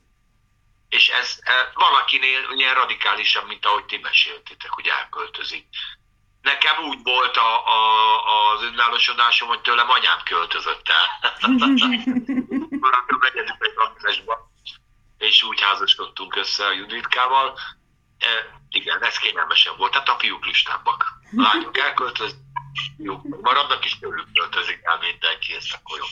valakinél 1.73 2.49
ilyen 2.55 2.73
radikálisabb, 2.73 3.47
mint 3.47 3.65
ahogy 3.65 3.85
ti 3.85 3.97
meséltétek, 3.97 4.69
hogy 4.69 4.87
elköltözik. 4.87 5.67
Nekem 6.41 6.83
úgy 6.83 7.03
volt 7.03 7.37
a, 7.37 7.67
a, 7.67 8.51
az 8.51 8.63
önállósodásom, 8.63 9.47
hogy 9.47 9.61
tőlem 9.61 9.89
anyám 9.89 10.23
költözött 10.23 10.89
el. 10.89 11.07
és 15.19 15.43
úgy 15.43 15.61
házasodtunk 15.61 16.35
össze 16.35 16.65
a 16.65 16.71
Juditkával. 16.71 17.59
Igen, 18.69 19.03
ez 19.03 19.17
kényelmesen 19.17 19.73
volt. 19.77 19.91
Tehát 19.91 20.07
a 20.09 20.17
fiúk 20.19 20.45
listábbak. 20.45 21.03
A 21.37 21.41
lányok 21.41 21.77
elköltöznek, 21.77 22.41
fiúk 22.97 23.41
maradnak, 23.41 23.85
és 23.85 23.99
tőlük 23.99 24.27
költözik 24.33 24.79
el 24.81 24.99
mindenki, 24.99 25.55
ezt 25.55 25.73
akkor 25.73 25.99
jó. 25.99 26.05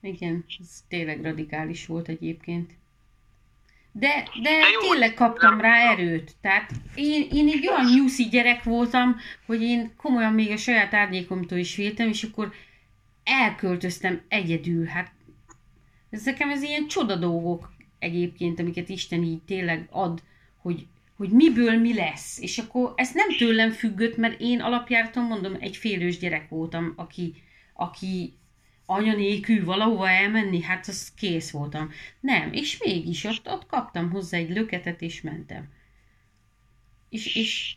Igen, 0.00 0.44
ez 0.60 0.80
tényleg 0.88 1.22
radikális 1.22 1.86
volt 1.86 2.08
egyébként. 2.08 2.70
De, 3.92 4.28
de, 4.42 4.50
de 4.50 4.68
jó, 4.68 4.80
tényleg 4.80 5.14
kaptam 5.14 5.60
rá 5.60 5.90
erőt. 5.90 6.36
Tehát 6.40 6.70
én, 6.94 7.28
én 7.32 7.48
egy 7.48 7.68
olyan 7.68 7.90
nyuszi 7.94 8.28
gyerek 8.28 8.62
voltam, 8.62 9.16
hogy 9.46 9.62
én 9.62 9.96
komolyan 9.96 10.32
még 10.32 10.50
a 10.50 10.56
saját 10.56 10.94
árnyékomtól 10.94 11.58
is 11.58 11.74
féltem, 11.74 12.08
és 12.08 12.22
akkor 12.22 12.52
elköltöztem 13.24 14.24
egyedül. 14.28 14.86
Hát 14.86 15.12
ez 16.10 16.24
nekem 16.24 16.50
ez 16.50 16.62
ilyen 16.62 16.86
csoda 16.86 17.16
dolgok 17.16 17.70
egyébként, 17.98 18.60
amiket 18.60 18.88
Isten 18.88 19.22
így 19.22 19.42
tényleg 19.42 19.88
ad, 19.90 20.22
hogy, 20.56 20.86
hogy 21.16 21.30
miből 21.30 21.78
mi 21.78 21.94
lesz. 21.94 22.38
És 22.38 22.58
akkor 22.58 22.92
ez 22.96 23.12
nem 23.12 23.36
tőlem 23.36 23.70
függött, 23.70 24.16
mert 24.16 24.40
én 24.40 24.60
alapjártan 24.60 25.24
mondom, 25.24 25.56
egy 25.60 25.76
félős 25.76 26.18
gyerek 26.18 26.48
voltam, 26.48 26.92
aki, 26.96 27.34
aki 27.74 28.32
anya 28.86 29.14
nélkül 29.14 29.64
valahova 29.64 30.08
elmenni, 30.08 30.62
hát 30.62 30.88
az 30.88 31.12
kész 31.16 31.50
voltam. 31.50 31.90
Nem, 32.20 32.52
és 32.52 32.78
mégis 32.84 33.24
ott, 33.24 33.48
ott 33.48 33.66
kaptam 33.66 34.10
hozzá 34.10 34.38
egy 34.38 34.50
löketet, 34.50 35.02
és 35.02 35.20
mentem. 35.20 35.68
És, 37.08 37.36
és 37.36 37.76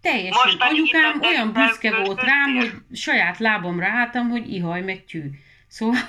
teljesen, 0.00 0.56
anyukám 0.58 1.20
olyan 1.20 1.52
büszke 1.52 1.96
volt 2.04 2.20
rám, 2.22 2.56
hogy 2.56 2.72
saját 2.92 3.38
lábamra 3.38 3.86
álltam, 3.86 4.28
hogy 4.28 4.52
ihaj 4.52 4.82
meg 4.82 5.04
tű. 5.04 5.30
Szóval, 5.66 6.00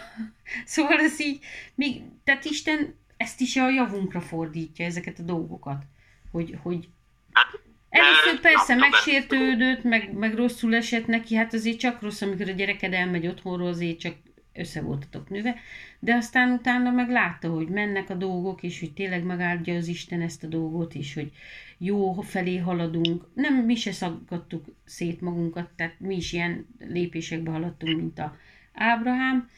szóval 0.65 0.99
ez 0.99 1.19
így, 1.19 1.39
még, 1.75 2.01
tehát 2.23 2.45
Isten 2.45 2.95
ezt 3.17 3.41
is 3.41 3.55
a 3.55 3.69
javunkra 3.69 4.21
fordítja, 4.21 4.85
ezeket 4.85 5.19
a 5.19 5.23
dolgokat. 5.23 5.83
Hogy, 6.31 6.57
hogy 6.61 6.89
hát, 7.31 7.59
Először 7.89 8.39
persze 8.41 8.75
megsértődött, 8.75 9.83
meg, 9.83 10.13
meg 10.13 10.35
rosszul 10.35 10.75
esett 10.75 11.07
neki, 11.07 11.35
hát 11.35 11.53
azért 11.53 11.79
csak 11.79 12.01
rossz, 12.01 12.21
amikor 12.21 12.49
a 12.49 12.51
gyereked 12.51 12.93
elmegy 12.93 13.27
otthonról, 13.27 13.67
azért 13.67 13.99
csak 13.99 14.15
össze 14.53 14.81
voltatok 14.81 15.29
nőve, 15.29 15.55
de 15.99 16.15
aztán 16.15 16.51
utána 16.51 16.91
meg 16.91 17.09
látta, 17.09 17.49
hogy 17.49 17.67
mennek 17.67 18.09
a 18.09 18.13
dolgok, 18.13 18.63
és 18.63 18.79
hogy 18.79 18.93
tényleg 18.93 19.23
megáldja 19.23 19.75
az 19.75 19.87
Isten 19.87 20.21
ezt 20.21 20.43
a 20.43 20.47
dolgot, 20.47 20.93
és 20.93 21.13
hogy 21.13 21.31
jó 21.77 22.13
felé 22.13 22.57
haladunk. 22.57 23.27
Nem, 23.33 23.55
mi 23.55 23.75
se 23.75 23.91
szaggattuk 23.91 24.65
szét 24.85 25.21
magunkat, 25.21 25.69
tehát 25.75 25.99
mi 25.99 26.15
is 26.15 26.33
ilyen 26.33 26.67
lépésekbe 26.79 27.51
haladtunk, 27.51 27.97
mint 27.97 28.19
a 28.19 28.37
Ábrahám, 28.73 29.49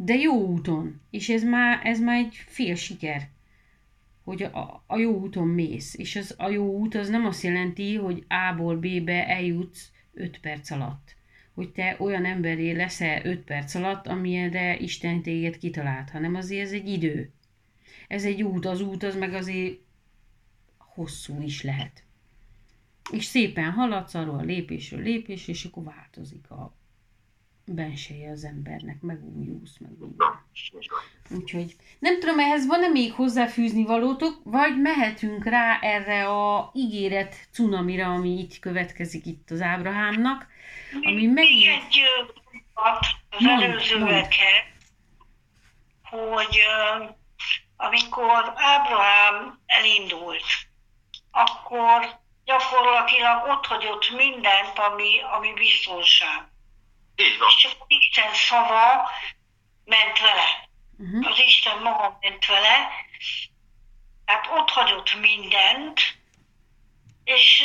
de 0.00 0.14
jó 0.14 0.46
úton, 0.46 1.00
és 1.10 1.28
ez 1.28 1.42
már, 1.42 1.80
ez 1.86 2.00
már 2.00 2.18
egy 2.18 2.34
fél 2.34 2.74
siker 2.74 3.28
hogy 4.28 4.42
a, 4.42 4.84
a 4.86 4.96
jó 4.96 5.18
úton 5.20 5.48
mész. 5.48 5.94
És 5.94 6.16
az, 6.16 6.34
a 6.38 6.48
jó 6.48 6.78
út 6.78 6.94
az 6.94 7.08
nem 7.08 7.26
azt 7.26 7.42
jelenti, 7.42 7.94
hogy 7.94 8.24
A-ból 8.28 8.76
B-be 8.76 9.28
eljutsz 9.28 9.90
5 10.12 10.40
perc 10.40 10.70
alatt. 10.70 11.16
Hogy 11.54 11.70
te 11.70 11.96
olyan 11.98 12.24
emberé 12.24 12.70
leszel 12.70 13.24
5 13.24 13.44
perc 13.44 13.74
alatt, 13.74 14.06
amilyenre 14.06 14.78
Isten 14.78 15.22
téged 15.22 15.58
kitalált, 15.58 16.10
hanem 16.10 16.34
azért 16.34 16.66
ez 16.66 16.72
egy 16.72 16.88
idő. 16.88 17.32
Ez 18.08 18.24
egy 18.24 18.42
út, 18.42 18.66
az 18.66 18.80
út 18.80 19.02
az 19.02 19.16
meg 19.16 19.32
azért 19.34 19.78
hosszú 20.76 21.42
is 21.42 21.62
lehet. 21.62 22.02
És 23.12 23.24
szépen 23.24 23.70
haladsz 23.70 24.14
arról 24.14 24.44
lépésről 24.44 25.02
lépés, 25.02 25.48
és 25.48 25.64
akkor 25.64 25.84
változik 25.84 26.50
a, 26.50 26.76
benseje 27.68 28.30
az 28.30 28.44
embernek, 28.44 29.00
megújulsz, 29.00 29.78
meg 29.78 29.90
Úgyhogy 31.30 31.76
nem 31.98 32.20
tudom, 32.20 32.38
ehhez 32.38 32.66
van-e 32.66 32.88
még 32.88 33.12
hozzáfűzni 33.12 33.84
valótok, 33.84 34.40
vagy 34.44 34.80
mehetünk 34.80 35.44
rá 35.44 35.78
erre 35.80 36.28
a 36.28 36.70
ígéret 36.74 37.34
cunamira, 37.52 38.12
ami 38.12 38.38
itt 38.38 38.58
következik 38.58 39.26
itt 39.26 39.50
az 39.50 39.60
Ábrahámnak, 39.60 40.46
ami 41.02 41.26
megint... 41.26 41.34
Még 41.34 41.66
egy 41.66 42.00
az 42.74 43.46
előzőekhez, 43.46 44.64
hogy 46.02 46.58
amikor 47.76 48.52
Ábrahám 48.54 49.58
elindult, 49.66 50.44
akkor 51.30 52.18
gyakorlatilag 52.44 53.48
ott 53.48 53.66
hagyott 53.66 54.10
mindent, 54.16 54.78
ami, 54.78 55.20
ami 55.36 55.52
biztonság 55.52 56.48
így 57.18 57.38
van. 57.38 57.48
És 57.48 57.56
csak 57.56 57.72
Isten 57.86 58.34
szava 58.34 59.10
ment 59.84 60.18
vele. 60.18 60.68
Uh-huh. 60.98 61.30
Az 61.30 61.38
Isten 61.38 61.78
maga 61.78 62.18
ment 62.20 62.46
vele. 62.46 62.90
Tehát 64.24 64.48
ott 64.50 64.70
hagyott 64.70 65.14
mindent, 65.14 66.00
és 67.24 67.64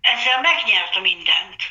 ezzel 0.00 0.40
megnyert 0.40 1.00
mindent. 1.00 1.62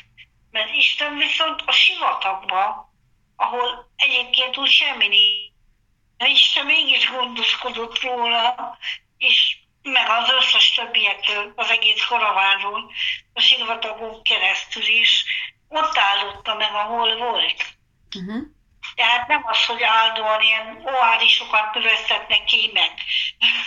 Mert 0.50 0.74
Isten 0.74 1.16
viszont 1.16 1.62
a 1.66 1.72
sivatagba, 1.72 2.92
ahol 3.36 3.92
egyébként 3.96 4.56
úgy 4.56 4.70
semmi 4.70 5.08
nincs, 5.08 6.38
Isten 6.40 6.66
mégis 6.66 7.10
gondoskodott 7.10 8.00
róla, 8.00 8.78
és 9.18 9.56
meg 9.82 10.08
az 10.08 10.30
összes 10.30 10.72
többiekről, 10.72 11.52
az 11.56 11.70
egész 11.70 12.04
karavánról, 12.04 12.92
a 13.32 13.40
sivatagon 13.40 14.22
keresztül 14.22 14.86
is, 14.86 15.24
ott 15.70 15.98
állotta 15.98 16.54
meg, 16.54 16.72
ahol 16.72 17.16
volt. 17.16 17.64
Uh-huh. 18.16 18.42
Tehát 18.94 19.28
nem 19.28 19.42
az, 19.46 19.64
hogy 19.64 19.82
állandóan 19.82 20.40
ilyen 20.42 20.82
oázisokat 20.84 21.74
növesztetnek 21.74 22.44
ki, 22.44 22.70
meg 22.72 22.90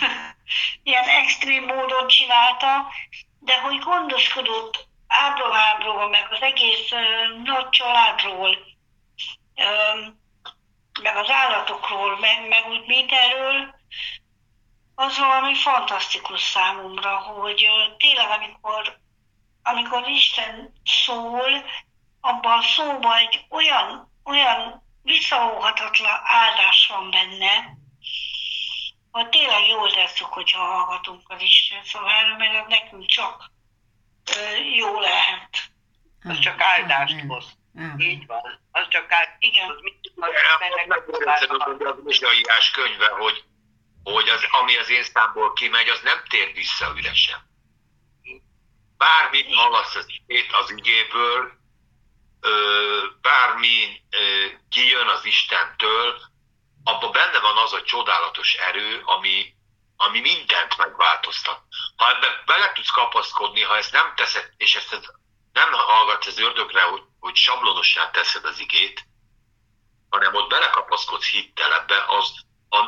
ilyen 0.82 1.04
extrém 1.04 1.64
módon 1.64 2.06
csinálta, 2.06 2.92
de 3.38 3.60
hogy 3.60 3.78
gondoskodott 3.78 4.86
Ábrahámról, 5.06 6.08
meg 6.08 6.26
az 6.30 6.42
egész 6.42 6.90
uh, 6.90 7.44
nagy 7.44 7.68
családról, 7.68 8.56
um, 9.54 10.22
meg 11.02 11.16
az 11.16 11.30
állatokról, 11.30 12.18
meg, 12.18 12.48
meg 12.48 12.68
úgy 12.68 12.86
mindenről, 12.86 13.74
az 14.94 15.18
valami 15.18 15.54
fantasztikus 15.54 16.40
számomra, 16.40 17.16
hogy 17.16 17.68
uh, 17.68 17.96
tényleg 17.96 18.30
amikor, 18.30 18.98
amikor 19.62 20.08
Isten 20.08 20.72
szól, 20.84 21.64
abban 22.24 22.58
a 22.58 22.62
szóban 22.62 23.16
egy 23.16 23.44
olyan, 23.50 24.12
olyan 24.24 24.82
visszahóhatatlan 25.02 26.20
áldás 26.22 26.86
van 26.86 27.10
benne, 27.10 27.76
hogy 29.10 29.28
tényleg 29.28 29.66
jól 29.68 29.92
tesszük, 29.92 30.26
hogyha 30.26 30.64
hallgatunk 30.64 31.22
az 31.28 31.42
Isten 31.42 31.84
szavára, 31.84 32.36
mert 32.36 32.64
az 32.64 32.68
nekünk 32.68 33.06
csak 33.06 33.50
jó 34.74 35.00
lehet. 35.00 35.48
Az 36.22 36.38
csak 36.38 36.60
áldást 36.60 37.20
hoz. 37.26 37.58
Így 37.98 38.26
van. 38.26 38.60
Az 38.70 38.88
csak 38.88 39.12
áldást 39.12 39.36
Igen. 39.38 39.66
hoz. 39.66 39.76
Az 42.56 42.70
könyve, 42.72 43.08
hogy, 43.08 43.44
hogy 44.04 44.28
az, 44.28 44.46
ami 44.50 44.76
az 44.76 44.90
én 44.90 45.02
számból 45.02 45.52
kimegy, 45.52 45.88
az 45.88 46.00
nem 46.00 46.22
tér 46.28 46.52
vissza 46.52 46.92
üresen. 46.96 47.52
Bármit 48.96 49.54
hallasz 49.54 49.94
az, 49.94 50.06
az 50.62 50.70
igéből, 50.70 51.62
bármi 53.20 54.02
kijön 54.68 55.08
az 55.08 55.24
Istentől, 55.24 56.20
abban 56.84 57.12
benne 57.12 57.38
van 57.38 57.56
az 57.56 57.72
a 57.72 57.82
csodálatos 57.82 58.54
erő, 58.54 59.02
ami, 59.04 59.54
ami 59.96 60.20
mindent 60.20 60.76
megváltoztat. 60.76 61.60
Ha 61.96 62.10
ebbe 62.10 62.42
bele 62.46 62.72
tudsz 62.72 62.90
kapaszkodni, 62.90 63.62
ha 63.62 63.76
ezt 63.76 63.92
nem 63.92 64.12
teszed, 64.16 64.50
és 64.56 64.74
ezt 64.74 65.12
nem 65.52 65.72
hallgatsz 65.72 66.26
az 66.26 66.38
ördögre, 66.38 66.82
hogy, 66.82 67.02
hogy 67.20 67.34
sablonossá 67.34 68.10
teszed 68.10 68.44
az 68.44 68.58
igét, 68.58 69.04
hanem 70.10 70.34
ott 70.34 70.48
belekapaszkodsz 70.48 71.26
hittel 71.26 71.74
ebbe, 71.74 72.04
az, 72.06 72.32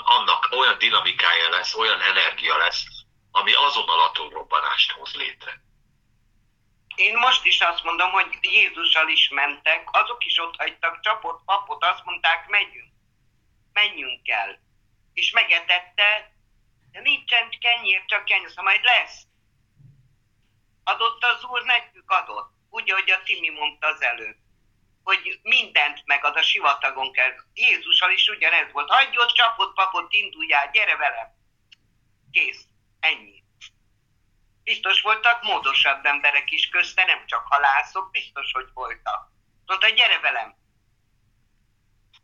annak 0.04 0.48
olyan 0.50 0.78
dinamikája 0.78 1.48
lesz, 1.48 1.74
olyan 1.74 2.00
energia 2.00 2.57
lesz, 2.57 2.84
ami 3.30 3.52
azonnal 3.52 4.00
atomrobbanást 4.00 4.90
hoz 4.90 5.14
létre. 5.14 5.65
Én 6.97 7.16
most 7.16 7.44
is 7.44 7.61
azt 7.61 7.82
mondom, 7.82 8.11
hogy 8.11 8.38
Jézussal 8.40 9.09
is 9.09 9.28
mentek, 9.28 9.88
azok 9.90 10.24
is 10.24 10.38
ott 10.38 10.57
hagytak 10.57 11.01
csapott 11.01 11.44
papot, 11.44 11.84
azt 11.84 12.05
mondták, 12.05 12.47
megyünk, 12.49 12.92
menjünk 13.72 14.28
el. 14.28 14.59
És 15.12 15.30
megetette, 15.30 16.32
de 16.92 17.01
nincsen 17.01 17.51
kenyér, 17.61 18.05
csak 18.07 18.24
kenyér, 18.24 18.49
szóval 18.49 18.64
majd 18.64 18.84
lesz. 18.84 19.26
Adott 20.84 21.24
az 21.24 21.44
Úr, 21.44 21.62
nekünk 21.62 22.11
adott. 22.11 22.51
Úgy, 22.70 22.90
ahogy 22.90 23.11
a 23.11 23.22
Timi 23.22 23.51
mondta 23.51 23.86
az 23.86 24.03
előbb. 24.03 24.36
hogy 25.07 25.38
mindent 25.42 26.03
megad 26.05 26.36
a 26.36 26.42
sivatagon 26.42 27.12
kell. 27.12 27.34
Jézussal 27.55 28.11
is 28.11 28.28
ugyanez 28.28 28.72
volt. 28.72 28.90
Hagyj 28.90 29.18
ott 29.18 29.32
csapott, 29.32 29.74
papot, 29.74 30.12
induljál, 30.12 30.70
gyere 30.70 30.97
velem. 30.97 31.28
Kész. 32.32 32.64
Ennyi. 33.01 33.45
Biztos 34.66 35.00
voltak 35.00 35.42
módosabb 35.42 36.04
emberek 36.04 36.50
is 36.50 36.68
közte, 36.68 37.04
nem 37.04 37.26
csak 37.26 37.46
halászok, 37.46 38.10
biztos, 38.10 38.52
hogy 38.52 38.68
voltak. 38.74 39.30
Mondta, 39.66 39.88
gyere 39.88 40.18
velem. 40.20 40.54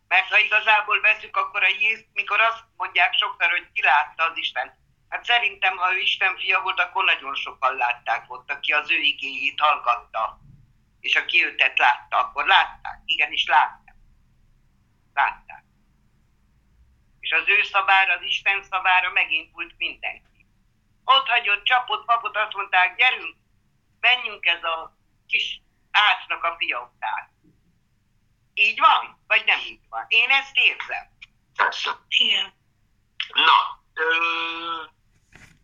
Mert 0.08 0.28
ha 0.28 0.38
igazából 0.38 1.00
veszük, 1.00 1.36
akkor 1.36 1.62
a 1.62 1.68
Jézus, 1.68 2.06
mikor 2.12 2.40
azt 2.40 2.64
mondják 2.76 3.14
sokszor, 3.14 3.50
hogy 3.50 3.72
ki 3.72 3.82
látta 3.82 4.24
az 4.24 4.36
Isten. 4.36 4.78
Hát 5.08 5.24
szerintem, 5.24 5.76
ha 5.76 5.94
ő 5.94 5.98
Isten 5.98 6.36
fia 6.36 6.60
volt, 6.62 6.80
akkor 6.80 7.04
nagyon 7.04 7.34
sokan 7.34 7.76
látták 7.76 8.32
ott, 8.32 8.50
aki 8.50 8.72
az 8.72 8.90
ő 8.90 8.98
igéjét 8.98 9.60
hallgatta. 9.60 10.38
És 11.00 11.14
aki 11.14 11.44
őtet 11.44 11.78
látta, 11.78 12.18
akkor 12.18 12.46
látták. 12.46 13.00
Igenis 13.04 13.46
látták. 13.46 13.96
Látták. 15.14 15.64
És 17.20 17.32
az 17.32 17.44
ő 17.46 17.62
szabára, 17.62 18.12
az 18.12 18.22
Isten 18.22 18.62
szabára 18.70 19.10
megint 19.10 19.52
volt 19.52 19.74
mindenki. 19.76 20.31
Ott 21.04 21.26
hagyott, 21.26 21.64
csapott, 21.64 22.04
papot, 22.04 22.36
azt 22.36 22.54
mondták, 22.54 22.96
gyerünk, 22.96 23.36
menjünk 24.00 24.46
ez 24.46 24.62
a 24.64 24.96
kis 25.26 25.60
ácsnak 25.90 26.44
a 26.44 26.54
fia 26.58 26.92
után. 26.94 27.30
Így 28.54 28.78
van? 28.78 29.22
Vagy 29.26 29.42
nem 29.46 29.58
így 29.58 29.80
van? 29.88 30.04
Én 30.08 30.30
ezt 30.30 30.56
érzem. 30.56 31.10
Persze. 31.56 31.90
Igen. 32.08 32.52
Na, 33.32 33.82
ö, 33.94 34.04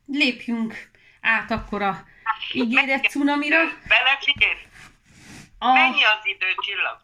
Lépjünk 0.07 0.91
át 1.20 1.51
akkor 1.51 1.82
a 1.82 2.05
ígéret 2.53 3.05
cunamira. 3.11 3.59
Belefigyelsz? 3.89 4.66
A... 5.59 5.72
Mennyi 5.72 6.05
az 6.05 6.20
idő, 6.22 6.55
csillag? 6.55 7.01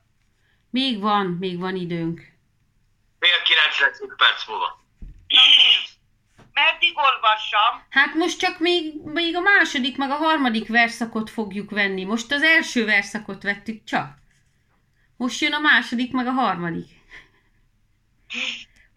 Még 0.70 1.00
van, 1.00 1.26
még 1.26 1.58
van 1.58 1.76
időnk. 1.76 2.20
fél 3.18 3.42
95 3.42 4.14
perc 4.16 4.46
múlva. 4.48 4.82
Meddig 6.54 6.96
olvassam? 6.96 7.82
Hát 7.88 8.14
most 8.14 8.38
csak 8.38 8.58
még, 8.58 8.92
még 9.04 9.36
a 9.36 9.40
második, 9.40 9.96
meg 9.96 10.10
a 10.10 10.14
harmadik 10.14 10.68
verszakot 10.68 11.30
fogjuk 11.30 11.70
venni. 11.70 12.04
Most 12.04 12.32
az 12.32 12.42
első 12.42 12.84
verszakot 12.84 13.42
vettük 13.42 13.84
csak. 13.84 14.18
Most 15.16 15.40
jön 15.40 15.52
a 15.52 15.58
második, 15.58 16.12
meg 16.12 16.26
a 16.26 16.30
harmadik. 16.30 16.88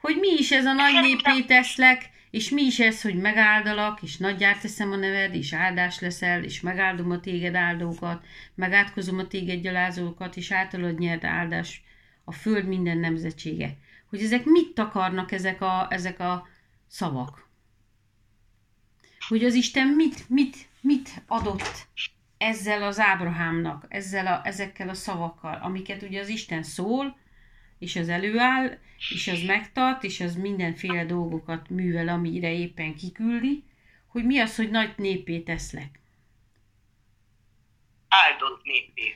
Hogy 0.02 0.18
mi 0.18 0.30
is 0.38 0.52
ez 0.52 0.66
a 0.66 0.74
nagy 0.74 1.02
népé 1.02 1.42
teszlek, 1.42 2.10
és 2.32 2.50
mi 2.50 2.62
is 2.62 2.80
ez, 2.80 3.02
hogy 3.02 3.16
megáldalak, 3.16 4.02
és 4.02 4.18
nagyját 4.18 4.62
teszem 4.62 4.92
a 4.92 4.96
neved, 4.96 5.36
és 5.36 5.54
áldás 5.54 6.00
leszel, 6.00 6.44
és 6.44 6.62
megáldom 6.62 7.12
a 7.12 7.20
téged 7.20 7.56
áldókat, 7.56 8.26
megátkozom 8.56 9.20
a 9.20 9.28
téged 9.28 9.62
gyalázókat, 9.62 10.36
és 10.36 10.52
általad 10.52 11.00
nyert 11.00 11.24
áldás 11.24 11.84
a 12.24 12.32
föld 12.32 12.66
minden 12.66 12.98
nemzetsége. 12.98 13.78
Hogy 14.10 14.22
ezek 14.22 14.44
mit 14.44 14.74
takarnak 14.74 15.32
ezek 15.32 15.62
a, 15.62 15.88
ezek 15.90 16.20
a 16.20 16.48
szavak? 16.88 17.47
Hogy 19.28 19.46
az 19.46 19.54
Isten 19.54 19.88
mit, 19.88 20.30
mit, 20.30 20.70
mit 20.82 21.24
adott 21.28 21.88
ezzel 22.38 22.84
az 22.84 23.00
Ábrahámnak, 23.00 23.86
ezzel 23.88 24.28
a, 24.28 24.42
ezekkel 24.44 24.90
a 24.90 24.94
szavakkal, 24.94 25.60
amiket 25.62 26.02
ugye 26.02 26.20
az 26.20 26.28
Isten 26.28 26.64
szól, 26.64 27.18
és 27.80 27.96
az 27.96 28.10
előáll, 28.10 28.78
és 28.98 29.28
az 29.28 29.42
megtart, 29.42 30.04
és 30.04 30.20
az 30.20 30.36
mindenféle 30.36 31.06
dolgokat 31.06 31.70
művel, 31.70 32.08
amire 32.08 32.54
éppen 32.54 32.96
kiküldi, 32.96 33.64
hogy 34.08 34.26
mi 34.26 34.40
az, 34.40 34.56
hogy 34.56 34.70
nagy 34.70 34.94
népé 34.98 35.40
teszlek. 35.40 36.00
Áldott 38.08 38.64
népé. 38.64 39.16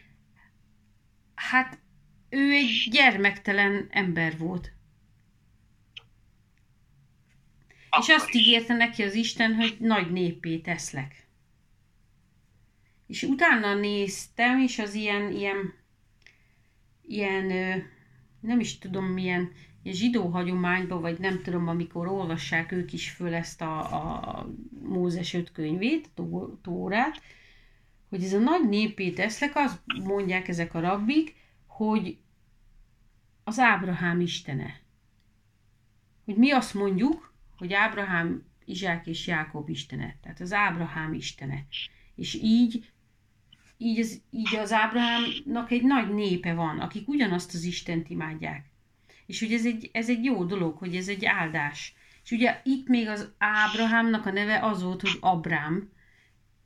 Hát 1.36 1.80
ő 2.30 2.51
egy 2.51 2.88
gyermektelen 2.91 3.88
ember 3.89 4.38
volt. 4.38 4.72
Akkor 7.92 8.10
és 8.10 8.16
azt 8.16 8.30
is. 8.30 8.42
ígérte 8.42 8.74
neki 8.74 9.04
az 9.04 9.14
Isten, 9.14 9.54
hogy 9.54 9.78
nagy 9.80 10.12
népé 10.12 10.58
teszlek. 10.58 11.28
És 13.08 13.24
utána 13.24 13.76
néztem, 13.76 14.60
és 14.60 14.80
az 14.80 14.94
ilyen, 14.94 15.32
ilyen, 15.32 15.74
ilyen 17.02 17.46
nem 18.39 18.60
is 18.60 18.78
tudom 18.78 19.06
milyen, 19.06 19.52
ilyen 19.84 19.96
zsidó 19.96 20.28
hagyományban, 20.28 21.02
vagy 21.02 21.20
nem 21.20 21.42
tudom, 21.42 21.68
amikor 21.68 22.08
olvassák 22.08 22.72
ők 22.72 22.94
is 22.94 23.10
föl 23.10 23.34
ezt 23.34 23.62
a, 23.62 23.80
a 23.80 24.48
Mózes 24.84 25.34
öt 25.34 25.52
könyvét, 25.52 26.06
a 26.06 26.10
Tó- 26.14 26.60
Tórát, 26.62 27.22
hogy 28.10 28.24
ez 28.24 28.34
a 28.34 28.39
nagy 28.39 28.70
népé 28.70 29.12
teszlek, 29.12 29.56
azt 29.56 29.80
mondják 30.04 30.48
ezek 30.48 30.74
a 30.74 30.80
rabbik, 30.80 31.36
hogy 31.66 32.18
az 33.44 33.60
Ábrahám 33.60 34.20
istene. 34.20 34.80
Hogy 36.26 36.36
mi 36.36 36.52
azt 36.52 36.74
mondjuk, 36.74 37.31
hogy 37.62 37.74
Ábrahám, 37.74 38.45
Izsák 38.66 39.07
és 39.07 39.28
Jákob 39.28 39.70
istene. 39.70 40.18
Tehát 40.22 40.39
az 40.39 40.53
Ábrahám 40.53 41.14
istene. 41.14 41.66
És 42.16 42.34
így, 42.34 42.91
így, 43.78 43.99
az, 43.99 44.22
így 44.32 44.55
az 44.55 44.72
Ábrahámnak 44.72 45.72
egy 45.72 45.84
nagy 45.84 46.14
népe 46.14 46.53
van, 46.53 46.80
akik 46.80 47.07
ugyanazt 47.07 47.53
az 47.53 47.64
Istent 47.64 48.09
imádják. 48.09 48.66
És 49.26 49.39
hogy 49.39 49.53
ez 49.53 49.66
egy, 49.66 49.89
ez 49.93 50.09
egy 50.09 50.24
jó 50.24 50.45
dolog, 50.45 50.78
hogy 50.78 50.95
ez 50.95 51.07
egy 51.07 51.26
áldás. 51.26 51.93
És 52.24 52.32
ugye 52.32 52.62
itt 52.64 52.88
még 52.88 53.07
az 53.07 53.32
Ábrahámnak 53.38 54.26
a 54.26 54.32
neve 54.32 54.59
az 54.59 54.84
volt, 54.84 55.01
hogy 55.01 55.18
Abrám, 55.20 55.89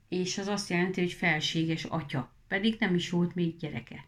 és 0.10 0.38
az 0.38 0.48
azt 0.48 0.70
jelenti, 0.70 1.02
hogy 1.02 1.14
felséges 1.14 1.84
atya. 1.84 2.36
Pedig 2.48 2.76
nem 2.80 2.96
is 2.96 3.10
volt 3.10 3.36
még 3.36 3.58
gyereke. 3.58 4.06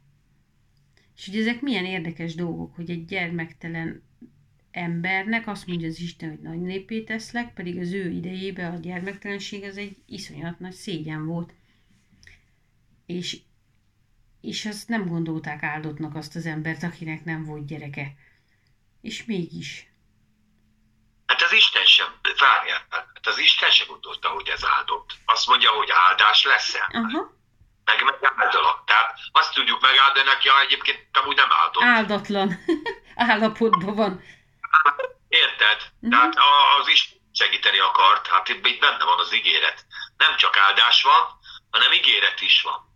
És 1.15 1.25
hogy 1.25 1.37
ezek 1.37 1.61
milyen 1.61 1.85
érdekes 1.85 2.35
dolgok, 2.35 2.75
hogy 2.75 2.89
egy 2.89 3.05
gyermektelen 3.05 4.06
embernek 4.77 5.47
azt 5.47 5.67
mondja 5.67 5.87
az 5.87 5.99
Isten, 5.99 6.29
hogy 6.29 6.41
nagy 6.41 6.61
népé 6.61 7.03
teszlek, 7.03 7.53
pedig 7.53 7.79
az 7.79 7.91
ő 7.91 8.09
idejében 8.09 8.73
a 8.73 8.79
gyermektelenség 8.79 9.63
az 9.63 9.77
egy 9.77 9.97
iszonyat 10.05 10.59
nagy 10.59 10.73
szégyen 10.73 11.25
volt. 11.25 11.53
És, 13.05 13.37
és 14.41 14.65
azt 14.65 14.87
nem 14.87 15.07
gondolták 15.07 15.63
áldottnak 15.63 16.15
azt 16.15 16.35
az 16.35 16.45
embert, 16.45 16.83
akinek 16.83 17.23
nem 17.23 17.43
volt 17.43 17.65
gyereke. 17.65 18.13
És 19.01 19.25
mégis. 19.25 19.87
Hát 21.25 21.41
az 21.41 21.53
Isten 21.53 21.85
sem, 21.85 22.07
várjál, 22.39 22.85
hát 22.89 23.27
az 23.27 23.37
Isten 23.37 23.69
sem 23.69 23.87
gondolta, 23.87 24.29
hogy 24.29 24.47
ez 24.47 24.61
áldott. 24.65 25.13
Azt 25.25 25.47
mondja, 25.47 25.69
hogy 25.69 25.89
áldás 26.09 26.43
lesz-e, 26.43 26.89
Aha, 26.91 27.35
meg 27.85 28.03
megáldalak. 28.03 28.83
Tehát 28.85 29.19
azt 29.31 29.53
tudjuk 29.53 29.81
megáldani 29.81 30.47
ha 30.47 30.61
egyébként 30.61 31.07
amúgy 31.21 31.35
nem 31.35 31.49
áldott. 31.49 31.83
áldatlan 31.83 32.59
állapotban 33.31 33.95
van. 33.95 34.21
Érted? 35.27 35.91
Mhm. 35.99 36.11
Tehát 36.11 36.35
a- 36.35 36.77
az 36.79 36.87
is 36.87 37.15
segíteni 37.33 37.79
akart, 37.79 38.27
hát 38.27 38.47
itt, 38.49 38.65
itt 38.65 38.79
benne 38.79 39.03
van 39.03 39.19
az 39.19 39.33
ígéret. 39.33 39.85
Nem 40.17 40.35
csak 40.35 40.57
áldás 40.57 41.01
van, 41.01 41.39
hanem 41.69 41.91
ígéret 41.91 42.41
is 42.41 42.61
van. 42.61 42.95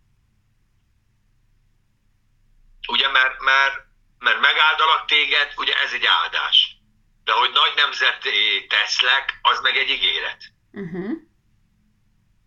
Ugye, 2.88 3.08
mert, 3.08 3.40
mert, 3.40 3.74
mert 4.18 4.40
megáldalak 4.40 5.06
téged, 5.06 5.52
ugye 5.56 5.80
ez 5.80 5.92
egy 5.92 6.04
áldás. 6.04 6.76
De 7.24 7.32
hogy 7.32 7.50
nagy 7.52 7.72
nemzet 7.76 8.28
teszlek, 8.68 9.38
az 9.42 9.60
meg 9.60 9.76
egy 9.76 9.88
ígéret. 9.88 10.42
Uh-huh. 10.72 11.10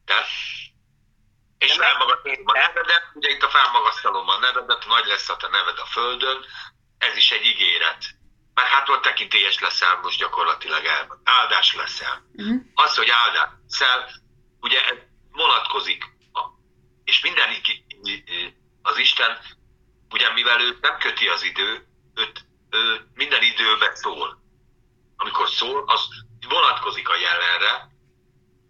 Tehát, 0.05 0.27
és 1.57 1.73
felmagasztalom 1.73 2.47
a 2.47 2.53
nevedet, 2.57 3.03
ugye 3.13 3.29
itt 3.29 3.43
a 3.43 3.49
felmagasztalom 3.49 4.29
a 4.29 4.37
nevedet, 4.37 4.85
nagy 4.85 5.05
lesz 5.05 5.29
a 5.29 5.35
te 5.37 5.47
neved 5.47 5.79
a 5.79 5.85
földön, 5.85 6.45
ez 6.97 7.15
is 7.15 7.31
egy 7.31 7.45
ígéret. 7.45 8.05
Mert 8.55 8.67
hát 8.67 8.89
ott 8.89 9.01
tekintélyes 9.01 9.59
leszel 9.59 9.99
most 10.01 10.19
gyakorlatilag 10.19 10.85
el, 10.85 11.21
áldás 11.23 11.75
leszel. 11.75 12.23
Uh-huh. 12.33 12.61
Az, 12.73 12.95
hogy 12.95 13.09
áldás 13.09 13.49
leszel, 13.61 14.09
ugye 14.59 14.79
vonatkozik, 15.31 16.03
a, 16.33 16.41
és 17.03 17.21
minden 17.21 17.49
az 18.81 18.97
Isten, 18.97 19.39
ugye 20.09 20.33
mivel 20.33 20.61
ő 20.61 20.77
nem 20.81 20.97
köti 20.97 21.27
az 21.27 21.43
idő, 21.43 21.87
őt, 22.15 22.45
ő 22.69 23.07
minden 23.13 23.43
időben 23.43 23.95
szól. 23.95 24.43
Amikor 25.17 25.49
szól, 25.49 25.83
az 25.87 26.07
vonatkozik 26.49 27.09
a 27.09 27.15
jelenre, 27.15 27.89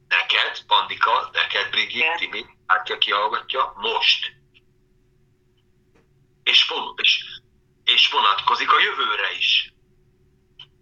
neked, 0.08 0.66
Pandika, 0.68 1.30
neked, 1.34 1.70
Brigitte. 1.70 2.16
Timi, 2.18 2.46
hát 2.68 2.90
aki 2.90 3.12
hallgatja, 3.12 3.74
most. 3.76 4.34
És, 6.44 6.74
és, 6.96 7.24
és 7.84 8.10
vonatkozik 8.10 8.72
a 8.72 8.80
jövőre 8.80 9.32
is. 9.32 9.74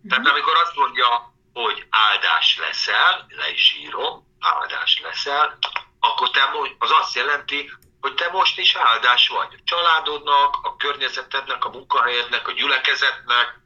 Tehát 0.10 0.28
amikor 0.28 0.56
azt 0.56 0.76
mondja, 0.76 1.34
hogy 1.54 1.88
áldás 1.90 2.58
leszel, 2.58 3.26
le 3.30 3.50
is 3.50 3.76
írom, 3.80 4.38
áldás 4.40 5.00
leszel, 5.04 5.58
akkor 6.00 6.30
te 6.30 6.42
az 6.78 6.92
azt 6.92 7.16
jelenti, 7.16 7.72
hogy 8.02 8.14
te 8.14 8.30
most 8.32 8.60
is 8.60 8.76
áldás 8.76 9.28
vagy. 9.28 9.54
A 9.54 9.62
családodnak, 9.64 10.58
a 10.62 10.76
környezetednek, 10.76 11.66
a 11.66 11.70
munkahelyednek, 11.70 12.48
a 12.48 12.52
gyülekezetnek, 12.52 13.60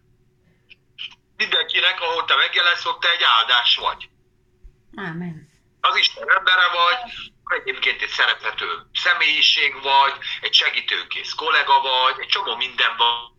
mindenkinek, 1.38 2.02
ahol 2.02 2.26
te 2.26 2.36
megjelensz, 2.36 2.86
ott 2.86 3.00
te 3.00 3.12
egy 3.12 3.24
áldás 3.24 3.76
vagy. 3.76 4.10
Ámen. 4.96 5.50
Az 5.82 5.96
Isten 5.96 6.30
embere 6.38 6.68
vagy, 6.68 7.12
egyébként 7.44 8.02
egy 8.02 8.10
szerethető 8.10 8.66
személyiség 8.94 9.82
vagy, 9.82 10.14
egy 10.42 10.54
segítőkész 10.54 11.34
kollega 11.34 11.82
vagy, 11.82 12.20
egy 12.20 12.28
csomó 12.28 12.56
minden 12.56 12.98
van, 12.98 13.37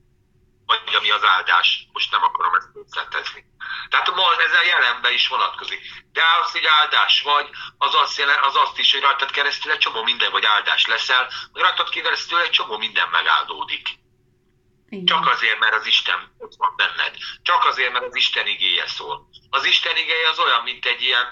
vagy 0.68 0.94
ami 0.94 1.10
az 1.10 1.24
áldás. 1.24 1.86
Most 1.92 2.10
nem 2.10 2.22
akarom 2.22 2.54
ezt 2.54 2.68
részletezni. 2.74 3.44
Tehát 3.88 4.14
ma 4.14 4.42
ez 4.46 4.52
a 4.52 4.64
jelenben 4.64 5.12
is 5.12 5.28
vonatkozik. 5.28 5.80
De 6.12 6.22
az, 6.42 6.52
hogy 6.52 6.66
áldás 6.66 7.20
vagy, 7.20 7.48
az 7.78 7.94
azt, 7.94 8.18
jelent, 8.18 8.44
az 8.44 8.56
azt 8.56 8.78
is, 8.78 8.92
hogy 8.92 9.00
rajtad 9.00 9.30
keresztül 9.30 9.72
egy 9.72 9.78
csomó 9.78 10.02
minden, 10.02 10.30
vagy 10.30 10.44
áldás 10.44 10.86
leszel, 10.86 11.30
hogy 11.52 11.62
rajtad 11.62 11.88
keresztül 11.88 12.40
egy 12.40 12.50
csomó 12.50 12.78
minden 12.78 13.08
megáldódik. 13.08 13.88
Igen. 14.88 15.06
Csak 15.06 15.26
azért, 15.26 15.58
mert 15.58 15.74
az 15.74 15.86
Isten 15.86 16.34
ott 16.38 16.54
van 16.56 16.74
benned. 16.76 17.16
Csak 17.42 17.64
azért, 17.64 17.92
mert 17.92 18.04
az 18.04 18.16
Isten 18.16 18.46
igéje 18.46 18.86
szól. 18.86 19.28
Az 19.50 19.64
Isten 19.64 19.96
igéje 19.96 20.28
az 20.28 20.38
olyan, 20.38 20.62
mint 20.62 20.84
egy 20.86 21.02
ilyen, 21.02 21.26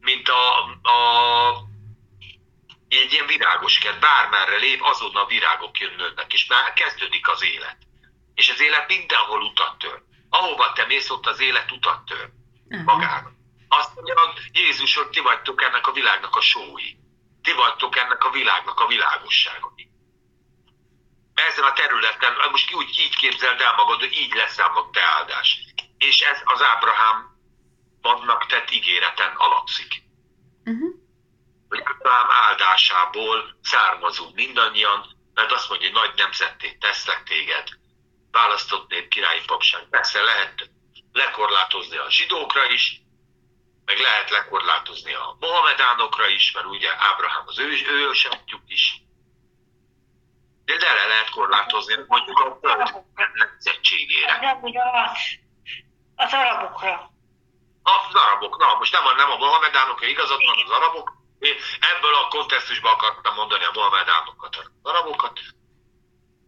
mint 0.00 0.28
a, 0.28 0.62
a 0.82 1.70
egy 2.88 3.12
ilyen 3.12 3.26
virágos 3.26 3.78
kert, 3.78 4.00
bármerre 4.00 4.56
lép, 4.56 4.82
azonnal 4.82 5.26
virágok 5.26 5.78
jönnek, 5.78 6.32
és 6.32 6.46
már 6.46 6.72
kezdődik 6.72 7.28
az 7.28 7.42
élet. 7.42 7.76
És 8.34 8.50
az 8.50 8.60
élet 8.60 8.88
mindenhol 8.88 9.42
utat 9.42 9.78
tör. 9.78 10.02
Ahova 10.28 10.72
te 10.72 10.86
mész, 10.86 11.10
ott 11.10 11.26
az 11.26 11.40
élet 11.40 11.72
utat 11.72 12.04
tör 12.04 12.30
magának. 12.84 13.32
Azt 13.68 13.94
mondja 13.94 14.14
Jézus, 14.52 14.94
hogy 14.96 15.08
ti 15.08 15.20
vagytok 15.20 15.62
ennek 15.62 15.86
a 15.86 15.92
világnak 15.92 16.36
a 16.36 16.40
sói. 16.40 16.90
Ti 17.42 17.52
vagytok 17.52 17.96
ennek 17.96 18.24
a 18.24 18.30
világnak 18.30 18.80
a 18.80 18.86
világosságai. 18.86 19.90
Ezen 21.34 21.64
a 21.64 21.72
területen, 21.72 22.32
most 22.50 22.74
úgy 22.74 22.98
így 22.98 23.16
képzeld 23.16 23.60
el 23.60 23.74
magad, 23.74 24.00
hogy 24.00 24.16
így 24.16 24.34
lesz 24.34 24.58
a 24.58 24.88
te 24.92 25.02
áldás. 25.02 25.58
És 25.98 26.20
ez 26.20 26.40
az 26.44 26.62
Ábrahám 26.62 27.30
vannak 28.00 28.46
tett 28.46 28.70
ígéreten 28.70 29.32
alapszik. 29.36 30.02
Uh-huh. 30.64 30.94
Hogy 31.68 31.82
Ábrahám 31.84 32.30
áldásából 32.30 33.58
származunk 33.62 34.34
mindannyian, 34.34 35.06
mert 35.34 35.52
azt 35.52 35.68
mondja, 35.68 35.90
hogy 35.90 36.00
nagy 36.00 36.16
nemzetté 36.16 36.72
teszlek 36.72 37.22
téged, 37.22 37.68
választott 38.32 38.90
nép 38.90 39.08
királyi 39.08 39.40
papság. 39.46 39.88
Persze 39.90 40.22
lehet 40.22 40.70
lekorlátozni 41.12 41.96
a 41.96 42.10
zsidókra 42.10 42.64
is, 42.64 43.00
meg 43.84 43.98
lehet 43.98 44.30
lekorlátozni 44.30 45.14
a 45.14 45.36
mohamedánokra 45.40 46.26
is, 46.26 46.52
mert 46.52 46.66
ugye 46.66 46.90
Ábrahám 46.98 47.42
az 47.46 47.58
ő, 47.58 47.68
ő 47.68 48.10
is. 48.66 49.02
De 50.64 50.92
le 50.94 51.06
lehet 51.06 51.30
korlátozni 51.30 51.94
mondjuk 52.06 52.38
a 52.38 52.58
föld 52.60 53.32
nemzetségére. 53.34 54.38
Nem 54.40 54.62
ugyanaz. 54.62 55.18
Az 56.16 56.32
arabokra. 56.32 57.10
Az 57.82 58.14
arabok, 58.14 58.58
na 58.58 58.74
most 58.78 58.92
nem 58.92 59.06
a, 59.06 59.12
nem 59.12 59.30
a 59.30 59.36
mohamedánokra 59.36 60.06
igazad 60.06 60.44
van, 60.44 60.64
az 60.64 60.70
arabok. 60.70 61.12
Én 61.38 61.54
ebből 61.80 62.14
a 62.14 62.28
kontextusban 62.28 62.92
akartam 62.92 63.34
mondani 63.34 63.64
a 63.64 63.70
mohamedánokat, 63.74 64.56
az 64.56 64.70
arabokat. 64.82 65.40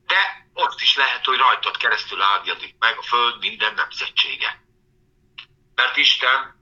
De 0.07 0.44
ott 0.55 0.81
is 0.81 0.97
lehet, 0.97 1.25
hogy 1.25 1.37
rajtad 1.37 1.77
keresztül 1.77 2.23
áldjadik 2.23 2.75
meg 2.79 2.99
a 2.99 3.03
Föld 3.03 3.39
minden 3.39 3.75
nemzetsége. 3.75 4.63
Mert 5.75 5.97
Isten, 5.97 6.55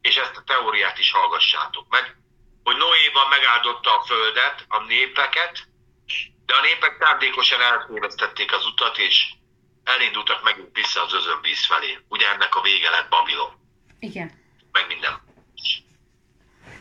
és 0.00 0.16
ezt 0.16 0.36
a 0.36 0.42
teóriát 0.42 0.98
is 0.98 1.10
hallgassátok 1.10 1.88
meg, 1.88 2.16
hogy 2.62 2.76
Noéban 2.76 3.28
megáldotta 3.28 3.98
a 3.98 4.04
Földet, 4.04 4.64
a 4.68 4.78
népeket, 4.82 5.68
de 6.46 6.54
a 6.54 6.60
népek 6.60 6.98
tárdékosan 6.98 7.60
eltévesztették 7.60 8.52
az 8.52 8.66
utat, 8.66 8.98
és 8.98 9.32
elindultak 9.84 10.42
megint 10.42 10.76
vissza 10.76 11.02
az 11.02 11.14
özönvíz 11.14 11.66
felé. 11.66 11.98
Ugye 12.08 12.28
ennek 12.28 12.54
a 12.54 12.60
vége 12.60 12.90
lett 12.90 13.08
Babilon. 13.08 13.52
Igen. 13.98 14.32
Meg 14.72 14.86
minden. 14.86 15.22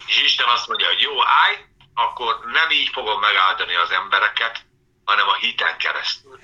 És 0.07 0.22
Isten 0.22 0.47
azt 0.47 0.68
mondja, 0.68 0.88
hogy 0.88 1.01
jó, 1.01 1.26
állj, 1.26 1.57
akkor 1.93 2.39
nem 2.45 2.70
így 2.70 2.89
fogom 2.89 3.20
megáldani 3.20 3.76
az 3.76 3.91
embereket, 3.91 4.66
hanem 5.05 5.28
a 5.28 5.36
hiten 5.36 5.78
keresztül. 5.78 6.39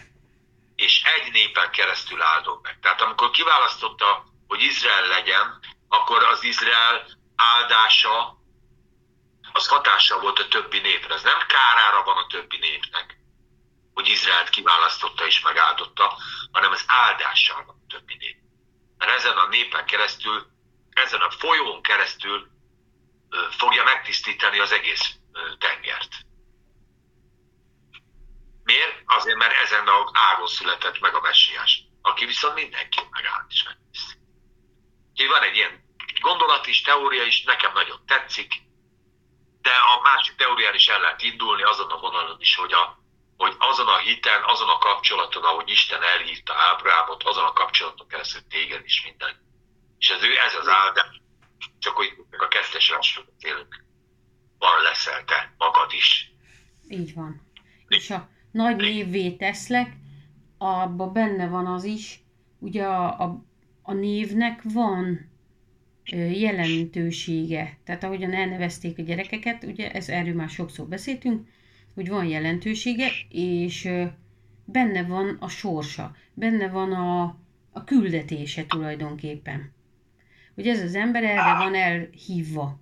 És 0.75 1.03
egy 1.03 1.31
népen 1.31 1.71
keresztül 1.71 2.21
áldom 2.21 2.59
meg. 2.61 2.79
Tehát 2.79 3.01
amikor 3.01 3.29
kiválasztotta, 3.29 4.25
hogy 4.47 4.61
Izrael 4.61 5.07
legyen, 5.07 5.59
akkor 5.87 6.23
az 6.23 6.43
Izrael 6.43 7.07
áldása, 7.35 8.37
az 9.51 9.67
hatással 9.67 10.19
volt 10.19 10.39
a 10.39 10.47
többi 10.47 10.79
népre. 10.79 11.13
Ez 11.13 11.23
nem 11.23 11.39
kárára 11.47 12.03
van 12.03 12.17
a 12.17 12.27
többi 12.27 12.57
népnek, 12.57 13.17
hogy 13.93 14.07
Izraelt 14.07 14.49
kiválasztotta 14.49 15.25
és 15.25 15.41
megáldotta, 15.41 16.17
hanem 16.51 16.71
az 16.71 16.83
áldással 16.87 17.65
van 17.65 17.75
a 17.75 17.91
többi 17.93 18.15
nép. 18.19 18.37
Mert 18.97 19.11
ezen 19.11 19.37
a 19.37 19.47
népen 19.47 19.85
keresztül, 19.85 20.47
ezen 20.89 21.21
a 21.21 21.29
folyón 21.29 21.81
keresztül 21.81 22.47
fogja 23.49 23.83
megtisztítani 23.83 24.59
az 24.59 24.71
egész 24.71 25.15
tengert. 25.57 26.25
Miért? 28.65 29.01
Azért, 29.05 29.37
mert 29.37 29.61
ezen 29.63 29.87
a 29.87 30.09
ágon 30.13 30.47
született 30.47 30.99
meg 30.99 31.15
a 31.15 31.21
messiás, 31.21 31.83
aki 32.01 32.25
viszont 32.25 32.55
mindenki 32.55 32.99
megállt 33.11 33.51
is 33.51 33.63
megtiszti. 33.63 34.17
Úgyhogy 35.11 35.29
van 35.29 35.43
egy 35.43 35.55
ilyen 35.55 35.83
gondolat 36.21 36.67
is, 36.67 36.81
teória 36.81 37.23
is, 37.23 37.43
nekem 37.43 37.73
nagyon 37.73 38.05
tetszik, 38.05 38.53
de 39.61 39.71
a 39.71 40.01
másik 40.01 40.35
teórián 40.35 40.73
is 40.75 40.87
el 40.87 40.99
lehet 40.99 41.21
indulni 41.21 41.63
azon 41.63 41.91
a 41.91 41.99
vonalon 41.99 42.39
is, 42.39 42.55
hogy, 42.55 42.73
a, 42.73 42.99
hogy 43.37 43.55
azon 43.57 43.87
a 43.87 43.97
hiten, 43.97 44.43
azon 44.43 44.69
a 44.69 44.77
kapcsolaton, 44.77 45.43
ahogy 45.43 45.69
Isten 45.69 46.03
elhívta 46.03 46.53
Ábrámot, 46.53 47.23
azon 47.23 47.45
a 47.45 47.53
kapcsolaton 47.53 48.07
keresztül 48.07 48.41
téged 48.49 48.85
is 48.85 49.03
minden. 49.03 49.33
És 49.97 50.09
ez 50.09 50.23
ő, 50.23 50.37
ez 50.37 50.55
az 50.55 50.67
áldás, 50.67 51.21
csak 51.79 51.95
hogy 51.95 52.13
a 52.37 52.47
kezdes 52.47 52.89
rásról 52.89 53.25
élünk. 53.39 53.83
Van 54.57 54.81
leszel 54.81 55.23
te, 55.25 55.53
magad 55.57 55.93
is. 55.93 56.31
Így 56.89 57.13
van. 57.13 57.51
És 57.87 58.09
a 58.09 58.33
nagy 58.55 58.75
névvé 58.75 59.29
teszlek, 59.31 59.93
abban 60.57 61.13
benne 61.13 61.47
van 61.47 61.65
az 61.65 61.83
is, 61.83 62.23
ugye 62.59 62.83
a, 62.83 63.23
a, 63.23 63.45
a 63.81 63.93
névnek 63.93 64.61
van 64.73 65.29
jelentősége. 66.31 67.77
Tehát 67.83 68.03
ahogyan 68.03 68.33
elnevezték 68.33 68.99
a 68.99 69.01
gyerekeket, 69.01 69.63
ugye 69.63 69.91
ez 69.91 70.09
erről 70.09 70.33
már 70.33 70.49
sokszor 70.49 70.87
beszéltünk, 70.87 71.47
hogy 71.93 72.09
van 72.09 72.25
jelentősége, 72.25 73.07
és 73.29 73.89
benne 74.65 75.03
van 75.03 75.37
a 75.39 75.47
sorsa, 75.47 76.15
benne 76.33 76.67
van 76.69 76.91
a, 76.91 77.23
a 77.71 77.83
küldetése 77.83 78.65
tulajdonképpen. 78.65 79.71
Hogy 80.53 80.67
ez 80.67 80.81
az 80.81 80.95
ember 80.95 81.23
erre 81.23 81.57
van 81.57 81.75
elhívva. 81.75 82.79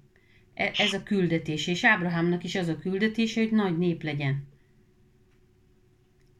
E, 0.53 0.71
ez 0.77 0.93
a 0.93 1.03
küldetése, 1.03 1.71
és 1.71 1.85
Ábrahámnak 1.85 2.43
is 2.43 2.55
az 2.55 2.67
a 2.67 2.77
küldetése, 2.77 3.41
hogy 3.41 3.51
nagy 3.51 3.77
nép 3.77 4.03
legyen 4.03 4.51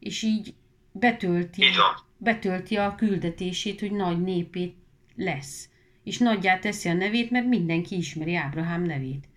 és 0.04 0.22
így 0.22 0.54
betölti, 0.92 1.64
betölti 2.16 2.76
a 2.76 2.94
küldetését, 2.94 3.80
hogy 3.80 3.92
nagy 3.92 4.22
népét 4.22 4.76
lesz. 5.16 5.68
És 6.02 6.18
nagyját 6.18 6.60
teszi 6.60 6.88
a 6.88 6.92
nevét, 6.92 7.30
mert 7.30 7.46
mindenki 7.46 7.96
ismeri 7.96 8.34
Ábrahám 8.34 8.82
nevét. 8.82 9.28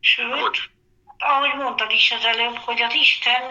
Sőt, 0.00 0.70
ahogy 1.18 1.56
mondtad 1.56 1.90
is 1.90 2.12
az 2.12 2.24
előbb, 2.24 2.54
hogy 2.54 2.82
az 2.82 2.94
Isten 2.94 3.42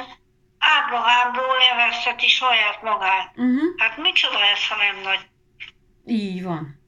Ábrahámból 0.57 1.57
nevezteti 1.69 2.27
saját 2.27 2.81
magát. 2.81 3.37
Uh-huh. 3.37 3.77
Hát 3.77 3.97
micsoda 3.97 4.37
ez, 4.53 4.67
ha 4.67 4.75
nem 4.75 5.01
nagy? 5.01 5.29
Így 6.05 6.43
van. 6.43 6.79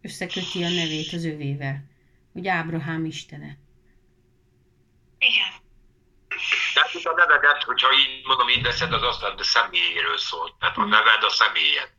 Összeköti 0.00 0.64
a 0.64 0.68
nevét 0.68 1.12
az 1.12 1.24
övével, 1.24 1.84
hogy 2.32 2.48
Ábrahám 2.48 3.04
istene. 3.04 3.66
Igen. 5.18 5.52
Tehát 6.74 6.94
itt 6.94 7.04
a 7.04 7.14
nevedet, 7.14 7.62
hogyha 7.62 7.92
így 7.92 8.26
mondom, 8.26 8.48
így 8.48 8.62
veszed, 8.62 8.92
az 8.92 9.02
azt 9.02 9.22
a 9.22 9.42
személyéről 9.42 10.18
szól. 10.18 10.56
Tehát 10.58 10.76
a 10.76 10.80
mhm. 10.80 10.90
neved 10.90 11.22
a 11.22 11.30
személyed. 11.30 11.90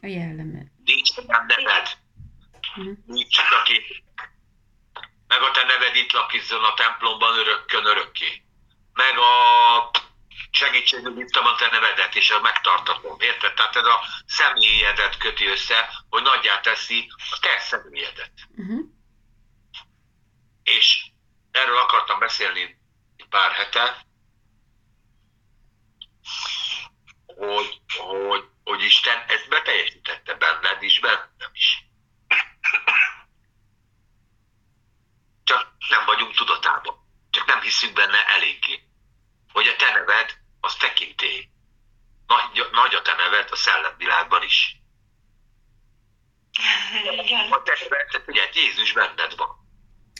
A 0.00 0.06
jellemed. 0.06 0.66
Nincs 0.84 1.16
nem 1.16 1.46
neved. 1.46 1.98
Mm. 2.80 2.92
Nincs 3.06 3.34
csak 3.34 3.50
aki. 3.50 4.04
Meg 5.26 5.42
a 5.42 5.50
te 5.50 5.64
neved 5.64 5.96
itt 5.96 6.12
lakizzon 6.12 6.64
a 6.64 6.74
templomban 6.74 7.38
örökkön 7.38 7.86
örökké. 7.86 8.42
Meg 8.92 9.18
a 9.18 9.90
segítségül 10.50 11.14
vittem 11.14 11.46
a 11.46 11.54
te 11.54 11.68
nevedet, 11.70 12.14
és 12.14 12.30
a 12.30 12.40
megtartatom. 12.40 13.20
Érted? 13.20 13.54
Tehát 13.54 13.76
ez 13.76 13.84
a 13.84 14.00
személyedet 14.26 15.16
köti 15.16 15.46
össze, 15.46 16.04
hogy 16.08 16.22
nagyját 16.22 16.62
teszi 16.62 17.10
a 17.30 17.38
te 17.40 17.58
személyedet. 17.58 18.32
Uh-huh. 18.56 18.84
És 20.62 21.05
Erről 21.56 21.78
akartam 21.78 22.18
beszélni 22.18 22.78
pár 23.28 23.52
hete, 23.52 24.06
hogy, 27.26 27.80
hogy, 27.96 28.44
hogy 28.64 28.82
Isten 28.82 29.24
ezt 29.28 29.48
beteljesítette 29.48 30.34
benned 30.34 30.82
is, 30.82 31.00
bennem 31.00 31.50
is. 31.52 31.84
Csak 35.44 35.72
nem 35.88 36.04
vagyunk 36.04 36.34
tudatában. 36.34 36.94
Csak 37.30 37.46
nem 37.46 37.60
hiszünk 37.60 37.92
benne 37.92 38.26
eléggé. 38.26 38.88
Hogy 39.52 39.66
a 39.66 39.76
te 39.76 39.92
neved, 39.92 40.38
az 40.60 40.74
tekintély. 40.74 41.48
Nagy, 42.26 42.68
nagy 42.72 42.94
a 42.94 43.02
te 43.02 43.14
neved 43.14 43.50
a 43.50 43.56
szellemvilágban 43.56 44.42
is. 44.42 44.76
Igen. 47.12 47.52
A 47.52 47.62
te 47.62 47.76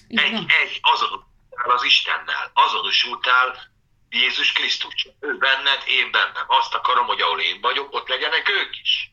egy, 0.09 0.45
egy 0.63 0.79
azonosultál 0.81 1.71
az 1.71 1.85
Istennel, 1.85 2.51
azonosultál 2.55 3.75
Jézus 4.11 4.53
Krisztus. 4.53 5.09
Ő 5.21 5.39
benned, 5.39 5.83
én 5.87 6.11
bennem. 6.11 6.45
Azt 6.47 6.75
akarom, 6.75 7.07
hogy 7.07 7.21
ahol 7.21 7.41
én 7.41 7.61
vagyok, 7.61 7.93
ott 7.93 8.09
legyenek 8.09 8.49
ők 8.49 8.79
is. 8.81 9.11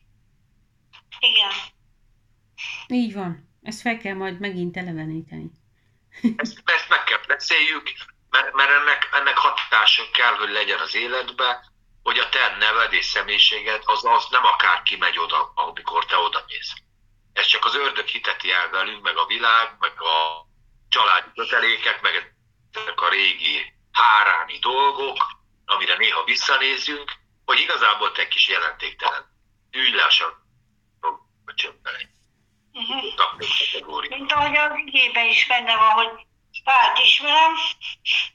Igen. 1.18 1.52
Így 2.86 3.14
van. 3.14 3.52
Ezt 3.62 3.80
fel 3.80 3.98
kell 3.98 4.14
majd 4.14 4.40
megint 4.40 4.76
eleveníteni. 4.76 5.50
Ezt, 6.36 6.62
ezt 6.64 6.88
meg 6.88 7.04
kell 7.04 7.20
beszéljük, 7.26 7.92
mert, 8.30 8.54
mert 8.54 8.70
ennek, 8.70 9.08
ennek 9.12 9.36
hatása 9.36 10.10
kell, 10.12 10.34
hogy 10.34 10.50
legyen 10.50 10.78
az 10.78 10.94
életbe, 10.94 11.72
hogy 12.02 12.18
a 12.18 12.28
te 12.28 12.56
neved 12.58 12.92
és 12.92 13.04
személyiséged 13.04 13.82
az, 13.84 14.04
az 14.04 14.26
nem 14.30 14.44
akárki 14.44 14.96
megy 14.96 15.18
oda, 15.18 15.52
amikor 15.54 16.04
te 16.04 16.16
oda 16.16 16.44
mész. 16.46 16.72
Ez 17.32 17.46
csak 17.46 17.64
az 17.64 17.74
ördög 17.74 18.06
hiteti 18.06 18.50
el 18.52 18.70
velünk, 18.70 19.02
meg 19.02 19.16
a 19.16 19.26
világ, 19.26 19.76
meg 19.78 20.02
a, 20.02 20.46
családi 20.94 21.30
kötelékek, 21.34 22.00
meg 22.00 22.34
ezek 22.72 23.00
a 23.00 23.08
régi 23.08 23.72
háráni 23.92 24.58
dolgok, 24.58 25.16
amire 25.64 25.96
néha 25.96 26.24
visszanézünk, 26.24 27.12
hogy 27.44 27.60
igazából 27.60 28.12
te 28.12 28.28
kis 28.28 28.48
jelentéktelen. 28.48 29.32
Le 29.70 30.02
a 30.02 31.54
csömbbe 31.54 31.90
Uh-huh. 32.76 34.08
Mint 34.08 34.32
ahogy 34.32 34.56
az 34.56 34.72
igében 34.84 35.26
is 35.26 35.46
benne 35.46 35.76
van, 35.76 35.92
hogy 35.92 36.26
Pált 36.64 36.98
ismerem, 36.98 37.52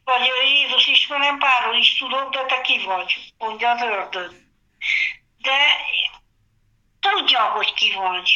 vagy 0.03 0.32
Jézus 0.43 0.88
ismerem, 0.88 1.38
párról 1.38 1.76
is 1.76 1.97
tudok, 1.97 2.34
de 2.34 2.45
te 2.45 2.62
ki 2.62 2.84
vagy, 2.86 3.34
mondja 3.38 3.70
az 3.70 3.82
ördög. 3.82 4.32
De 5.38 5.60
tudja, 6.99 7.41
hogy 7.41 7.74
ki 7.74 7.93
vagy. 7.93 8.32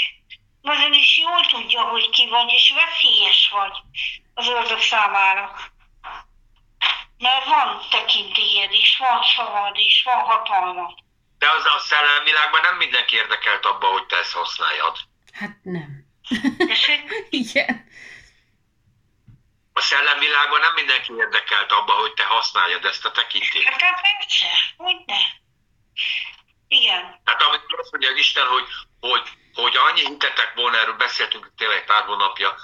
Nagyon 0.64 0.94
is 0.94 1.18
jól 1.18 1.46
tudja, 1.46 1.82
hogy 1.82 2.10
ki 2.10 2.30
vagy, 2.30 2.52
és 2.52 2.74
veszélyes 2.76 3.50
vagy 3.50 3.78
az 4.34 4.48
ördög 4.48 4.80
számára. 4.80 5.56
Mert 7.18 7.46
van 7.46 7.82
tekintélyed 7.90 8.72
is, 8.72 8.98
van 8.98 9.24
szavad 9.36 9.78
is, 9.78 10.04
van 10.04 10.20
hatalma. 10.20 10.96
De 11.38 11.50
az 11.50 11.66
a 11.66 11.80
szellemvilágban 11.80 12.62
nem 12.62 12.76
mindenki 12.76 13.16
érdekelt 13.16 13.66
abba, 13.66 13.88
hogy 13.88 14.06
te 14.06 14.18
ezt 14.18 14.32
használjad. 14.32 14.98
Hát 15.32 15.58
nem. 15.64 16.06
Igen. 17.30 17.88
A 19.74 19.82
szellemvilágban 19.82 20.60
nem 20.60 20.74
mindenki 20.74 21.14
érdekelt 21.14 21.72
abba, 21.72 21.94
hogy 21.94 22.14
te 22.14 22.26
használjad 22.26 22.86
ezt 22.86 23.06
a 23.06 23.12
tekintélyt. 23.12 23.64
Hát 23.64 23.82
hát 23.82 24.02
persze, 24.02 24.48
hogy 24.78 24.96
ne. 25.06 25.18
Igen. 26.68 27.22
Hát 27.24 27.42
amikor 27.42 27.80
azt 27.80 27.92
mondja 27.92 28.10
az 28.10 28.18
Isten, 28.18 28.48
hogy, 28.48 28.68
hogy, 29.00 29.30
hogy 29.54 29.76
annyi 29.76 30.06
hitetek 30.06 30.54
volna, 30.56 30.78
erről 30.78 30.96
beszéltünk 30.96 31.52
tényleg 31.58 31.86
pár 31.86 32.04
hónapja, 32.04 32.56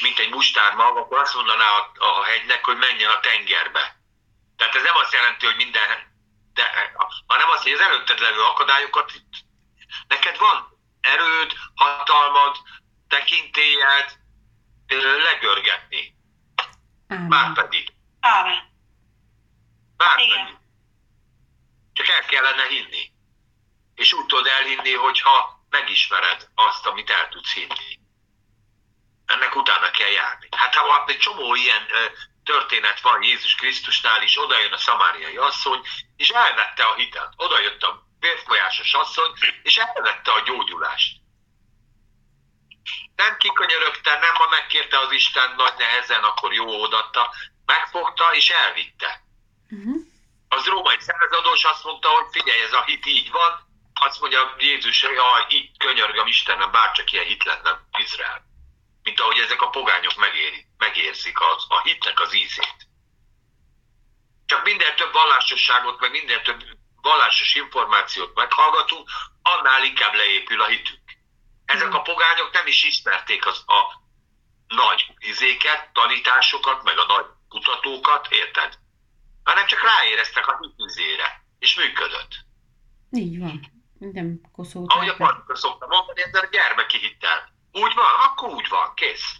mint 0.00 0.18
egy 0.18 0.30
mustármag, 0.30 0.96
akkor 0.96 1.18
azt 1.18 1.34
mondaná 1.34 1.64
a, 1.64 1.92
a 1.98 2.24
hegynek, 2.24 2.64
hogy 2.64 2.76
menjen 2.76 3.10
a 3.10 3.20
tengerbe. 3.20 3.96
Tehát 4.56 4.74
ez 4.74 4.82
nem 4.82 4.96
azt 4.96 5.12
jelenti, 5.12 5.46
hogy 5.46 5.56
minden, 5.56 5.88
de, 6.54 6.92
hanem 7.26 7.48
azt, 7.48 7.62
hogy 7.62 7.72
az 7.72 7.80
előtted 7.80 8.18
levő 8.18 8.40
akadályokat 8.40 9.12
neked 10.08 10.38
van 10.38 10.78
erőd, 11.00 11.52
hatalmad, 11.74 12.56
tekintélyed 13.08 14.18
legörgetni. 15.22 16.16
Ámen. 17.08 17.26
Márpedig. 17.26 17.92
Ámen. 18.20 18.70
Márpedig. 19.96 20.30
Igen. 20.30 20.60
Csak 21.92 22.08
el 22.08 22.24
kellene 22.24 22.66
hinni. 22.66 23.12
És 23.94 24.12
úgy 24.12 24.26
tudod 24.26 24.46
elhinni, 24.46 24.92
hogyha 24.92 25.61
megismered 25.72 26.48
azt, 26.54 26.86
amit 26.86 27.10
el 27.10 27.28
tudsz 27.28 27.52
hinni. 27.52 27.98
Ennek 29.26 29.56
utána 29.56 29.90
kell 29.90 30.10
járni. 30.10 30.48
Hát 30.56 30.74
ha 30.74 31.04
egy 31.06 31.18
csomó 31.18 31.54
ilyen 31.54 31.86
történet 32.44 33.00
van 33.00 33.22
Jézus 33.22 33.54
Krisztusnál 33.54 34.22
is, 34.22 34.38
oda 34.38 34.60
jön 34.60 34.72
a 34.72 34.76
szamáriai 34.76 35.36
asszony, 35.36 35.80
és 36.16 36.28
elvette 36.28 36.84
a 36.84 36.94
hitet. 36.94 37.32
Oda 37.36 37.60
jött 37.60 37.82
a 37.82 38.02
vérfolyásos 38.20 38.94
asszony, 38.94 39.32
és 39.62 39.76
elvette 39.76 40.32
a 40.32 40.40
gyógyulást. 40.40 41.20
Nem 43.16 43.36
kikönyörögte, 43.36 44.18
nem 44.18 44.32
ma 44.32 44.46
megkérte 44.50 44.98
az 44.98 45.12
Isten 45.12 45.54
nagy 45.56 45.74
nehezen, 45.78 46.22
akkor 46.22 46.52
jó 46.52 46.82
odatta, 46.82 47.34
megfogta 47.66 48.34
és 48.34 48.50
elvitte. 48.50 49.20
Uh-huh. 49.70 49.96
Az 50.48 50.66
római 50.66 50.96
századós 50.98 51.64
azt 51.64 51.84
mondta, 51.84 52.08
hogy 52.08 52.26
figyelj, 52.30 52.60
ez 52.60 52.72
a 52.72 52.84
hit 52.84 53.06
így 53.06 53.30
van, 53.30 53.71
azt 54.06 54.20
mondja 54.20 54.54
Jézus, 54.58 55.02
hogy 55.02 55.14
jaj, 55.14 55.46
így 55.48 55.76
könyörgöm 55.78 56.26
Istenem, 56.26 56.70
bárcsak 56.70 57.12
ilyen 57.12 57.24
hit 57.24 57.44
lenne 57.44 57.80
Izrael. 57.98 58.44
Mint 59.02 59.20
ahogy 59.20 59.38
ezek 59.38 59.62
a 59.62 59.70
pogányok 59.70 60.16
megéri, 60.16 60.66
megérzik 60.78 61.40
az, 61.40 61.66
a 61.68 61.80
hitnek 61.82 62.20
az 62.20 62.34
ízét. 62.34 62.76
Csak 64.46 64.64
minél 64.64 64.94
több 64.94 65.12
vallásosságot, 65.12 66.00
meg 66.00 66.10
minél 66.10 66.42
több 66.42 66.64
vallásos 67.02 67.54
információt 67.54 68.34
meghallgatunk, 68.34 69.08
annál 69.42 69.84
inkább 69.84 70.14
leépül 70.14 70.60
a 70.62 70.66
hitünk. 70.66 71.10
Ezek 71.64 71.94
a 71.94 72.02
pogányok 72.02 72.52
nem 72.52 72.66
is 72.66 72.84
ismerték 72.84 73.46
az, 73.46 73.64
a 73.66 74.00
nagy 74.66 75.06
izéket, 75.18 75.92
tanításokat, 75.92 76.82
meg 76.82 76.98
a 76.98 77.06
nagy 77.06 77.26
kutatókat, 77.48 78.26
érted? 78.30 78.78
Hanem 79.44 79.66
csak 79.66 79.82
ráéreztek 79.82 80.46
a 80.46 80.58
hitizére, 80.60 81.44
és 81.58 81.74
működött. 81.74 82.32
Így 83.10 83.38
van. 83.38 83.81
Nem 84.10 84.40
Ahogy 84.42 84.42
a 84.42 84.50
koszolták. 84.52 85.16
parkra 85.16 85.56
szoktam 85.56 85.88
mondani, 85.88 86.22
ezzel 86.22 86.44
a 86.44 86.48
gyermeki 86.50 86.98
hittel. 86.98 87.52
Úgy 87.72 87.94
van, 87.94 88.12
akkor 88.26 88.48
úgy 88.48 88.68
van, 88.68 88.94
kész. 88.94 89.36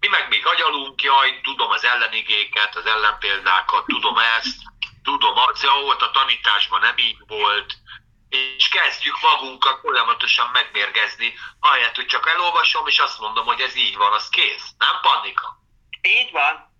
Mi 0.00 0.08
meg 0.08 0.28
még 0.28 0.46
agyalunk, 0.46 1.02
jaj, 1.02 1.40
tudom 1.42 1.70
az 1.70 1.84
ellenigéket, 1.84 2.76
az 2.76 2.86
ellenpéldákat, 2.86 3.84
tudom 3.84 4.18
ezt, 4.18 4.58
tudom 5.02 5.36
azt, 5.36 5.62
ja, 5.62 5.72
volt 5.82 6.02
a 6.02 6.10
tanításban 6.10 6.80
nem 6.80 6.98
így 6.98 7.18
volt, 7.26 7.74
és 8.28 8.68
kezdjük 8.68 9.16
magunkat 9.20 9.80
folyamatosan 9.80 10.50
megmérgezni, 10.52 11.34
ahelyett, 11.60 11.94
hogy 11.94 12.06
csak 12.06 12.28
elolvasom, 12.28 12.86
és 12.86 12.98
azt 12.98 13.20
mondom, 13.20 13.46
hogy 13.46 13.60
ez 13.60 13.76
így 13.76 13.96
van, 13.96 14.12
az 14.12 14.28
kész. 14.28 14.74
Nem 14.78 14.96
panika? 15.02 15.58
Így 16.02 16.30
van. 16.32 16.72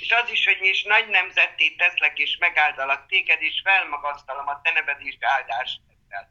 És 0.00 0.10
az 0.10 0.30
is, 0.30 0.44
hogy 0.44 0.58
is 0.60 0.82
nagy 0.82 1.08
nemzetté 1.08 1.74
teszlek, 1.74 2.18
és 2.18 2.36
megáldalak 2.36 3.06
téged, 3.06 3.42
és 3.42 3.60
felmagasztalom 3.64 4.48
a 4.48 4.60
te 4.62 4.70
neved 4.72 5.00
is 5.00 5.16
áldás 5.20 5.80
leszel. 6.08 6.30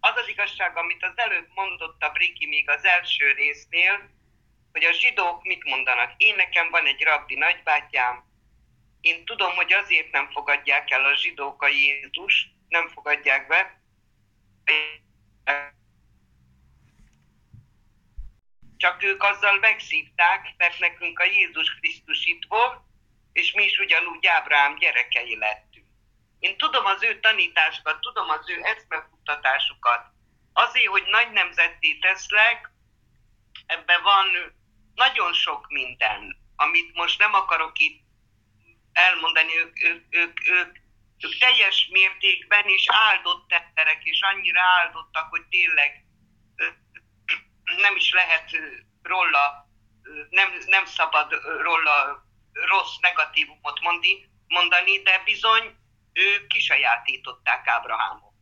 Az 0.00 0.16
az 0.16 0.28
igazság, 0.28 0.76
amit 0.76 1.04
az 1.04 1.12
előbb 1.14 1.48
mondott 1.54 2.02
a 2.02 2.10
Briki 2.10 2.46
még 2.46 2.70
az 2.70 2.84
első 2.84 3.32
résznél, 3.32 4.10
hogy 4.72 4.84
a 4.84 4.92
zsidók 4.92 5.42
mit 5.42 5.64
mondanak. 5.64 6.12
Én 6.16 6.34
nekem 6.34 6.70
van 6.70 6.86
egy 6.86 7.02
rabbi 7.02 7.34
nagybátyám, 7.34 8.24
én 9.00 9.24
tudom, 9.24 9.54
hogy 9.54 9.72
azért 9.72 10.10
nem 10.10 10.30
fogadják 10.30 10.90
el 10.90 11.04
a 11.04 11.16
zsidók 11.16 11.62
a 11.62 11.68
Jézus, 11.68 12.50
nem 12.68 12.88
fogadják 12.88 13.46
be, 13.46 13.80
csak 18.76 19.02
ők 19.02 19.22
azzal 19.22 19.58
megszívták, 19.58 20.54
mert 20.56 20.78
nekünk 20.78 21.18
a 21.18 21.24
Jézus 21.24 21.74
Krisztus 21.74 22.24
itt 22.24 22.44
volt, 22.48 22.80
és 23.32 23.52
mi 23.52 23.64
is 23.64 23.78
ugyanúgy 23.78 24.26
Ábrahám 24.26 24.78
gyerekei 24.78 25.36
lettünk. 25.36 25.65
Én 26.38 26.56
tudom 26.56 26.84
az 26.84 27.02
ő 27.02 27.20
tanításukat, 27.20 28.00
tudom 28.00 28.28
az 28.30 28.48
ő 28.48 28.60
eszmefuttatásukat. 28.62 30.06
Azért, 30.52 30.86
hogy 30.86 31.04
nagy 31.06 31.30
nemzetté 31.32 31.98
teszlek, 31.98 32.70
ebben 33.66 34.02
van 34.02 34.54
nagyon 34.94 35.32
sok 35.32 35.66
minden, 35.68 36.36
amit 36.56 36.94
most 36.94 37.18
nem 37.18 37.34
akarok 37.34 37.78
itt 37.78 38.04
elmondani, 38.92 39.58
ők, 39.58 39.82
ők, 39.82 40.04
ők, 40.10 40.48
ők, 40.48 40.76
ők 41.18 41.38
teljes 41.38 41.88
mértékben 41.90 42.68
is 42.68 42.84
áldott 42.86 43.52
emberek, 43.52 44.04
és 44.04 44.20
annyira 44.20 44.60
áldottak, 44.60 45.30
hogy 45.30 45.44
tényleg 45.46 46.04
nem 47.76 47.96
is 47.96 48.12
lehet 48.12 48.50
róla, 49.02 49.68
nem, 50.30 50.52
nem 50.66 50.84
szabad 50.84 51.32
róla 51.60 52.24
rossz, 52.52 52.96
negatívumot 53.00 53.80
mondani, 53.80 54.28
mondani, 54.46 55.02
de 55.02 55.22
bizony 55.24 55.76
ők 56.16 56.46
kisajátították 56.46 57.66
Ábrahámot. 57.66 58.32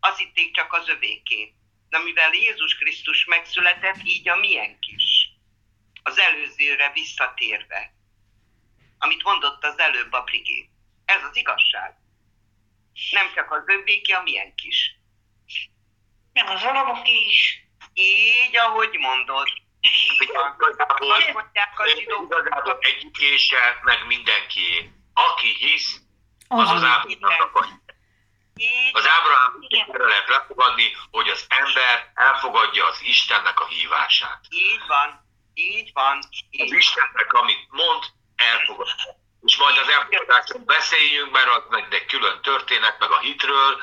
Az 0.00 0.16
hitték 0.16 0.54
csak 0.54 0.72
az 0.72 0.88
övéké. 0.88 1.54
De 1.88 1.98
mivel 1.98 2.32
Jézus 2.32 2.74
Krisztus 2.74 3.24
megszületett, 3.24 4.02
így 4.04 4.28
a 4.28 4.36
miénk 4.36 4.86
is. 4.86 5.28
Az 6.02 6.18
előzőre 6.18 6.90
visszatérve. 6.92 7.92
Amit 8.98 9.22
mondott 9.22 9.64
az 9.64 9.78
előbb 9.78 10.12
a 10.12 10.22
Brigé. 10.22 10.68
Ez 11.04 11.22
az 11.22 11.36
igazság. 11.36 11.94
Nem 13.10 13.32
csak 13.34 13.52
az 13.52 13.62
övéké, 13.66 14.12
a 14.12 14.22
miénk 14.22 14.62
is. 14.62 14.98
Meg 16.32 16.48
az 16.48 16.62
araboké 16.62 17.24
is. 17.26 17.64
Így, 17.92 18.56
ahogy 18.56 18.96
mondod. 18.98 19.48
Hogy 20.18 20.28
igazából, 20.28 21.12
Azt 21.12 21.78
a 21.78 21.88
zsidók, 21.96 22.24
igazából 22.24 22.78
egyikése, 22.80 23.78
meg 23.82 24.06
mindenki. 24.06 24.92
Aki 25.14 25.54
hisz, 25.58 26.00
az 26.50 26.68
az 26.68 26.74
Az, 26.74 26.82
Ábrahámnak 26.82 27.56
a 27.56 27.66
Az 28.92 29.06
Ábrahám 29.16 29.52
lehet 29.88 30.28
lefogadni, 30.28 30.96
hogy 31.10 31.28
az 31.28 31.46
ember 31.48 32.10
elfogadja 32.14 32.86
az 32.86 33.00
Istennek 33.02 33.60
a 33.60 33.66
hívását. 33.66 34.40
így 34.48 34.82
van, 34.86 35.08
így 35.54 35.90
van, 35.92 36.18
Az 36.18 36.26
így. 36.50 36.72
Istennek, 36.72 37.32
amit 37.32 37.66
mond, 37.70 38.02
elfogadja. 38.36 39.18
És 39.42 39.56
majd 39.56 39.76
az 39.78 39.88
elfogadásról 39.88 40.62
beszéljünk, 40.64 41.30
mert 41.30 41.48
az 41.48 41.62
meg 41.68 41.94
egy 41.94 42.04
külön 42.04 42.40
történet, 42.42 42.98
meg 42.98 43.10
a 43.10 43.18
hitről, 43.18 43.80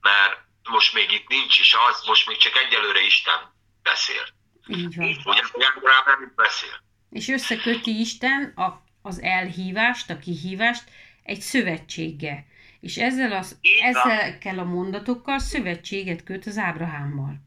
mert 0.00 0.38
most 0.62 0.94
még 0.94 1.12
itt 1.12 1.28
nincs 1.28 1.58
is 1.58 1.76
az, 1.88 2.04
most 2.06 2.26
még 2.26 2.36
csak 2.36 2.56
egyelőre 2.56 3.00
Isten 3.00 3.40
beszél. 3.82 4.24
Így 4.66 4.96
van. 4.96 5.36
Ugye 5.52 5.68
nem 6.04 6.32
beszél. 6.36 6.82
És 7.10 7.28
összeköti 7.28 8.00
Isten 8.00 8.52
a, 8.56 8.68
az 9.02 9.20
elhívást, 9.20 10.10
a 10.10 10.18
kihívást 10.18 10.84
egy 11.24 11.40
szövetséggel. 11.40 12.44
És 12.80 12.96
ezzel 12.96 13.28
van. 13.28 13.42
ezekkel 13.82 14.58
a 14.58 14.64
mondatokkal 14.64 15.38
szövetséget 15.38 16.24
köt 16.24 16.46
az 16.46 16.58
Ábrahámmal. 16.58 17.42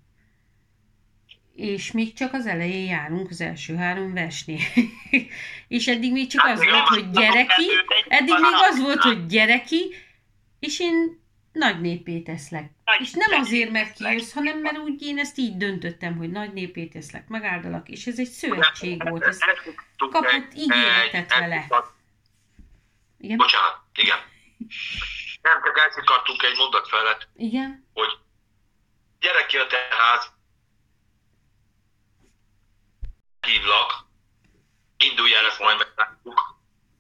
És 1.56 1.92
még 1.92 2.14
csak 2.14 2.34
az 2.34 2.46
elején 2.46 2.86
járunk 2.86 3.30
az 3.30 3.42
első 3.42 3.76
három 3.76 4.14
versnél. 4.14 4.60
és 5.68 5.88
eddig 5.88 6.12
még 6.12 6.28
csak 6.28 6.46
Hát 6.46 6.58
az 6.58 6.64
volt, 6.66 6.88
hogy 6.88 7.10
gyereki, 7.10 7.66
eddig 8.08 8.34
még 8.34 8.54
az 8.72 8.82
volt, 8.82 9.02
hogy 9.02 9.26
gyereki, 9.26 9.94
és 10.60 10.80
én 10.80 11.20
nagy 11.52 11.82
népé 11.82 12.20
teszlek. 12.20 12.72
Nagy 12.86 13.02
És 13.02 13.12
nem 13.12 13.40
azért, 13.40 13.72
mert 13.72 13.94
kijössz, 13.94 14.34
hanem 14.34 14.60
mert 14.60 14.78
úgy 14.78 15.02
én 15.02 15.18
ezt 15.18 15.38
így 15.38 15.58
döntöttem, 15.58 16.18
hogy 16.18 16.32
nagy 16.32 16.54
népé 16.54 16.86
teszlek, 16.86 17.28
megáldalak, 17.28 17.90
és 17.90 18.08
ez 18.08 18.20
egy 18.20 18.30
szövetség 18.30 19.10
volt. 19.10 19.24
Ez, 19.24 19.38
kapott 19.98 20.54
ígéretet 20.56 21.40
vele. 21.40 21.66
Igen? 23.20 23.38
Bocsánat, 23.38 23.82
igen. 23.94 24.20
Nem, 25.42 25.64
csak 25.64 25.80
elszikadtunk 25.80 26.44
egy 26.44 26.58
mondat 26.58 26.88
felett, 26.88 27.28
Igen? 27.36 27.90
hogy 27.94 28.18
gyere 29.20 29.46
ki 29.46 29.58
a 29.58 29.68
te 29.68 29.88
ház, 29.90 30.32
hívlak, 33.42 34.06
indulj 34.98 35.36
el, 35.36 35.46
ezt 35.46 35.60
majd 35.60 35.78
meglátjuk, 35.78 36.56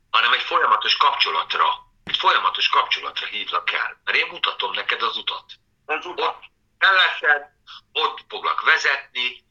hanem 0.09 0.33
egy 0.33 0.41
folyamatos 0.41 0.97
kapcsolatra, 0.97 1.65
egy 2.03 2.17
folyamatos 2.17 2.69
kapcsolatra 2.69 3.27
hívlak 3.27 3.71
el. 3.71 4.01
Mert 4.03 4.17
én 4.17 4.27
mutatom 4.31 4.71
neked 4.71 5.01
az 5.01 5.17
utat. 5.17 5.45
Az 5.85 6.05
utat. 6.05 6.27
Ott 6.27 6.43
melletted, 6.77 7.51
ott 7.91 8.25
foglak 8.27 8.61
vezetni, 8.61 9.43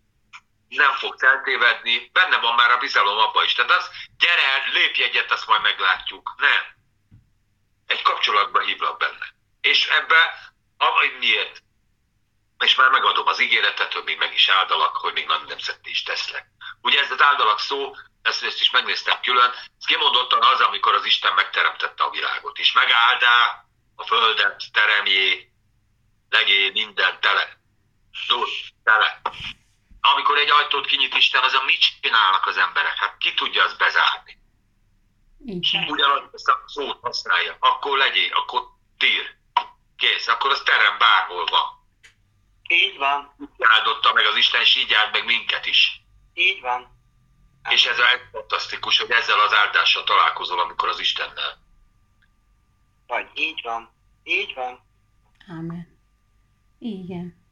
nem 0.68 0.92
fogsz 0.92 1.22
eltévedni, 1.22 2.10
benne 2.12 2.38
van 2.38 2.54
már 2.54 2.70
a 2.70 2.78
bizalom 2.78 3.18
abba 3.18 3.44
is. 3.44 3.52
Tehát 3.52 3.70
az, 3.70 3.90
gyere, 4.18 4.70
lépj 4.72 5.02
egyet, 5.02 5.30
azt 5.30 5.46
majd 5.46 5.62
meglátjuk. 5.62 6.34
Nem. 6.36 6.62
Egy 7.86 8.02
kapcsolatba 8.02 8.60
hívlak 8.60 8.98
benne. 8.98 9.34
És 9.60 9.86
ebbe, 9.86 10.52
amely 10.76 11.16
miért? 11.18 11.62
És 12.58 12.74
már 12.74 12.90
megadom 12.90 13.26
az 13.26 13.40
ígéretet, 13.40 13.92
hogy 13.92 14.04
még 14.04 14.18
meg 14.18 14.34
is 14.34 14.48
áldalak, 14.48 14.96
hogy 14.96 15.12
még 15.12 15.26
nagy 15.26 15.46
nemzeti 15.46 15.90
is 15.90 16.02
teszlek. 16.02 16.46
Ugye 16.82 17.00
ez 17.00 17.10
az 17.10 17.22
áldalak 17.22 17.58
szó, 17.58 17.94
ezt, 18.22 18.44
ezt 18.44 18.60
is 18.60 18.70
megnéztem 18.70 19.20
külön, 19.20 19.50
ez 19.50 19.84
kimondottan 19.86 20.42
az, 20.42 20.60
amikor 20.60 20.94
az 20.94 21.04
Isten 21.04 21.34
megteremtette 21.34 22.04
a 22.04 22.10
világot, 22.10 22.58
és 22.58 22.72
megáldá 22.72 23.64
a 23.96 24.06
földet, 24.06 24.62
teremjé, 24.72 25.52
legyél 26.28 26.72
minden 26.72 27.20
tele, 27.20 27.58
zúr, 28.26 28.48
tele. 28.84 29.20
Amikor 30.12 30.38
egy 30.38 30.50
ajtót 30.50 30.86
kinyit 30.86 31.14
Isten, 31.14 31.42
azon 31.42 31.64
mit 31.64 32.00
csinálnak 32.00 32.46
az 32.46 32.56
emberek? 32.56 32.96
Hát 32.96 33.16
ki 33.18 33.34
tudja 33.34 33.64
azt 33.64 33.78
bezárni? 33.78 34.38
Így 35.46 35.68
van. 35.72 35.88
Ugyanaz 35.88 36.22
ezt 36.32 36.48
a 36.48 36.62
szót 36.66 36.98
használja. 37.02 37.56
Akkor 37.60 37.98
legyél, 37.98 38.32
akkor 38.32 38.62
tír. 38.98 39.34
Kész, 39.96 40.28
akkor 40.28 40.50
az 40.50 40.62
terem 40.62 40.98
bárhol 40.98 41.44
van. 41.44 41.84
Így 42.68 42.96
van. 42.96 43.34
Így 43.40 43.48
áldotta 43.58 44.12
meg 44.12 44.26
az 44.26 44.36
Isten, 44.36 44.60
és 44.60 44.76
így 44.76 44.92
áld 44.92 45.12
meg 45.12 45.24
minket 45.24 45.66
is. 45.66 46.00
Így 46.34 46.60
van. 46.60 46.94
És 47.70 47.86
ez 47.86 47.98
a 47.98 48.04
fantasztikus, 48.32 48.98
hogy 48.98 49.10
ezzel 49.10 49.40
az 49.40 49.54
áldással 49.54 50.04
találkozol, 50.04 50.60
amikor 50.60 50.88
az 50.88 50.98
Istennel. 50.98 51.58
Vagy 53.06 53.28
így 53.34 53.60
van. 53.62 53.90
Így 54.22 54.54
van. 54.54 54.84
Amen. 55.48 55.98
Igen. 56.78 57.45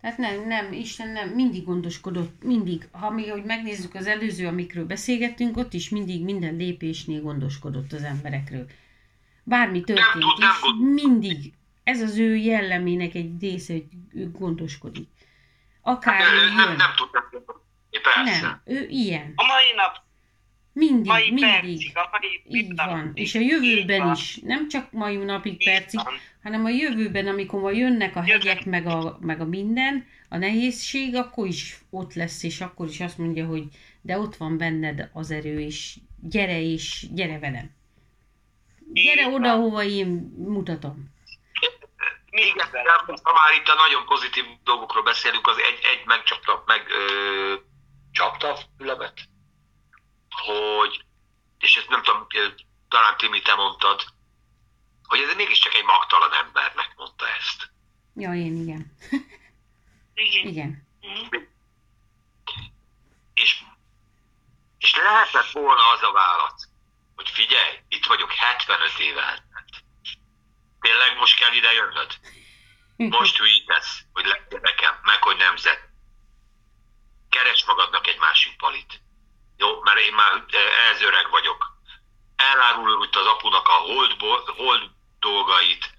Tehát 0.00 0.18
nem, 0.18 0.46
nem, 0.46 0.72
Isten 0.72 1.08
nem, 1.08 1.28
mindig 1.28 1.64
gondoskodott, 1.64 2.42
mindig. 2.42 2.88
Ha 2.92 3.10
mi, 3.10 3.28
hogy 3.28 3.44
megnézzük 3.44 3.94
az 3.94 4.06
előző, 4.06 4.46
amikről 4.46 4.86
beszélgettünk, 4.86 5.56
ott 5.56 5.72
is 5.72 5.88
mindig 5.88 6.24
minden 6.24 6.56
lépésnél 6.56 7.20
gondoskodott 7.22 7.92
az 7.92 8.02
emberekről. 8.02 8.66
Bármi 9.42 9.80
történt 9.80 10.24
is, 10.38 10.72
mindig. 10.78 11.52
Ez 11.84 12.00
az 12.00 12.18
ő 12.18 12.36
jellemének 12.36 13.14
egy 13.14 13.40
része, 13.40 13.72
hogy 13.72 13.86
ő 14.14 14.30
gondoskodik. 14.30 15.08
Akár 15.82 16.20
Nem, 16.20 16.34
jön. 16.34 16.54
nem, 16.54 16.76
nem 16.76 16.90
tudtam. 16.96 17.20
Persze. 18.02 18.40
nem, 18.40 18.60
ő 18.64 18.86
ilyen. 18.88 19.32
A 19.36 19.44
mai 19.44 19.72
nap, 19.76 19.96
Mindig, 20.72 21.06
mai 21.06 21.24
mindig. 21.30 21.44
percig, 21.44 21.96
a 21.96 22.08
mai 22.10 22.58
Így 22.60 22.74
van. 22.74 23.10
És 23.14 23.34
a 23.34 23.38
jövőben 23.40 23.98
van. 24.02 24.14
is. 24.14 24.36
Nem 24.36 24.68
csak 24.68 24.92
mai 24.92 25.16
napig, 25.16 25.52
Így 25.52 25.64
percig, 25.64 26.00
van. 26.04 26.14
hanem 26.42 26.64
a 26.64 26.68
jövőben, 26.68 27.26
amikor 27.26 27.60
majd 27.60 27.76
jönnek 27.76 28.16
a 28.16 28.22
hegyek, 28.22 28.64
meg 28.64 28.86
a, 28.86 29.18
meg 29.20 29.40
a 29.40 29.44
minden, 29.44 30.06
a 30.28 30.36
nehézség, 30.36 31.14
akkor 31.16 31.46
is 31.46 31.78
ott 31.90 32.14
lesz, 32.14 32.42
és 32.42 32.60
akkor 32.60 32.88
is 32.88 33.00
azt 33.00 33.18
mondja, 33.18 33.46
hogy 33.46 33.64
de 34.00 34.18
ott 34.18 34.36
van 34.36 34.58
benned 34.58 35.10
az 35.12 35.30
erő, 35.30 35.60
és 35.60 35.96
gyere, 36.22 36.60
és 36.60 37.06
gyere 37.12 37.38
velem. 37.38 37.70
Gyere 38.92 39.20
Így 39.28 39.34
oda, 39.34 39.48
van. 39.48 39.60
hova 39.60 39.82
én 39.84 40.06
mutatom. 40.36 41.08
Vele. 42.72 42.82
de 43.06 43.12
ha 43.22 43.32
már 43.32 43.52
itt 43.60 43.68
a 43.68 43.74
nagyon 43.86 44.04
pozitív 44.06 44.44
dolgokról 44.64 45.02
beszélünk, 45.02 45.46
az 45.46 45.56
egy, 45.56 45.78
egy 45.92 46.06
megcsapta, 46.06 46.62
meg 46.66 46.80
ö, 46.88 47.54
csapta 48.10 48.52
a 48.52 48.58
fülemet, 48.78 49.20
hogy, 50.30 51.04
és 51.58 51.76
ezt 51.76 51.88
nem 51.88 52.02
tudom, 52.02 52.26
talán 52.88 53.16
Timi, 53.16 53.42
te 53.42 53.54
mondtad, 53.54 54.04
hogy 55.04 55.20
ez 55.20 55.34
mégiscsak 55.34 55.74
egy 55.74 55.84
magtalan 55.84 56.32
embernek 56.32 56.92
mondta 56.96 57.28
ezt. 57.28 57.70
Ja, 58.14 58.34
én 58.34 58.56
igen. 58.56 58.96
Igen. 60.14 60.46
Igen. 60.46 60.86
Mhm. 61.00 61.36
És, 63.34 63.62
és 64.78 64.96
lehetett 64.96 65.50
volna 65.50 65.90
az 65.90 66.02
a 66.02 66.12
válasz, 66.12 66.68
hogy 67.16 67.28
figyelj, 67.28 67.78
itt 67.88 68.06
vagyok 68.06 68.32
75 68.32 68.98
éve 68.98 69.20
eltelt. 69.20 69.84
Tényleg 70.80 71.16
most 71.16 71.38
kell 71.38 71.52
ide 71.52 71.72
jönnöd? 71.72 72.18
Most 73.18 73.36
hülyítesz, 73.36 74.00
hogy 74.12 74.24
legyen 74.24 74.60
nekem, 74.60 74.98
meg 75.02 75.22
hogy 75.22 75.36
nemzet. 75.36 75.88
Keres 77.28 77.64
magadnak 77.64 78.06
egy 78.06 78.18
másik 78.18 78.56
palit. 78.56 79.00
Jó, 79.60 79.80
mert 79.82 79.98
én 79.98 80.14
már 80.14 80.32
eh, 80.32 80.78
ehhez 80.78 81.02
öreg 81.02 81.30
vagyok. 81.30 81.78
Itt 83.04 83.16
az 83.16 83.26
apunak 83.26 83.68
a 83.68 83.72
hold, 83.72 84.14
hold 84.56 84.90
dolgait. 85.18 85.90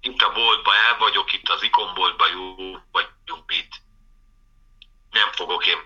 Itt 0.00 0.22
a 0.22 0.32
boltba 0.32 0.74
el 0.74 0.98
vagyok, 0.98 1.32
itt 1.32 1.48
az 1.48 1.62
ikonboltba 1.62 2.26
jó 2.28 2.54
vagyunk 2.92 3.46
mit. 3.46 3.82
Nem 5.10 5.32
fogok 5.32 5.66
én 5.66 5.78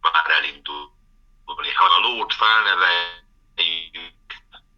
már 0.00 0.30
elindulni. 0.30 1.72
Ha 1.74 1.84
a 1.84 1.98
lót 1.98 2.34
felneveljük, 2.34 3.14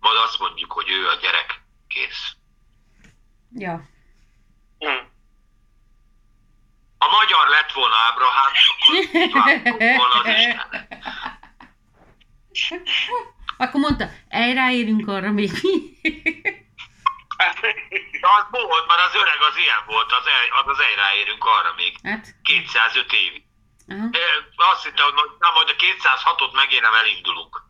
majd 0.00 0.16
azt 0.16 0.38
mondjuk, 0.38 0.72
hogy 0.72 0.90
ő 0.90 1.08
a 1.08 1.14
gyerek, 1.14 1.62
kész. 1.88 2.32
Ja. 3.52 3.88
Hm. 4.78 5.06
Ha 6.98 7.10
magyar 7.10 7.48
lett 7.48 7.72
volna 7.72 7.94
Ábrahám, 7.96 8.52
akkor 8.70 8.96
volna 9.96 10.20
az 10.20 10.26
Isten. 10.26 10.88
Akkor 13.62 13.80
mondta, 13.80 14.08
el 14.28 14.54
ráérünk 14.54 15.08
arra 15.08 15.30
még 15.32 15.50
mi. 15.62 15.72
De 18.20 18.28
az 18.38 18.46
volt, 18.50 18.86
mert 18.86 19.00
az 19.00 19.14
öreg 19.14 19.40
az 19.50 19.56
ilyen 19.56 19.82
volt, 19.86 20.12
az, 20.12 20.26
el, 20.26 20.60
az, 20.60 20.66
az 20.68 20.80
elráérünk 20.80 21.44
arra 21.44 21.72
még. 21.76 21.96
hát, 22.02 22.34
205 22.42 23.12
évig. 23.12 23.42
aha. 23.88 24.08
Ö, 24.12 24.24
Azt 24.72 24.84
hittem, 24.84 25.04
hogy 25.04 25.14
na, 25.38 25.50
majd 25.54 25.68
a 25.68 25.76
206-ot 25.84 26.52
megérem, 26.54 26.94
elindulunk. 26.94 27.62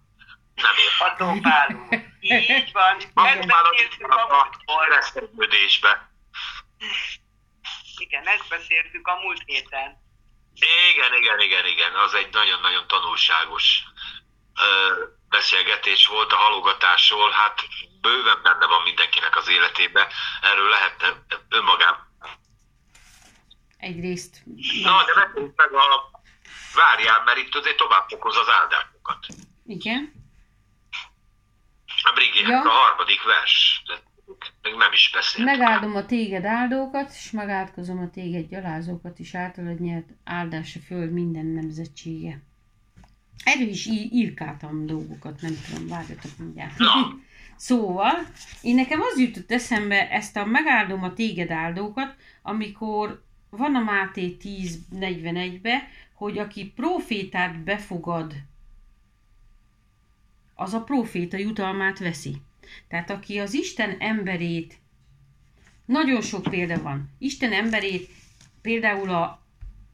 Nem 0.55 0.77
ér. 0.85 0.91
Hatópálunk. 0.99 1.95
Így 2.21 2.73
van. 2.73 2.97
Akkor 3.15 3.47
már 3.47 3.63
beszéltük 3.71 4.09
a 4.13 4.15
a 4.15 4.27
múltkor. 4.35 4.89
keresztődésbe. 4.89 6.11
Igen, 7.99 8.27
ezt 8.27 8.49
beszéltük 8.49 9.07
a 9.09 9.15
múlt 9.21 9.43
héten. 9.45 10.07
Igen, 10.91 11.15
igen, 11.21 11.41
igen, 11.41 11.67
igen. 11.67 11.95
Az 11.95 12.15
egy 12.15 12.33
nagyon-nagyon 12.33 12.87
tanulságos 12.87 13.83
beszélgetés 15.29 16.07
volt 16.07 16.33
a 16.33 16.37
halogatásról. 16.37 17.31
Hát 17.31 17.67
bőven 18.01 18.41
benne 18.43 18.67
van 18.67 18.83
mindenkinek 18.83 19.37
az 19.37 19.49
életébe. 19.49 20.09
Erről 20.43 20.69
lehetne 20.69 21.07
önmagában 21.49 22.09
Egyrészt. 23.79 24.43
Na, 24.83 25.05
de 25.05 25.15
beszéljünk 25.15 25.57
meg 25.57 25.73
a... 25.73 26.11
Várjál, 26.75 27.23
mert 27.25 27.39
itt 27.39 27.55
azért 27.55 27.77
tovább 27.77 28.09
fokoz 28.09 28.37
az 28.37 28.49
áldásokat. 28.49 29.27
Igen. 29.67 30.13
A 32.03 32.13
Brigitte, 32.15 32.49
Ja. 32.49 32.61
a 32.61 32.69
harmadik 32.69 33.23
vers. 33.23 33.83
De 33.87 33.95
még 34.63 34.75
nem 34.75 34.93
is 34.93 35.11
beszéltünk. 35.13 35.59
Megáldom 35.59 35.97
a 35.97 36.07
téged 36.07 36.45
áldókat, 36.45 37.11
és 37.11 37.31
megátkozom 37.31 37.99
a 37.99 38.11
téged 38.11 38.49
gyalázókat, 38.49 39.19
és 39.19 39.35
általad 39.35 39.81
nyert 39.81 40.09
áldás 40.25 40.77
a 40.77 40.81
föld 40.87 41.13
minden 41.13 41.47
nemzetsége. 41.47 42.43
Erről 43.55 43.69
is 43.69 43.87
írkáltam 44.11 44.87
dolgokat, 44.87 45.41
nem 45.41 45.57
tudom, 45.69 45.89
várjatok 45.89 46.31
mindjárt. 46.39 46.79
Na. 46.79 47.19
Szóval, 47.57 48.15
én 48.63 48.75
nekem 48.75 49.01
az 49.01 49.19
jutott 49.19 49.51
eszembe 49.51 50.11
ezt 50.11 50.37
a 50.37 50.45
megáldom 50.45 51.03
a 51.03 51.13
téged 51.13 51.51
áldókat, 51.51 52.17
amikor 52.43 53.25
van 53.51 53.75
a 53.75 53.83
Máté 53.83 54.37
10.41-be, 54.43 55.89
hogy 56.15 56.39
aki 56.39 56.73
profétát 56.77 57.59
befogad, 57.59 58.35
az 60.55 60.75
a 60.75 60.83
proféta 60.83 61.37
jutalmát 61.37 61.99
veszi. 61.99 62.37
Tehát 62.89 63.11
aki 63.11 63.39
az 63.39 63.55
Isten 63.55 63.97
emberét, 63.99 64.79
nagyon 65.85 66.21
sok 66.21 66.43
példa 66.43 66.83
van, 66.83 67.11
Isten 67.19 67.53
emberét, 67.53 68.11
például 68.63 69.11
a 69.11 69.47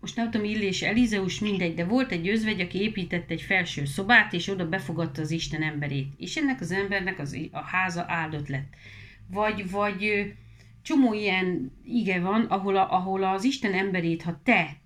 most 0.05 0.17
nem 0.17 0.31
tudom, 0.31 0.47
Illés 0.47 0.83
Elizeus, 0.83 1.39
mindegy, 1.39 1.75
de 1.75 1.85
volt 1.85 2.13
egy 2.13 2.29
özvegy, 2.29 2.61
aki 2.61 2.81
épített 2.81 3.31
egy 3.31 3.43
felső 3.43 3.85
szobát, 3.85 4.33
és 4.33 4.49
oda 4.49 4.69
befogadta 4.69 5.23
az 5.23 5.31
Isten 5.31 5.63
emberét. 5.63 6.13
És 6.17 6.37
ennek 6.37 6.61
az 6.61 6.71
embernek 6.71 7.19
az, 7.19 7.39
a 7.53 7.61
háza 7.61 8.05
áldott 8.09 8.49
lett. 8.49 8.75
Vagy, 9.27 9.71
vagy 9.71 10.33
csomó 10.83 11.15
ilyen 11.15 11.73
ige 11.85 12.21
van, 12.21 12.45
ahol, 12.45 12.77
a, 12.77 12.93
ahol 12.93 13.25
az 13.25 13.45
Isten 13.45 13.73
emberét, 13.73 14.23
ha 14.23 14.41
te 14.43 14.77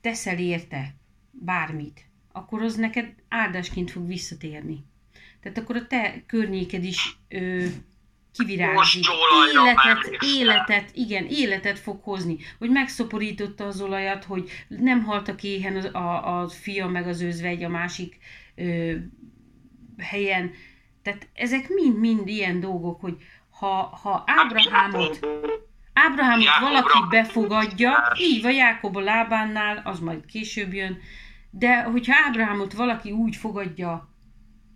teszel 0.00 0.38
érte 0.38 0.94
bármit, 1.30 2.04
akkor 2.32 2.62
az 2.62 2.76
neked 2.76 3.14
áldásként 3.28 3.90
fog 3.90 4.06
visszatérni. 4.06 4.84
Tehát 5.40 5.58
akkor 5.58 5.76
a 5.76 5.86
te 5.86 6.22
környéked 6.26 6.84
is 6.84 7.18
ö, 7.28 7.66
kivirágzik. 8.32 9.04
Életet, 9.54 10.22
életet, 10.22 10.90
igen, 10.94 11.26
életet 11.26 11.78
fog 11.78 12.02
hozni. 12.02 12.36
Hogy 12.58 12.70
megszoporította 12.70 13.64
az 13.64 13.80
olajat, 13.80 14.24
hogy 14.24 14.50
nem 14.68 15.04
haltak 15.04 15.42
éhen 15.42 15.76
a, 15.76 15.98
a, 15.98 16.40
a 16.40 16.48
fia 16.48 16.86
meg 16.86 17.06
az 17.08 17.20
özvegy 17.20 17.64
a 17.64 17.68
másik 17.68 18.18
ö, 18.54 18.94
helyen. 19.98 20.50
Tehát 21.02 21.28
ezek 21.34 21.68
mind-mind 21.68 22.28
ilyen 22.28 22.60
dolgok, 22.60 23.00
hogy 23.00 23.16
ha, 23.50 23.98
ha 24.02 24.24
Ábrahámot, 24.26 25.26
Ábrahámot 25.92 26.58
valaki 26.60 26.98
befogadja, 27.10 28.12
így 28.18 28.42
van 28.42 28.52
Jákob 28.52 28.96
a 28.96 29.00
lábánnál, 29.00 29.82
az 29.84 29.98
majd 29.98 30.26
később 30.26 30.72
jön, 30.72 30.98
de 31.50 31.82
hogyha 31.82 32.14
Ábrahámot 32.26 32.72
valaki 32.72 33.10
úgy 33.10 33.36
fogadja 33.36 34.14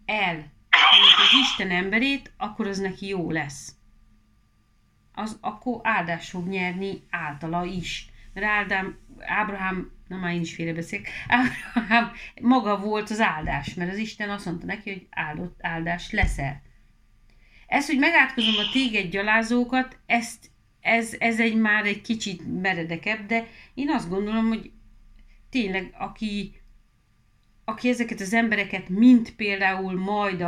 el, 0.04 0.52
mint 0.90 1.18
az 1.18 1.38
Isten 1.40 1.70
emberét, 1.70 2.32
akkor 2.36 2.66
az 2.66 2.78
neki 2.78 3.06
jó 3.06 3.30
lesz. 3.30 3.74
Az 5.14 5.38
akkor 5.40 5.80
áldás 5.82 6.30
fog 6.30 6.46
nyerni 6.46 7.02
általa 7.10 7.64
is. 7.64 8.08
Mert 8.34 8.46
Ádám, 8.46 8.98
Ábrahám, 9.18 9.90
na 10.08 10.16
már 10.16 10.34
én 10.34 10.40
is 10.40 10.54
félrebeszélek, 10.54 11.08
Ábrahám 11.26 12.12
maga 12.40 12.78
volt 12.78 13.10
az 13.10 13.20
áldás, 13.20 13.74
mert 13.74 13.90
az 13.90 13.98
Isten 13.98 14.30
azt 14.30 14.44
mondta 14.44 14.66
neki, 14.66 14.90
hogy 14.90 15.06
áldott 15.10 15.58
áldás 15.60 16.10
leszel. 16.10 16.62
Ez, 17.66 17.86
hogy 17.86 17.98
megátkozom 17.98 18.54
a 18.56 18.72
téged 18.72 19.10
gyalázókat, 19.10 19.98
ezt, 20.06 20.50
ez, 20.80 21.16
ez 21.18 21.40
egy 21.40 21.56
már 21.56 21.84
egy 21.84 22.00
kicsit 22.00 22.60
meredekebb, 22.60 23.26
de 23.26 23.46
én 23.74 23.90
azt 23.90 24.08
gondolom, 24.08 24.48
hogy 24.48 24.70
tényleg, 25.50 25.94
aki 25.98 26.60
aki 27.64 27.88
ezeket 27.88 28.20
az 28.20 28.32
embereket, 28.32 28.88
mint 28.88 29.34
például 29.34 29.98
majd 29.98 30.40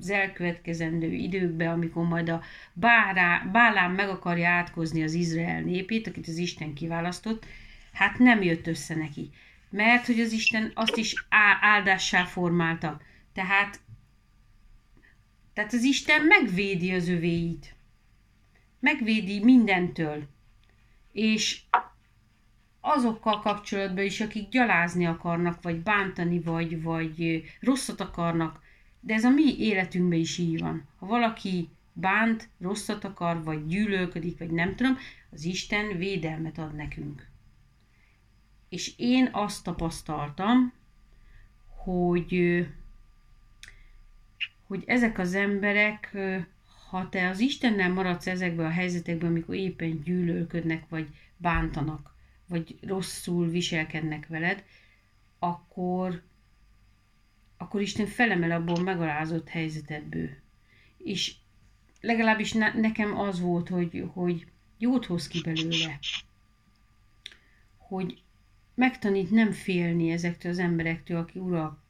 az 0.00 0.10
elkövetkezendő 0.10 1.12
időkben, 1.12 1.68
amikor 1.68 2.06
majd 2.06 2.28
a 2.28 2.42
Bárá, 2.72 3.48
Bálám 3.52 3.92
meg 3.92 4.08
akarja 4.08 4.48
átkozni 4.48 5.02
az 5.02 5.12
Izrael 5.14 5.60
népét, 5.60 6.06
akit 6.06 6.28
az 6.28 6.36
Isten 6.36 6.74
kiválasztott, 6.74 7.46
hát 7.92 8.18
nem 8.18 8.42
jött 8.42 8.66
össze 8.66 8.94
neki. 8.94 9.30
Mert 9.70 10.06
hogy 10.06 10.20
az 10.20 10.32
Isten 10.32 10.70
azt 10.74 10.96
is 10.96 11.26
áldássá 11.60 12.24
formálta. 12.24 13.00
Tehát, 13.32 13.80
tehát 15.52 15.72
az 15.72 15.82
Isten 15.82 16.22
megvédi 16.22 16.92
az 16.92 17.08
övéit. 17.08 17.74
Megvédi 18.80 19.44
mindentől. 19.44 20.28
És 21.12 21.60
azokkal 22.86 23.40
kapcsolatban 23.40 24.04
is, 24.04 24.20
akik 24.20 24.48
gyalázni 24.48 25.06
akarnak, 25.06 25.62
vagy 25.62 25.80
bántani, 25.80 26.40
vagy, 26.40 26.82
vagy 26.82 27.42
rosszat 27.60 28.00
akarnak, 28.00 28.62
de 29.00 29.14
ez 29.14 29.24
a 29.24 29.30
mi 29.30 29.58
életünkben 29.58 30.18
is 30.18 30.38
így 30.38 30.60
van. 30.60 30.86
Ha 30.98 31.06
valaki 31.06 31.68
bánt, 31.92 32.48
rosszat 32.60 33.04
akar, 33.04 33.44
vagy 33.44 33.66
gyűlölködik, 33.66 34.38
vagy 34.38 34.50
nem 34.50 34.74
tudom, 34.74 34.96
az 35.30 35.44
Isten 35.44 35.96
védelmet 35.96 36.58
ad 36.58 36.74
nekünk. 36.74 37.28
És 38.68 38.92
én 38.96 39.28
azt 39.32 39.64
tapasztaltam, 39.64 40.72
hogy, 41.84 42.66
hogy 44.66 44.82
ezek 44.86 45.18
az 45.18 45.34
emberek, 45.34 46.16
ha 46.90 47.08
te 47.08 47.28
az 47.28 47.40
Istennel 47.40 47.92
maradsz 47.92 48.26
ezekben 48.26 48.66
a 48.66 48.70
helyzetekben, 48.70 49.30
amikor 49.30 49.54
éppen 49.54 50.00
gyűlölködnek, 50.00 50.88
vagy 50.88 51.08
bántanak, 51.36 52.13
vagy 52.48 52.78
rosszul 52.82 53.48
viselkednek 53.48 54.26
veled, 54.26 54.64
akkor, 55.38 56.22
akkor 57.56 57.80
Isten 57.80 58.06
felemel 58.06 58.50
abból 58.50 58.82
megalázott 58.82 59.48
helyzetedből. 59.48 60.30
És 60.96 61.34
legalábbis 62.00 62.52
ne, 62.52 62.72
nekem 62.72 63.18
az 63.18 63.40
volt, 63.40 63.68
hogy, 63.68 64.04
hogy 64.12 64.46
jót 64.78 65.06
hoz 65.06 65.28
ki 65.28 65.40
belőle. 65.44 65.98
Hogy 67.76 68.22
megtanít 68.74 69.30
nem 69.30 69.52
félni 69.52 70.10
ezektől 70.10 70.52
az 70.52 70.58
emberektől, 70.58 71.16
aki 71.18 71.38
urak, 71.38 71.82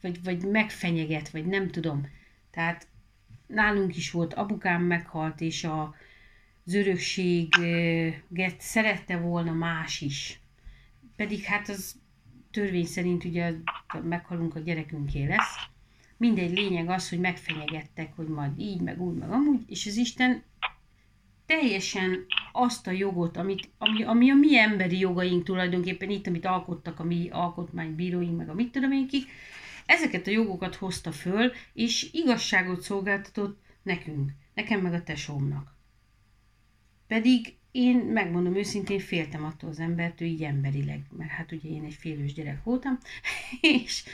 vagy, 0.00 0.22
vagy 0.22 0.44
megfenyeget, 0.44 1.30
vagy 1.30 1.46
nem 1.46 1.68
tudom. 1.68 2.08
Tehát 2.50 2.86
nálunk 3.46 3.96
is 3.96 4.10
volt, 4.10 4.34
apukám 4.34 4.82
meghalt, 4.82 5.40
és 5.40 5.64
a, 5.64 5.94
az 6.70 6.76
örökséget 6.76 8.60
szerette 8.60 9.16
volna 9.16 9.52
más 9.52 10.00
is. 10.00 10.40
Pedig 11.16 11.42
hát 11.42 11.68
az 11.68 11.94
törvény 12.50 12.86
szerint 12.86 13.24
ugye 13.24 13.52
meghalunk 14.02 14.54
a 14.54 14.60
gyerekünké 14.60 15.26
lesz. 15.26 15.56
Mindegy 16.16 16.52
lényeg 16.52 16.88
az, 16.88 17.08
hogy 17.08 17.18
megfenyegettek, 17.20 18.16
hogy 18.16 18.26
majd 18.26 18.58
így, 18.58 18.80
meg 18.80 19.00
úgy, 19.00 19.16
meg 19.16 19.30
amúgy, 19.30 19.60
és 19.66 19.86
az 19.86 19.96
Isten 19.96 20.42
teljesen 21.46 22.26
azt 22.52 22.86
a 22.86 22.90
jogot, 22.90 23.36
amit, 23.36 23.68
ami, 23.78 24.02
ami 24.02 24.30
a 24.30 24.34
mi 24.34 24.58
emberi 24.58 24.98
jogaink 24.98 25.44
tulajdonképpen 25.44 26.10
itt, 26.10 26.26
amit 26.26 26.46
alkottak 26.46 27.00
a 27.00 27.04
mi 27.04 27.28
alkotmánybíróink, 27.30 28.36
meg 28.36 28.48
a 28.48 28.54
mit 28.54 28.72
tudom 28.72 28.92
én 28.92 29.08
kik, 29.08 29.28
ezeket 29.86 30.26
a 30.26 30.30
jogokat 30.30 30.74
hozta 30.74 31.12
föl, 31.12 31.52
és 31.72 32.08
igazságot 32.12 32.80
szolgáltatott 32.80 33.60
nekünk, 33.82 34.30
nekem 34.54 34.80
meg 34.80 34.92
a 34.92 35.02
tesómnak. 35.02 35.78
Pedig 37.10 37.54
én 37.70 37.96
megmondom 37.96 38.54
őszintén, 38.54 38.98
féltem 38.98 39.44
attól 39.44 39.70
az 39.70 39.78
embertől 39.78 40.28
így 40.28 40.42
emberileg, 40.42 41.02
mert 41.16 41.30
hát 41.30 41.52
ugye 41.52 41.68
én 41.68 41.84
egy 41.84 41.94
félős 41.94 42.32
gyerek 42.32 42.64
voltam, 42.64 42.98
és, 43.60 44.04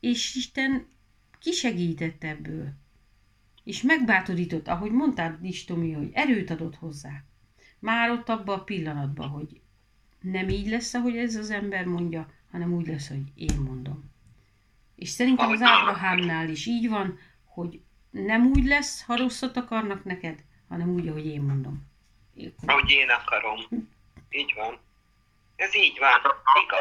és 0.00 0.34
Isten 0.34 0.86
kisegített 1.38 2.24
ebből. 2.24 2.72
És 3.64 3.82
megbátorított, 3.82 4.68
ahogy 4.68 4.90
mondtad 4.90 5.44
is, 5.44 5.64
Tomi, 5.64 5.92
hogy 5.92 6.10
erőt 6.12 6.50
adott 6.50 6.76
hozzá. 6.76 7.22
Már 7.78 8.10
ott 8.10 8.28
abban 8.28 8.58
a 8.58 8.64
pillanatban, 8.64 9.28
hogy 9.28 9.60
nem 10.20 10.48
így 10.48 10.68
lesz, 10.68 10.94
ahogy 10.94 11.16
ez 11.16 11.36
az 11.36 11.50
ember 11.50 11.84
mondja, 11.84 12.30
hanem 12.50 12.72
úgy 12.72 12.86
lesz, 12.86 13.08
hogy 13.08 13.32
én 13.34 13.60
mondom. 13.64 14.10
És 14.94 15.08
szerintem 15.08 15.50
az 15.50 15.62
Ábrahámnál 15.62 16.48
is 16.48 16.66
így 16.66 16.88
van, 16.88 17.18
hogy 17.44 17.80
nem 18.10 18.46
úgy 18.46 18.64
lesz, 18.64 19.02
ha 19.02 19.16
rosszat 19.16 19.56
akarnak 19.56 20.04
neked, 20.04 20.44
hanem 20.68 20.88
úgy, 20.88 21.08
ahogy 21.08 21.26
én 21.26 21.42
mondom. 21.42 21.86
Ahogy 22.66 22.90
én 22.90 23.10
akarom. 23.10 23.66
Így 24.30 24.54
van. 24.54 24.80
Ez 25.56 25.74
így 25.74 25.98
van. 25.98 26.20
Igaz. 26.62 26.80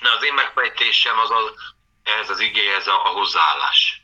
De 0.00 0.10
az 0.10 0.24
én 0.24 0.34
megfejtésem 0.34 1.18
az, 1.18 1.30
az 1.30 1.74
ehhez 2.02 2.30
az 2.30 2.40
igéhez 2.40 2.86
a, 2.86 3.04
a 3.04 3.08
hozzáállás. 3.08 4.02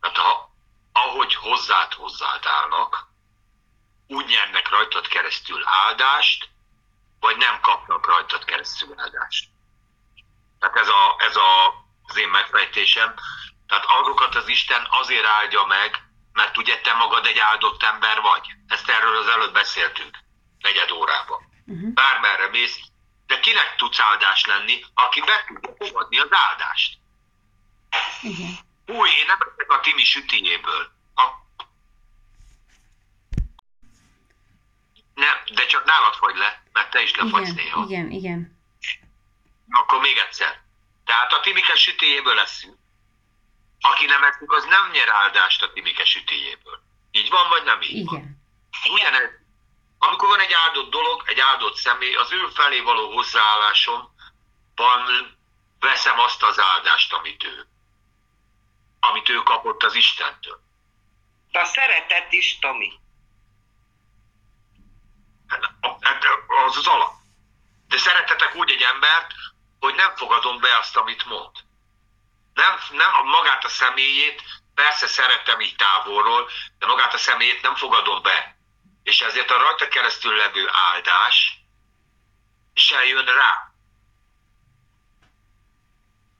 Hát 0.00 0.16
ha, 0.16 0.50
ahogy 0.92 1.34
hozzád 1.34 1.92
hozzád 1.92 2.46
állnak, 2.46 3.06
úgy 4.06 4.26
nyernek 4.26 4.68
rajtad 4.68 5.06
keresztül 5.06 5.62
áldást, 5.64 6.48
vagy 7.20 7.36
nem 7.36 7.60
kapnak 7.60 8.06
rajtad 8.06 8.44
keresztül 8.44 9.00
áldást. 9.00 9.48
Tehát 10.58 10.76
ez, 10.76 10.88
a, 10.88 11.16
ez 11.18 11.36
a, 11.36 11.66
az 12.06 12.16
én 12.16 12.28
megfejtésem. 12.28 13.14
Tehát 13.66 13.84
azokat 13.88 14.34
az 14.34 14.48
Isten 14.48 14.86
azért 14.90 15.24
áldja 15.24 15.64
meg, 15.64 16.05
mert 16.36 16.56
ugye 16.56 16.80
te 16.80 16.92
magad 16.94 17.26
egy 17.26 17.38
áldott 17.38 17.82
ember 17.82 18.20
vagy. 18.20 18.46
Ezt 18.68 18.88
erről 18.88 19.16
az 19.16 19.28
előbb 19.28 19.52
beszéltünk, 19.52 20.18
negyed 20.58 20.90
órában. 20.90 21.40
Uh-huh. 21.66 21.92
Bármerre 21.92 22.48
mész, 22.48 22.78
de 23.26 23.40
kinek 23.40 23.74
tudsz 23.76 24.00
áldás 24.00 24.44
lenni, 24.44 24.84
aki 24.94 25.20
be 25.20 25.44
tudja 25.46 25.86
fogadni 25.86 26.18
az 26.18 26.28
áldást? 26.30 26.98
Uh-huh. 28.22 28.48
Új, 28.86 29.08
én 29.08 29.26
nem 29.26 29.38
beszélek 29.38 29.70
a 29.70 29.80
Timi 29.80 30.04
sütényéből. 30.04 30.92
A... 31.14 31.24
Nem, 35.14 35.36
de 35.54 35.66
csak 35.66 35.84
nálad 35.84 36.14
fagy 36.14 36.36
le, 36.36 36.62
mert 36.72 36.90
te 36.90 37.02
is 37.02 37.14
lefagysz 37.14 37.48
igen, 37.48 37.64
néha. 37.64 37.84
Igen, 37.84 38.10
igen. 38.10 38.58
Akkor 39.70 40.00
még 40.00 40.16
egyszer. 40.16 40.60
Tehát 41.04 41.32
a 41.32 41.40
Timike 41.40 41.74
sütéjéből 41.74 42.34
leszünk. 42.34 42.76
Aki 43.80 44.06
nem 44.06 44.24
eszik, 44.24 44.52
az 44.52 44.64
nem 44.64 44.90
nyer 44.90 45.08
áldást 45.08 45.62
a 45.62 45.72
Timike 45.72 46.04
sütéjéből. 46.04 46.82
Így 47.10 47.30
van, 47.30 47.48
vagy 47.48 47.64
nem 47.64 47.82
így 47.82 47.90
Igen. 47.90 48.04
van? 48.04 48.44
Ugyanez, 48.92 49.30
amikor 49.98 50.28
van 50.28 50.40
egy 50.40 50.52
áldott 50.52 50.90
dolog, 50.90 51.22
egy 51.26 51.40
áldott 51.40 51.76
személy, 51.76 52.14
az 52.14 52.32
ő 52.32 52.46
felé 52.54 52.80
való 52.80 53.12
hozzáállásom 53.12 54.14
van, 54.74 55.00
veszem 55.80 56.18
azt 56.18 56.42
az 56.42 56.60
áldást, 56.60 57.12
amit 57.12 57.44
ő, 57.44 57.66
amit 59.00 59.28
ő 59.28 59.42
kapott 59.42 59.82
az 59.82 59.94
Istentől. 59.94 60.60
A 61.52 61.64
szeretet 61.64 62.32
is, 62.32 62.58
Tomi. 62.58 62.92
Hát, 65.46 65.60
hát 66.00 66.24
az 66.66 66.76
az 66.76 66.86
alap. 66.86 67.12
De 67.88 67.98
szeretetek 67.98 68.54
úgy 68.54 68.70
egy 68.70 68.82
embert, 68.82 69.32
hogy 69.80 69.94
nem 69.94 70.16
fogadom 70.16 70.60
be 70.60 70.76
azt, 70.78 70.96
amit 70.96 71.24
mond. 71.26 71.65
Nem, 72.56 72.78
nem 72.90 73.14
a 73.14 73.22
magát 73.22 73.64
a 73.64 73.68
személyét, 73.68 74.42
persze 74.74 75.06
szeretem 75.06 75.60
így 75.60 75.76
távolról, 75.76 76.50
de 76.78 76.86
magát 76.86 77.14
a 77.14 77.18
személyét 77.18 77.62
nem 77.62 77.74
fogadom 77.74 78.22
be. 78.22 78.56
És 79.02 79.20
ezért 79.20 79.50
a 79.50 79.58
rajta 79.58 79.88
keresztül 79.88 80.36
levő 80.36 80.68
áldás 80.72 81.60
se 82.74 83.04
jön 83.04 83.24
rá. 83.24 83.72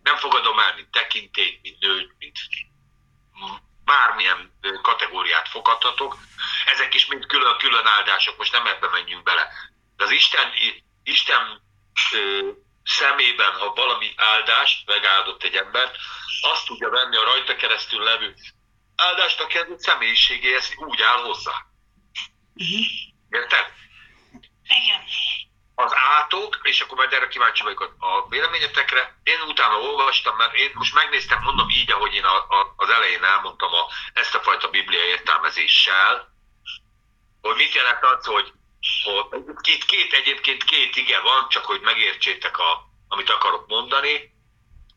Nem 0.03 0.17
fogadom 0.17 0.59
el, 0.59 0.75
mint 0.75 0.91
tekintélyt, 0.91 1.63
mint 1.63 1.79
nőt, 1.79 2.15
mint 2.19 2.39
bármilyen 3.85 4.59
kategóriát 4.83 5.49
fogadhatok. 5.49 6.17
Ezek 6.67 6.95
is 6.95 7.07
mind 7.07 7.27
külön-külön 7.27 7.87
áldások, 7.87 8.37
most 8.37 8.53
nem 8.53 8.67
ebbe 8.67 8.89
menjünk 8.89 9.23
bele. 9.23 9.53
De 9.97 10.05
az 10.05 10.11
Isten, 10.11 10.53
Isten 11.03 11.63
szemében, 12.87 13.53
ha 13.53 13.73
valami 13.73 14.13
áldást 14.17 14.87
megáldott 14.87 15.43
egy 15.43 15.55
embert, 15.55 15.97
azt 16.41 16.67
tudja 16.67 16.91
venni 16.91 17.17
a 17.17 17.25
rajta 17.25 17.57
keresztül 17.57 18.03
levő 18.03 18.35
áldást, 18.97 19.41
aki 19.41 19.59
az 19.59 19.67
személyiségéhez 19.79 20.73
úgy 20.77 21.03
áll 21.03 21.23
hozzá. 21.23 21.53
Uh-huh. 22.55 22.87
Érted? 23.31 23.73
Igen. 24.63 25.03
az 25.79 25.93
átok, 26.19 26.59
és 26.63 26.81
akkor 26.81 26.97
majd 26.97 27.13
erre 27.13 27.29
kíváncsi 27.29 27.63
vagyok 27.63 27.81
a- 27.81 28.07
a 28.07 28.27
véleményetekre. 28.29 29.19
Én 29.23 29.41
utána 29.41 29.79
olvastam, 29.79 30.37
mert 30.37 30.55
én 30.55 30.71
most 30.75 30.95
megnéztem, 30.95 31.43
mondom 31.43 31.69
így, 31.71 31.91
ahogy 31.91 32.15
én 32.15 32.25
a, 32.25 32.37
a, 32.37 32.75
az 32.77 32.89
elején 32.89 33.25
elmondtam 33.25 33.73
a, 33.73 33.87
ezt 34.13 34.35
a 34.35 34.41
fajta 34.41 34.69
biblia 34.69 35.05
értelmezéssel, 35.05 36.29
hogy 37.41 37.57
mit 37.57 37.75
jelent 37.75 38.05
az, 38.05 38.27
hogy, 38.27 38.53
hogy 39.05 39.69
itt 39.69 39.85
két, 39.85 40.13
egyébként 40.13 40.65
két 40.65 40.97
ige 40.97 41.21
van, 41.21 41.49
csak 41.49 41.65
hogy 41.65 41.81
megértsétek, 41.81 42.59
a, 42.59 42.89
amit 43.09 43.31
akarok 43.31 43.67
mondani. 43.67 44.35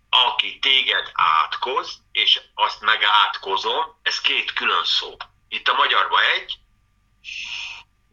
Aki 0.10 0.60
téged 0.60 1.12
átkoz, 1.14 2.02
és 2.12 2.42
azt 2.54 2.82
meg 2.82 3.04
átkozom, 3.04 4.00
ez 4.02 4.22
két 4.22 4.54
külön 4.54 4.86
szó. 4.86 5.18
Itt 5.48 5.68
a 5.68 5.74
magyarban 5.74 6.24
egy, 6.24 6.58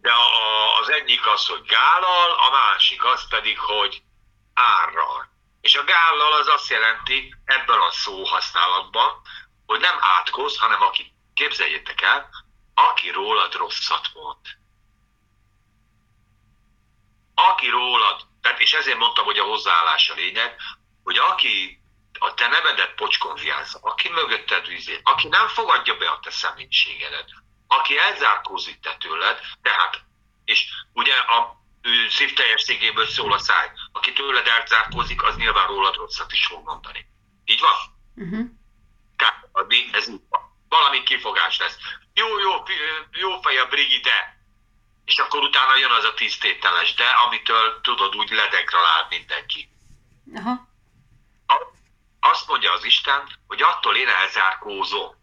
de 0.01 0.13
a, 0.13 0.79
az 0.79 0.91
egyik 0.91 1.27
az, 1.27 1.47
hogy 1.47 1.63
gállal, 1.63 2.31
a 2.31 2.51
másik 2.51 3.05
az 3.05 3.29
pedig, 3.29 3.59
hogy 3.59 4.03
árral. 4.55 5.29
És 5.61 5.75
a 5.75 5.85
gállal 5.85 6.33
az 6.33 6.49
azt 6.49 6.69
jelenti 6.69 7.35
ebben 7.45 7.81
a 7.81 7.91
szó 7.91 8.25
használatban, 8.25 9.21
hogy 9.67 9.81
nem 9.81 9.97
átkoz, 10.01 10.59
hanem 10.59 10.83
aki, 10.83 11.13
képzeljétek 11.35 12.01
el, 12.01 12.29
aki 12.75 13.11
rólad 13.11 13.55
rosszat 13.55 14.11
mond. 14.15 14.39
Aki 17.39 17.69
rólad, 17.69 18.21
tehát 18.41 18.61
és 18.61 18.73
ezért 18.73 18.99
mondtam, 18.99 19.25
hogy 19.25 19.39
a 19.39 19.45
hozzáállás 19.45 20.11
a 20.11 20.15
lényeg, 20.15 20.57
hogy 21.05 21.19
aki 21.19 21.81
a 22.19 22.35
te 22.35 22.49
nevedet 22.49 22.95
pocskonfiázza, 22.95 23.79
aki 23.83 24.09
mögötted 24.09 24.67
vízét, 24.67 25.01
aki 25.03 25.29
nem 25.29 25.49
fogadja 25.49 25.97
be 25.97 26.09
a 26.09 26.21
te 26.23 26.31
személyiségedet, 26.31 27.31
aki 27.67 27.99
elzárkózik 27.99 28.81
te 28.81 28.97
tőled, 29.01 29.41
tehát, 29.63 30.01
és 30.45 30.67
ugye 30.93 31.15
a 31.15 31.65
ő 31.83 32.09
szívteljességéből 32.09 33.07
szól 33.07 33.33
a 33.33 33.39
száj, 33.39 33.71
aki 33.93 34.13
tőled 34.13 34.47
elzárkózik, 34.47 35.23
az 35.23 35.37
nyilván 35.37 35.67
rólad 35.67 35.95
rosszat 35.95 36.33
is 36.33 36.47
fog 36.47 36.65
mondani. 36.65 37.07
Így 37.45 37.61
van? 37.61 37.75
Uh-huh. 38.15 38.47
Kár 39.17 39.49
adni, 39.53 39.89
ez 39.93 40.09
így 40.09 40.21
van. 40.29 40.41
Valami 40.69 41.03
kifogás 41.03 41.59
lesz. 41.59 41.77
Jó, 42.15 42.39
jó, 42.39 42.63
jó 43.13 43.41
fej 43.41 43.59
a 43.59 43.67
Brigitte. 43.67 44.36
És 45.07 45.19
akkor 45.19 45.41
utána 45.43 45.77
jön 45.77 45.91
az 45.91 46.05
a 46.05 46.15
tisztételes, 46.15 46.95
de 46.95 47.09
amitől 47.09 47.81
tudod 47.81 48.17
úgy 48.17 48.31
ledegradál 48.31 49.07
mindenki. 49.09 49.69
Aha. 50.35 50.69
A- 51.47 51.67
Azt 52.21 52.47
mondja 52.49 52.73
az 52.73 52.85
Isten, 52.85 53.29
hogy 53.47 53.63
attól 53.63 53.97
én 53.97 54.09
elzárkózom. 54.09 55.15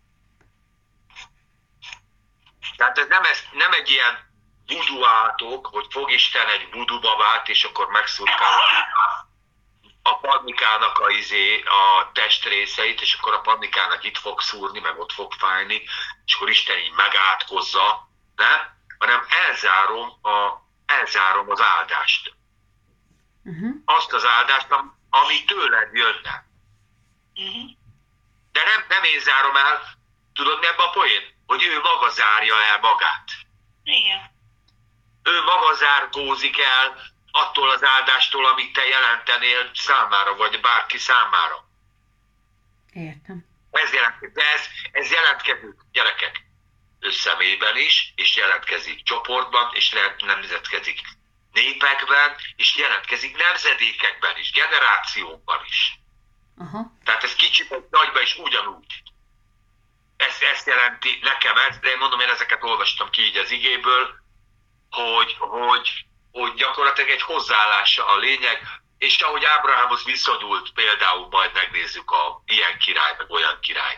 Tehát 2.77 2.97
ez 2.97 3.07
nem, 3.07 3.23
ez, 3.23 3.39
nem 3.51 3.73
egy 3.73 3.89
ilyen 3.89 4.31
vudu 4.67 5.05
átok, 5.05 5.65
hogy 5.67 5.85
fog 5.89 6.11
Isten 6.11 6.47
egy 6.49 6.71
vudu 6.71 6.99
babát, 6.99 7.49
és 7.49 7.63
akkor 7.63 7.87
megszurkál 7.87 8.59
a 10.01 10.17
pannikának 10.19 10.99
a, 10.99 11.09
izé, 11.09 11.61
a 11.63 12.11
testrészeit, 12.13 13.01
és 13.01 13.13
akkor 13.13 13.33
a 13.33 13.41
pannikának 13.41 14.03
itt 14.03 14.17
fog 14.17 14.41
szúrni, 14.41 14.79
meg 14.79 14.99
ott 14.99 15.11
fog 15.11 15.33
fájni, 15.33 15.81
és 16.25 16.35
akkor 16.35 16.49
Isten 16.49 16.77
így 16.77 16.91
megátkozza, 16.91 18.07
nem? 18.35 18.81
Hanem 18.97 19.25
elzárom, 19.47 20.09
a, 20.21 20.61
elzárom 20.85 21.49
az 21.49 21.61
áldást. 21.61 22.33
Uh-huh. 23.43 23.75
Azt 23.85 24.13
az 24.13 24.25
áldást, 24.25 24.71
am- 24.71 24.97
ami 25.09 25.43
tőled 25.43 25.93
jönne. 25.93 26.45
Mhm. 27.33 27.65
De 28.51 28.63
nem, 28.63 28.85
nem 28.87 29.03
én 29.03 29.19
zárom 29.19 29.55
el, 29.55 29.81
tudod 30.33 30.59
mi 30.59 30.65
ebben 30.65 30.85
a 30.85 30.89
poén? 30.89 31.21
Hogy 31.45 31.63
ő 31.63 31.81
maga 31.81 32.09
zárja 32.09 32.55
el 32.63 32.79
magát. 32.79 33.31
Igen. 33.83 34.31
Ő 35.23 35.43
maga 35.43 35.73
zárkózik 35.73 36.59
el 36.59 37.11
attól 37.31 37.69
az 37.69 37.83
áldástól, 37.83 38.45
amit 38.45 38.73
te 38.73 38.85
jelentenél 38.85 39.71
számára, 39.73 40.35
vagy 40.35 40.59
bárki 40.61 40.97
számára. 40.97 41.67
Értem. 42.93 43.45
Ez 43.71 43.89
de 44.33 44.51
ez, 44.53 44.65
ez 44.91 45.11
jelentkezik, 45.11 45.75
gyerekek, 45.91 46.42
személyben 47.11 47.77
is, 47.77 48.13
és 48.15 48.35
jelentkezik 48.35 49.03
csoportban, 49.03 49.69
és 49.73 49.95
nemzetkezik 50.25 51.01
népekben, 51.51 52.35
és 52.55 52.75
jelentkezik 52.75 53.37
nemzedékekben 53.37 54.37
is, 54.37 54.51
generációkban 54.51 55.63
is. 55.65 55.99
Aha. 56.57 56.91
Tehát 57.03 57.23
ez 57.23 57.35
kicsit 57.35 57.71
egy 57.71 57.85
nagyba 57.89 58.21
is 58.21 58.37
ugyanúgy. 58.37 59.03
Ezt, 60.17 60.43
ezt 60.43 60.67
jelenti 60.67 61.19
nekem 61.21 61.57
ez, 61.57 61.79
de 61.79 61.89
én 61.89 61.97
mondom, 61.97 62.19
én 62.19 62.29
ezeket 62.29 62.63
olvastam 62.63 63.09
ki 63.09 63.21
így 63.21 63.37
az 63.37 63.51
igéből, 63.51 64.21
hogy, 64.89 65.35
hogy, 65.39 66.05
hogy 66.31 66.53
gyakorlatilag 66.53 67.09
egy 67.09 67.21
hozzáállása 67.21 68.07
a 68.07 68.17
lényeg, 68.17 68.67
és 68.97 69.21
ahogy 69.21 69.45
Ábrahámhoz 69.45 70.03
viszonyult, 70.03 70.71
például 70.73 71.27
majd 71.29 71.53
megnézzük 71.53 72.11
a 72.11 72.41
ilyen 72.45 72.77
király, 72.77 73.15
meg 73.17 73.31
olyan 73.31 73.59
király, 73.61 73.97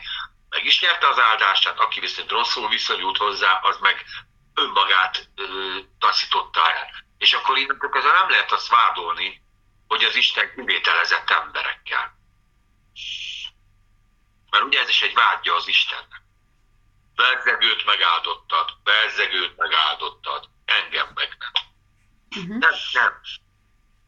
meg 0.55 0.65
is 0.65 0.81
nyerte 0.81 1.07
az 1.07 1.19
áldását, 1.19 1.79
aki 1.79 1.99
viszont 1.99 2.31
rosszul 2.31 2.69
viszonyult 2.69 3.17
hozzá, 3.17 3.59
az 3.59 3.77
meg 3.79 4.05
önmagát 4.53 5.29
ö, 5.35 5.77
taszította 5.99 6.71
el. 6.71 6.89
És 7.17 7.33
akkor 7.33 7.57
innentől 7.57 7.89
kezdve 7.89 8.11
nem 8.11 8.29
lehet 8.29 8.51
azt 8.51 8.67
vádolni, 8.67 9.41
hogy 9.87 10.03
az 10.03 10.15
Isten 10.15 10.53
kivételezett 10.55 11.29
emberekkel. 11.29 12.17
Mert 14.49 14.63
ugye 14.63 14.79
ez 14.79 14.89
is 14.89 15.01
egy 15.01 15.13
vágyja 15.13 15.55
az 15.55 15.67
Istennek. 15.67 16.21
Bezzegőt 17.15 17.85
megáldottad, 17.85 18.69
bezzegőt 18.83 19.57
megáldottad, 19.57 20.49
engem 20.65 21.11
meg 21.13 21.37
nem. 21.39 21.51
Uh-huh. 22.43 22.57
Nem, 22.57 22.73
nem. 22.93 23.21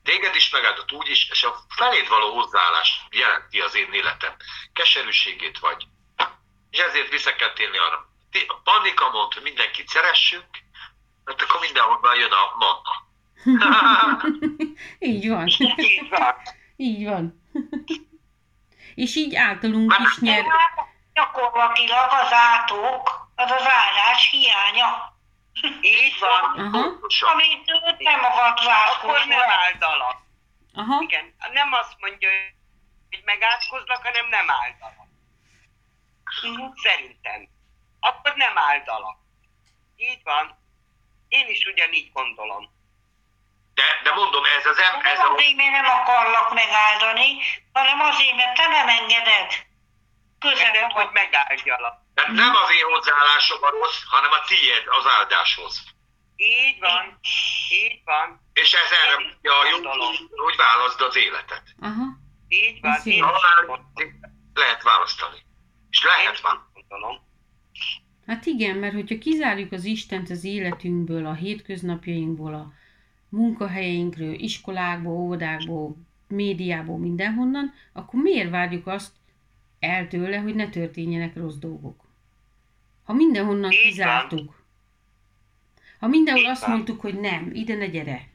Téged 0.04 0.36
is 0.36 0.50
megáldott 0.50 0.92
úgy 0.92 1.10
is, 1.10 1.30
és 1.30 1.44
a 1.44 1.60
feléd 1.70 2.08
való 2.08 2.34
hozzáállás 2.34 3.02
jelenti 3.10 3.62
az 3.62 3.76
én 3.76 3.94
életem. 3.94 4.36
Keserűségét 4.74 5.60
vagy. 5.60 5.88
És 6.70 6.80
ezért 6.80 7.10
vissza 7.10 7.36
kell 7.36 7.54
térni 7.54 7.78
arra. 7.78 8.06
A 8.48 8.60
Pannika 8.64 9.10
mondta, 9.10 9.36
hogy 9.36 9.44
mindenkit 9.44 9.88
szeressünk, 9.88 10.46
mert 11.24 11.42
akkor 11.42 11.60
mindenhol 11.60 12.16
jön 12.18 12.32
a 12.32 12.56
manna. 12.58 13.06
így 15.00 15.30
van. 15.30 15.48
Így 15.76 16.10
van. 16.10 16.36
így 16.76 17.06
van. 17.06 17.50
És 18.96 19.16
így 19.16 19.36
általunk 19.36 19.90
Már- 19.90 20.00
is 20.00 20.18
nyer. 20.20 20.46
Gyakorlatilag 21.14 22.12
az 22.12 22.32
átok, 22.32 23.30
az 23.36 23.52
az 23.52 23.68
állás 23.68 24.30
hiánya, 24.30 25.16
Így 25.82 26.20
van. 26.20 26.66
Aha. 26.66 26.80
Amit 27.34 27.70
ő 27.70 27.96
nem 27.98 28.24
akart 28.24 28.60
Akkor 28.96 29.26
nem 29.26 29.50
áldalak. 29.50 30.18
Aha. 30.74 31.02
Igen. 31.02 31.36
Nem 31.54 31.74
azt 31.74 31.96
mondja, 32.00 32.30
hogy 33.10 33.22
megátkozlak, 33.26 34.04
hanem 34.04 34.28
nem 34.30 34.50
áldalak. 34.50 35.07
Szerintem. 36.84 37.50
Akkor 38.00 38.34
nem 38.36 38.58
áldalak. 38.58 39.18
Így 39.96 40.24
van. 40.24 40.66
Én 41.28 41.48
is 41.48 41.66
ugyanígy 41.66 42.12
gondolom. 42.12 42.76
De, 43.74 43.84
de 44.04 44.14
mondom, 44.14 44.44
ez 44.58 44.66
az 44.66 44.78
em, 44.78 45.00
ez 45.06 45.18
Nem 45.18 45.32
a... 45.32 45.34
azért, 45.34 45.56
mert 45.56 45.72
nem 45.72 45.86
akarlak 45.86 46.54
megáldani, 46.54 47.30
hanem 47.74 48.00
azért, 48.00 48.36
mert 48.36 48.56
te 48.56 48.68
nem 48.68 48.88
engeded. 48.88 49.50
közel 50.40 50.66
Engedd, 50.66 50.92
hogy 50.92 51.10
megáldjalak. 51.12 51.96
Tehát 52.16 52.32
nem 52.32 52.56
az 52.56 52.72
én 52.72 52.84
hozzáállásom 52.84 53.64
a 53.64 53.70
rossz, 53.70 54.04
hanem 54.10 54.32
a 54.32 54.42
tiéd 54.48 54.84
az 54.88 55.06
áldáshoz. 55.08 55.84
Így 56.36 56.80
van, 56.80 57.20
így 57.70 58.02
van, 58.06 58.42
És 58.54 58.74
ez 58.74 58.92
erre 58.92 59.18
mondja 59.18 59.60
a 59.60 59.66
jó, 59.66 59.92
hogy 60.44 60.56
válaszd 60.56 61.02
az 61.02 61.16
életet. 61.16 61.64
Aha. 61.82 62.06
így 62.48 62.82
van. 62.82 62.92
Ez 62.92 63.06
így 63.06 63.24
lehet 64.54 64.84
választani. 64.84 65.46
És 65.90 66.04
lehet 66.04 66.38
így 66.38 66.84
gondolom. 66.90 67.18
Hát 68.26 68.46
igen, 68.46 68.78
mert 68.78 68.94
hogyha 68.94 69.18
kizárjuk 69.18 69.72
az 69.72 69.84
Istent 69.86 70.30
az 70.30 70.44
életünkből, 70.44 71.26
a 71.26 71.34
hétköznapjainkból, 71.34 72.54
a 72.54 72.74
munkahelyeinkről, 73.30 74.34
iskolákból, 74.34 75.14
óvodákból, 75.14 75.96
médiából, 76.28 76.98
mindenhonnan, 76.98 77.74
akkor 77.94 78.22
miért 78.22 78.50
várjuk 78.50 78.88
azt 78.88 79.12
el 79.80 80.08
tőle, 80.08 80.38
hogy 80.38 80.56
ne 80.56 80.70
történjenek 80.70 81.36
rossz 81.36 81.56
dolgok? 81.56 82.06
Ha 83.04 83.14
mindenhonnan 83.14 83.72
Így 83.72 83.78
van. 83.80 83.90
kizártuk. 83.90 84.64
Ha 86.00 86.08
mindenhol 86.08 86.44
Így 86.44 86.50
azt 86.50 86.62
van. 86.62 86.72
mondtuk, 86.72 87.02
hogy 87.02 87.20
nem, 87.20 87.50
ide 87.54 87.76
ne 87.76 87.88
gyere. 87.88 88.28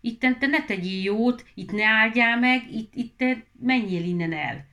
Itten 0.00 0.38
te 0.38 0.46
ne 0.46 0.64
tegyél 0.64 1.02
jót, 1.02 1.44
itt 1.54 1.72
ne 1.72 1.84
áldjál 1.86 2.38
meg, 2.38 2.72
itt, 2.72 2.94
itt 2.94 3.16
te 3.16 3.44
menjél 3.60 4.04
innen 4.04 4.32
el. 4.32 4.66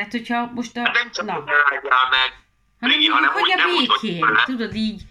Tehát, 0.00 0.14
hogyha 0.14 0.46
most 0.46 0.76
a... 0.76 0.80
Hát 0.80 0.94
nem 0.94 1.10
csak, 1.10 1.26
na, 1.26 1.32
hogy 1.32 1.50
áldjál 1.70 2.08
meg, 2.10 2.30
hanem 2.80 2.96
Brigi, 2.96 3.06
hanem 3.08 3.30
hogy 3.32 3.42
úgy 3.42 3.50
a 3.52 3.56
nem 3.56 3.68
úgy 3.68 3.86
vagyunk 3.86 4.00
békén, 4.00 4.36
tudod 4.44 4.74
így, 4.74 5.02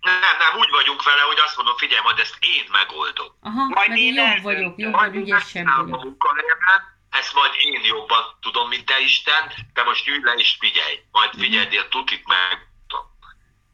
Nem, 0.00 0.20
nem, 0.20 0.58
úgy 0.58 0.70
vagyunk 0.70 1.02
vele, 1.02 1.20
hogy 1.20 1.38
azt 1.44 1.56
mondom, 1.56 1.76
figyelj, 1.76 2.02
majd 2.02 2.18
ezt 2.18 2.36
én 2.40 2.64
megoldom. 2.72 3.26
aha, 3.40 3.64
Majd 3.64 3.88
mert 3.88 4.00
én 4.00 4.14
jobb 4.14 4.24
eldöntöm. 4.26 4.42
vagyok, 4.52 4.78
jobban 4.78 5.14
én 5.14 5.20
ügyesebb 5.20 5.66
vagyok. 5.66 6.02
munkahelyemen, 6.04 6.80
ezt 7.10 7.34
majd 7.34 7.52
én 7.64 7.80
jobban 7.84 8.22
tudom, 8.40 8.68
mint 8.68 8.86
te 8.86 9.00
Isten, 9.00 9.52
te 9.72 9.82
most 9.82 10.08
ülj 10.08 10.20
le 10.22 10.32
és 10.32 10.56
figyelj, 10.60 10.96
majd 11.10 11.30
Mhm. 11.32 11.40
figyeld, 11.42 11.74
a 11.74 11.88
tutit 11.88 12.26
meg. 12.26 12.66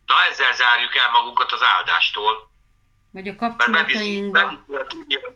Na 0.06 0.14
ezzel 0.30 0.52
zárjuk 0.54 0.96
el 0.96 1.10
magunkat 1.10 1.52
az 1.52 1.62
áldástól, 1.62 2.50
Vagy 3.12 3.28
a 3.28 3.34
mert 3.38 3.38
kapcsolatainkba. 3.56 4.40
a 4.40 4.86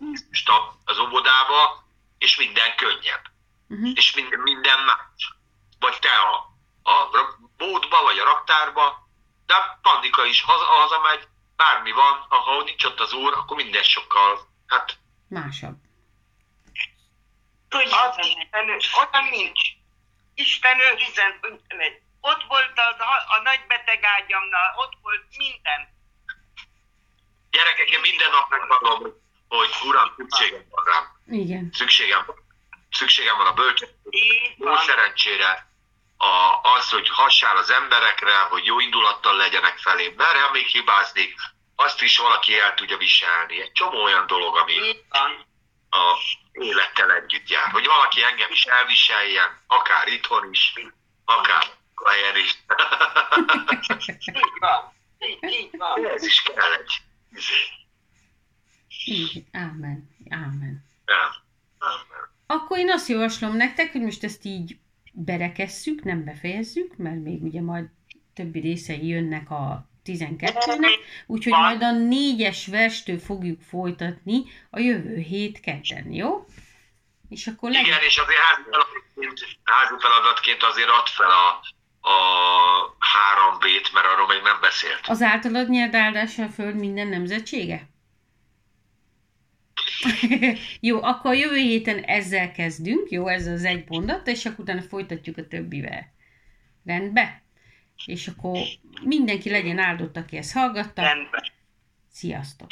Jézust 0.00 0.48
a- 0.48 0.78
az 0.84 0.98
óvodába, 0.98 1.84
és 2.18 2.36
minden 2.36 2.76
könnyebb, 2.76 3.22
Uh-huh. 3.68 3.90
és 3.94 4.14
minden, 4.14 4.40
minden 4.40 4.84
más. 4.84 5.34
Vagy 5.78 5.98
te 5.98 6.08
a, 6.08 6.34
a 6.90 7.38
bódba, 7.56 8.02
vagy 8.02 8.18
a 8.18 8.24
raktárba, 8.24 9.08
de 9.46 9.54
a 9.54 9.78
Pandika 9.82 10.24
is 10.24 10.42
haza, 10.42 10.64
hazamegy, 10.64 11.28
bármi 11.56 11.92
van, 11.92 12.26
ha 12.28 12.62
nincs 12.62 12.84
ott 12.84 13.00
az 13.00 13.12
úr, 13.12 13.32
akkor 13.32 13.56
minden 13.56 13.82
sokkal, 13.82 14.48
hát 14.66 14.98
Másabb. 15.28 15.76
Az 17.68 18.16
Könnyebben 18.16 18.64
megy. 18.64 18.76
Isten, 18.80 19.10
olyan 19.14 19.30
nincs. 19.30 21.08
Isten 21.08 21.40
megy. 21.76 22.00
Ott 22.20 22.42
volt 22.48 22.72
az, 22.74 23.00
a, 23.36 23.42
nagy 23.42 23.60
beteg 23.68 24.04
ágyamnál, 24.04 24.74
ott 24.76 24.92
volt 25.02 25.24
minden. 25.36 25.96
Gyerekek, 27.50 27.90
én 27.90 28.00
minden 28.00 28.30
nap 28.30 28.48
megmondom, 28.50 29.12
hogy 29.48 29.70
uram, 29.84 30.14
szükségem 30.16 30.64
van 30.70 30.84
rám. 30.84 31.04
Igen. 31.26 31.70
Szükségem 31.72 32.24
van. 32.26 32.46
Szükségem 32.90 33.36
van 33.36 33.46
a 33.46 33.52
bölcsőségre. 33.52 34.00
Így 34.10 34.54
Jó 34.56 34.76
szerencsére. 34.76 35.66
A, 36.16 36.60
az, 36.62 36.90
hogy 36.90 37.08
hassál 37.08 37.56
az 37.56 37.70
emberekre, 37.70 38.38
hogy 38.38 38.64
jó 38.64 38.80
indulattal 38.80 39.36
legyenek 39.36 39.78
felém. 39.78 40.14
Merre 40.16 40.40
ha 40.40 40.50
még 40.50 40.66
hibázni, 40.66 41.34
azt 41.76 42.02
is 42.02 42.18
valaki 42.18 42.58
el 42.58 42.74
tudja 42.74 42.96
viselni. 42.96 43.60
Egy 43.60 43.72
csomó 43.72 44.02
olyan 44.02 44.26
dolog, 44.26 44.56
ami 44.56 44.96
a 45.90 46.16
élettel 46.52 47.12
együtt 47.12 47.48
jár. 47.48 47.70
Hogy 47.70 47.86
valaki 47.86 48.22
engem 48.22 48.50
is 48.50 48.64
elviseljen, 48.64 49.62
akár 49.66 50.08
itthon 50.08 50.50
is, 50.50 50.72
akár 51.24 51.64
a 51.94 52.10
helyen 52.10 52.36
is. 52.36 52.58
Így 54.26 54.58
van. 54.58 54.92
Így, 55.18 55.42
így 55.42 55.76
van. 55.76 56.06
Ez 56.06 56.24
is 56.26 56.42
kell 56.42 56.72
egy. 56.72 57.02
izé. 57.32 57.54
Így. 59.04 59.44
Ámen. 59.52 60.16
Ámen. 60.30 60.86
Nem, 61.04 61.30
nem. 61.78 62.17
Akkor 62.50 62.78
én 62.78 62.90
azt 62.90 63.08
javaslom 63.08 63.56
nektek, 63.56 63.92
hogy 63.92 64.00
most 64.00 64.24
ezt 64.24 64.44
így 64.44 64.78
berekesszük, 65.12 66.02
nem 66.04 66.24
befejezzük, 66.24 66.96
mert 66.96 67.22
még 67.22 67.42
ugye 67.42 67.60
majd 67.60 67.84
többi 68.34 68.60
részei 68.60 69.06
jönnek 69.06 69.50
a 69.50 69.88
12-nek, 70.04 70.98
úgyhogy 71.26 71.52
majd 71.52 71.82
a 71.82 71.92
négyes 71.92 72.66
verstől 72.66 73.18
fogjuk 73.18 73.60
folytatni 73.60 74.42
a 74.70 74.78
jövő 74.78 75.16
hét 75.16 75.60
kedden, 75.60 76.12
jó? 76.12 76.46
És 77.28 77.46
akkor 77.46 77.70
legyen... 77.70 77.86
Igen, 77.86 78.02
és 78.02 78.18
azért 78.18 78.38
házi 78.38 78.62
feladatként, 78.70 79.58
házi 79.62 79.94
feladatként 79.98 80.62
azért 80.62 80.88
add 80.88 81.06
fel 81.06 81.30
a, 81.30 81.60
a 82.08 82.16
3B-t, 83.36 83.92
mert 83.92 84.06
arról 84.06 84.26
még 84.26 84.42
nem 84.42 84.60
beszélt. 84.60 85.00
Az 85.06 85.22
általad 85.22 85.68
nyert 85.68 85.94
áldása 85.94 86.42
a 86.42 86.48
Föld 86.48 86.76
minden 86.76 87.08
nemzetsége? 87.08 87.88
Jó, 90.80 91.02
akkor 91.02 91.34
jövő 91.34 91.56
héten 91.56 91.98
ezzel 91.98 92.52
kezdünk, 92.52 93.10
jó, 93.10 93.26
ez 93.26 93.46
az 93.46 93.64
egy 93.64 93.84
mondat, 93.88 94.26
és 94.26 94.46
akkor 94.46 94.60
utána 94.60 94.82
folytatjuk 94.82 95.38
a 95.38 95.46
többivel. 95.46 96.12
Rendben? 96.84 97.40
És 98.06 98.28
akkor 98.28 98.58
mindenki 99.02 99.50
legyen 99.50 99.78
áldott, 99.78 100.16
aki 100.16 100.36
ezt 100.36 100.52
hallgatta. 100.52 101.02
Rendben. 101.02 101.42
Sziasztok! 102.10 102.68